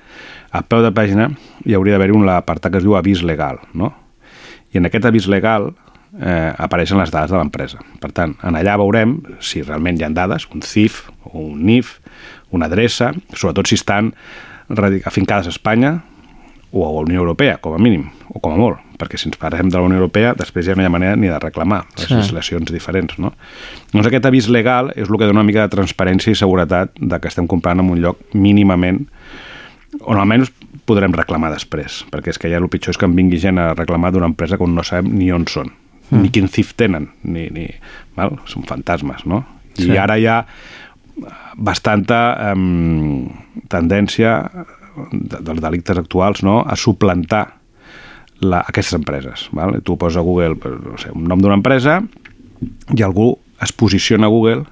[0.50, 1.30] a peu de pàgina
[1.64, 3.92] hi hauria d'haver un apartat que es diu avís legal, no?
[4.72, 5.74] I en aquest avís legal
[6.20, 7.78] eh, apareixen les dades de l'empresa.
[8.00, 11.98] Per tant, en allà veurem si realment hi ha dades, un CIF un NIF,
[12.54, 14.12] una adreça, sobretot si estan
[15.04, 16.02] afincades a Espanya
[16.70, 19.38] o a la Unió Europea, com a mínim, o com a molt, perquè si ens
[19.38, 22.06] parlem de la Unió Europea, després ja no hi ha manera ni de reclamar les
[22.08, 22.14] Sí.
[22.14, 23.32] legislacions diferents, no?
[23.92, 27.20] Doncs aquest avís legal és el que dona una mica de transparència i seguretat de
[27.20, 29.06] que estem comprant en un lloc mínimament
[30.02, 30.50] on almenys
[30.84, 33.74] podrem reclamar després, perquè és que ja el pitjor és que em vingui gent a
[33.74, 35.70] reclamar d'una empresa que no sabem ni on són,
[36.10, 36.20] Mm.
[36.22, 37.68] ni quin CIF tenen, ni, ni,
[38.16, 38.36] val?
[38.50, 39.44] són fantasmes, no?
[39.78, 39.96] I Sí.
[39.98, 40.44] ara hi ha
[41.56, 43.28] bastanta um,
[43.70, 44.34] tendència
[45.12, 46.60] de, dels delictes actuals no?
[46.66, 47.44] a suplantar
[48.42, 49.48] la, aquestes empreses.
[49.54, 49.80] Val?
[49.82, 52.00] Tu poses a Google no sé, un nom d'una empresa
[52.94, 53.32] i algú
[53.62, 54.64] es posiciona a Google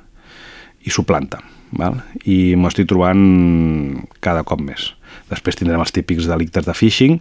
[0.82, 1.40] i suplanta.
[1.78, 2.02] Val?
[2.28, 4.92] I m'ho estic trobant cada cop més.
[5.30, 7.20] Després tindrem els típics delictes de phishing,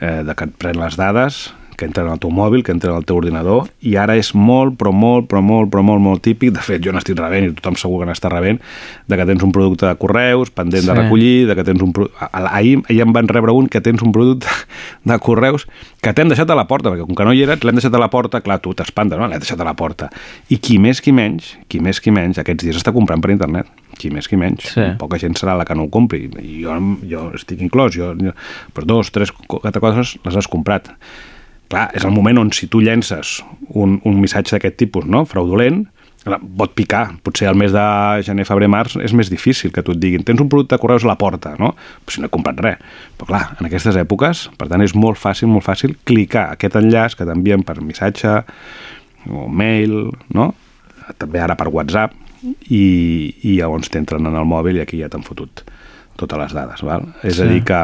[0.00, 1.48] eh, de que et pren les dades,
[1.80, 4.92] que entren al teu mòbil, que entren al teu ordinador, i ara és molt, però
[4.92, 8.02] molt, però molt, però molt, molt típic, de fet jo n'estic rebent, i tothom segur
[8.02, 8.60] que n'està rebent,
[9.08, 10.88] de que tens un producte de correus pendent Sí.
[10.92, 11.92] de recollir, de que tens un...
[12.30, 14.46] Ahir, ahir em van rebre un que tens un producte
[15.08, 15.66] de correus
[16.00, 18.00] que t'hem deixat a la porta, perquè com que no hi eres, l'hem deixat a
[18.00, 19.26] la porta, clar, tu t'espantes, no?
[19.28, 20.08] L'hem deixat a la porta.
[20.48, 23.68] I qui més, qui menys, qui més, qui menys, aquests dies està comprant per internet.
[24.00, 24.70] Qui més, qui menys.
[24.72, 24.86] Sí.
[25.00, 26.28] Poca gent serà la que no ho compri.
[26.62, 26.76] Jo,
[27.10, 28.32] jo estic inclòs, jo, jo
[28.72, 30.88] però dos, tres, quatre coses les has comprat.
[31.70, 33.38] Clar, és el moment on si tu llences
[33.78, 35.84] un, un missatge d'aquest tipus, no?, fraudulent,
[36.58, 37.14] pot picar.
[37.24, 37.82] Potser al mes de
[38.26, 41.06] gener, febrer, març és més difícil que tu et diguin tens un producte de correus
[41.06, 41.70] a la porta, no?
[42.04, 42.82] Però si no he comprat res.
[43.16, 47.16] Però clar, en aquestes èpoques, per tant, és molt fàcil, molt fàcil clicar aquest enllaç
[47.16, 48.34] que t'envien per missatge
[49.30, 50.50] o mail, no?
[51.22, 52.12] També ara per WhatsApp
[52.68, 52.84] i,
[53.46, 55.64] i llavors t'entren en el mòbil i aquí ja t'han fotut
[56.20, 57.08] totes les dades, val?
[57.22, 57.54] És a Sí.
[57.54, 57.80] dir que,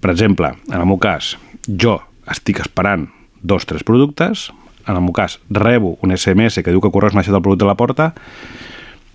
[0.00, 1.36] per exemple, en el meu cas,
[1.66, 2.00] jo
[2.30, 3.08] estic esperant
[3.42, 4.50] dos, tres productes,
[4.86, 7.66] en el meu cas rebo un SMS que diu que correus m'ha deixat el producte
[7.66, 8.12] a la porta,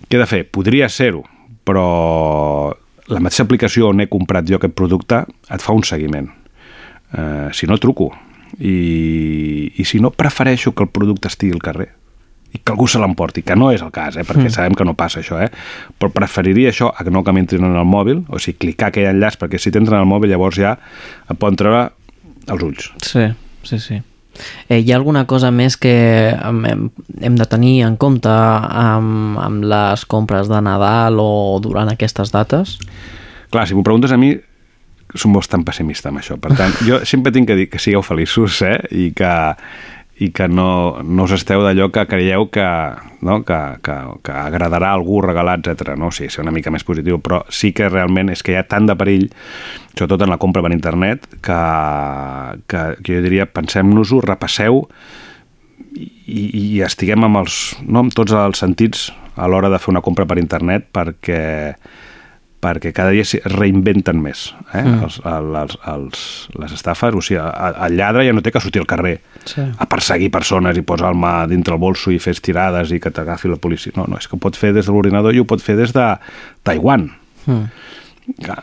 [0.08, 0.42] què he de fer?
[0.48, 1.24] Podria ser-ho,
[1.68, 2.72] però
[3.08, 6.28] la mateixa aplicació on he comprat jo aquest producte et fa un seguiment.
[7.12, 8.10] Eh, si no, truco.
[8.58, 11.90] I, I si no, prefereixo que el producte estigui al carrer
[12.48, 14.22] i que algú se l'emporti, que no és el cas, eh?
[14.24, 14.54] perquè Mm.
[14.54, 15.50] sabem que no passa això, eh?
[16.00, 19.10] però preferiria això a que no que m'entrin en el mòbil, o sigui, clicar aquell
[19.10, 20.78] enllaç, perquè si t'entren al mòbil llavors ja
[21.28, 21.90] et poden treure
[22.48, 22.90] els ulls.
[23.04, 23.26] Sí,
[23.64, 24.00] sí, sí.
[24.68, 25.94] Eh, hi ha alguna cosa més que
[26.30, 26.90] hem, hem-
[27.26, 32.76] hem de tenir en compte amb, amb les compres de Nadal o durant aquestes dates?
[33.50, 34.36] Clar, si m'ho preguntes a mi,
[35.16, 36.36] som bastant pessimista amb això.
[36.38, 38.76] Per tant, jo sempre tinc que dir que sigueu feliços, eh?
[38.92, 39.32] I que,
[40.18, 42.66] i que no, no us esteu d'allò que creieu que,
[43.22, 43.38] no?
[43.46, 43.96] que, que,
[44.26, 45.94] que agradarà a algú regalar, etc.
[45.94, 46.10] No?
[46.10, 48.66] O sigui, ser una mica més positiu, però sí que realment és que hi ha
[48.66, 49.28] tant de perill,
[49.94, 51.60] sobretot en la compra per internet, que,
[52.66, 54.82] que, que jo diria, pensem-nos-ho, repasseu
[55.94, 59.08] i, i estiguem amb, els, no, amb tots els sentits
[59.38, 61.42] a l'hora de fer una compra per internet perquè
[62.60, 64.82] perquè cada dia es reinventen més eh?
[64.82, 65.02] Mm.
[65.06, 66.22] Els, els, els,
[66.58, 69.18] les estafes, o sigui, el, lladre ja no té que sortir al carrer
[69.48, 69.62] Sí.
[69.62, 73.08] a perseguir persones i posar el mà dintre el bolso i fer estirades i que
[73.14, 73.94] t'agafi la policia.
[73.96, 75.94] No, no, és que ho pot fer des de l'ordinador i ho pot fer des
[75.96, 76.04] de
[76.68, 77.06] Taiwan.
[77.46, 77.64] Mm.
[78.42, 78.58] Clar,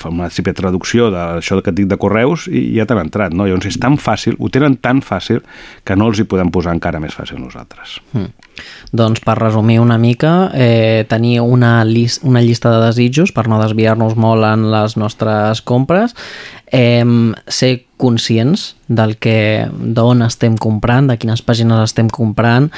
[0.00, 3.48] fa una simple traducció d'això que et dic de correus i ja t'han entrat, no?
[3.48, 5.42] Llavors és tan fàcil, ho tenen tan fàcil
[5.84, 7.98] que no els hi podem posar encara més fàcil nosaltres.
[8.14, 8.30] Mm.
[8.92, 13.60] Doncs per resumir una mica, eh, tenir una, lis una llista de desitjos per no
[13.62, 16.16] desviar-nos molt en les nostres compres,
[16.72, 17.04] eh,
[17.46, 22.70] ser conscients del que d'on estem comprant, de quines pàgines estem comprant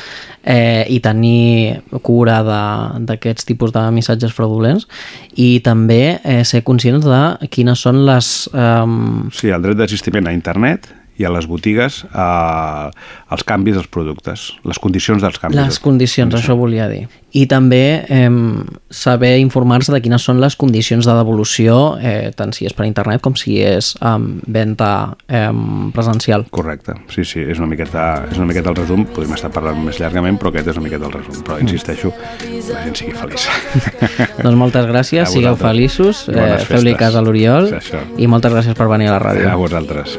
[0.43, 4.89] eh, i tenir cura d'aquests tipus de missatges fraudulents.
[5.36, 8.48] I també eh, ser conscients de quines són les...
[8.55, 10.89] Eh, Sí, el dret d'assistiment a internet
[11.21, 12.91] i a les botigues eh,
[13.31, 15.61] els canvis dels productes, les condicions dels canvis.
[15.61, 17.05] Les condicions, això volia dir.
[17.37, 18.29] I també eh,
[18.91, 23.23] saber informar-se de quines són les condicions de devolució, eh, tant si és per internet
[23.23, 24.91] com si és amb venda
[25.29, 25.53] eh,
[25.95, 26.49] presencial.
[26.51, 30.01] Correcte, sí, sí, és una miqueta, és una miqueta el resum, podríem estar parlant més
[30.03, 32.15] llargament, però aquest és una miqueta el resum, però insisteixo,
[32.73, 33.47] la gent sigui feliç.
[34.45, 37.71] doncs moltes gràcies, sigueu feliços, eh, feu-li cas a l'Oriol
[38.19, 39.49] i moltes gràcies per venir a la ràdio.
[39.53, 40.19] A vosaltres.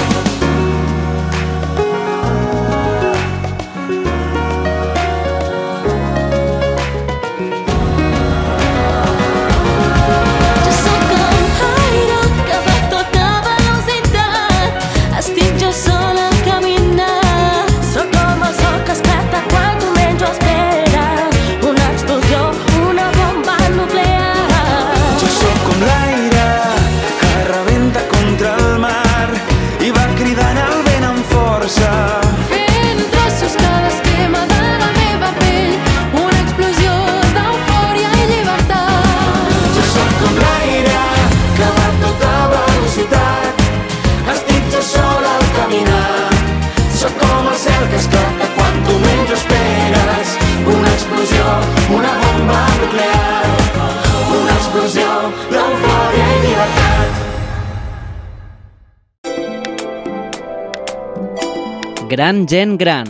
[62.21, 63.07] Gran gent gran.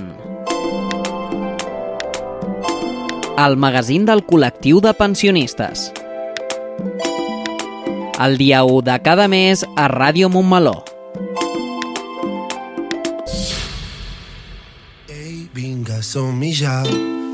[3.36, 5.90] El magazín del col·lectiu de pensionistes.
[8.24, 10.78] El dia 1 de cada mes a Ràdio Montmeló.
[15.52, 16.80] Vinga, som-hi ja.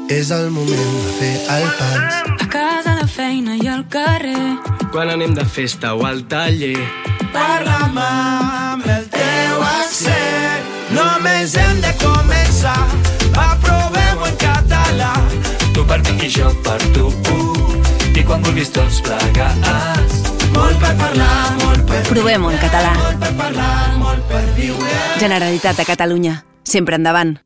[0.10, 2.24] És el moment de fer el pas.
[2.42, 4.58] A casa, a la feina i al carrer.
[4.90, 6.74] Quan anem de festa o al taller.
[7.38, 8.02] Parla'm
[10.98, 12.78] Només hem de començar.
[13.36, 15.14] Va, provem-ho en català.
[15.74, 17.08] Tu per mi i jo per tu.
[18.18, 20.22] I quan vulguis tots plegats.
[20.56, 22.94] Molt per parlar, molt per Provem-ho en català.
[22.98, 24.96] Molt per parlar, molt per viure.
[25.22, 26.40] Generalitat de Catalunya.
[26.66, 27.38] Sempre endavant.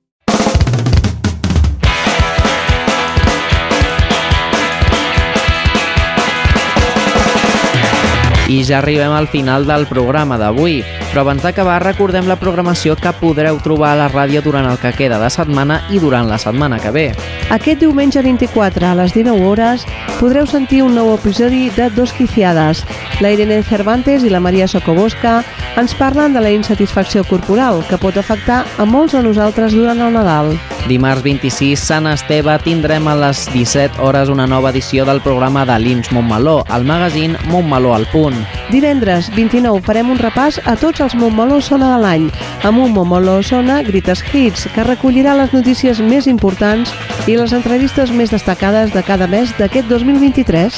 [8.52, 10.82] I ja arribem al final del programa d'avui,
[11.12, 14.94] però abans d'acabar recordem la programació que podreu trobar a la ràdio durant el que
[14.96, 17.06] queda de setmana i durant la setmana que ve.
[17.52, 19.84] Aquest diumenge 24 a les 19 hores
[20.22, 22.86] podreu sentir un nou episodi de Dos Quiciades.
[23.20, 25.42] La Irene Cervantes i la Maria Socobosca
[25.76, 30.16] ens parlen de la insatisfacció corporal que pot afectar a molts de nosaltres durant el
[30.16, 30.56] Nadal.
[30.88, 35.78] Dimarts 26, Sant Esteve, tindrem a les 17 hores una nova edició del programa de
[35.80, 38.40] l'Ins Montmeló, el magazín Montmeló al punt.
[38.72, 42.28] Divendres 29 farem un repàs a tots els Montmeló Sona de l'any,
[42.68, 46.94] amb un Montmeló Sona Greatest Hits, que recollirà les notícies més importants
[47.30, 50.78] i les entrevistes més destacades de cada mes d'aquest 2023.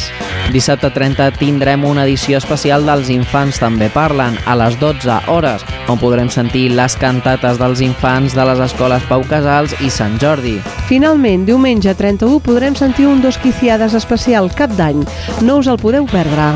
[0.55, 5.99] Dissabte 30 tindrem una edició especial dels Infants també parlen, a les 12 hores, on
[5.99, 10.57] podrem sentir les cantates dels infants de les escoles Pau Casals i Sant Jordi.
[10.91, 15.03] Finalment, diumenge 31 podrem sentir un Dos Quiciades especial cap d'any.
[15.41, 16.53] No us el podeu perdre.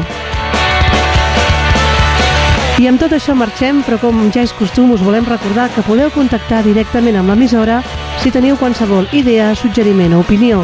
[2.78, 6.14] I amb tot això marxem, però com ja és costum us volem recordar que podeu
[6.14, 7.82] contactar directament amb l'emissora
[8.22, 10.62] si teniu qualsevol idea, suggeriment o opinió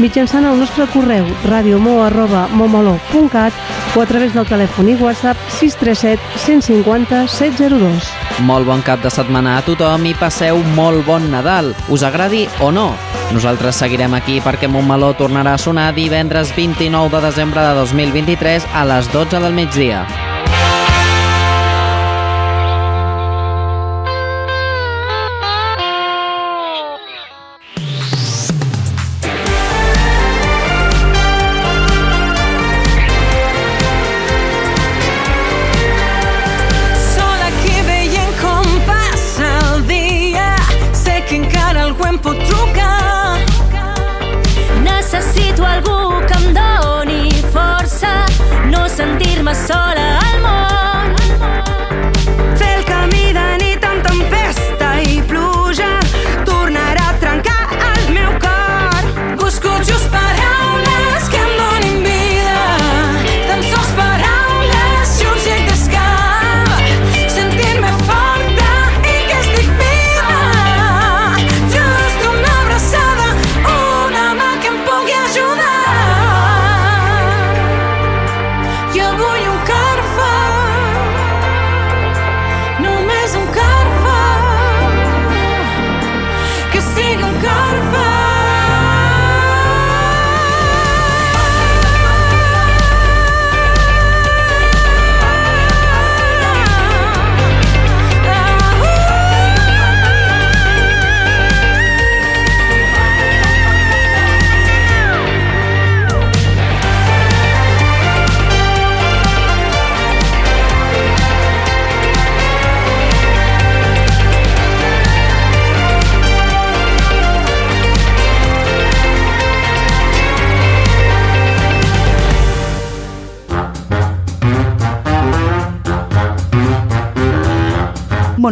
[0.00, 3.52] mitjançant el nostre correu radiomo.momolo.cat
[3.96, 8.10] o a través del telèfon i WhatsApp 637 150 702.
[8.44, 12.70] Molt bon cap de setmana a tothom i passeu molt bon Nadal, us agradi o
[12.72, 12.94] no.
[13.32, 18.84] Nosaltres seguirem aquí perquè Montmeló tornarà a sonar divendres 29 de desembre de 2023 a
[18.92, 20.06] les 12 del migdia.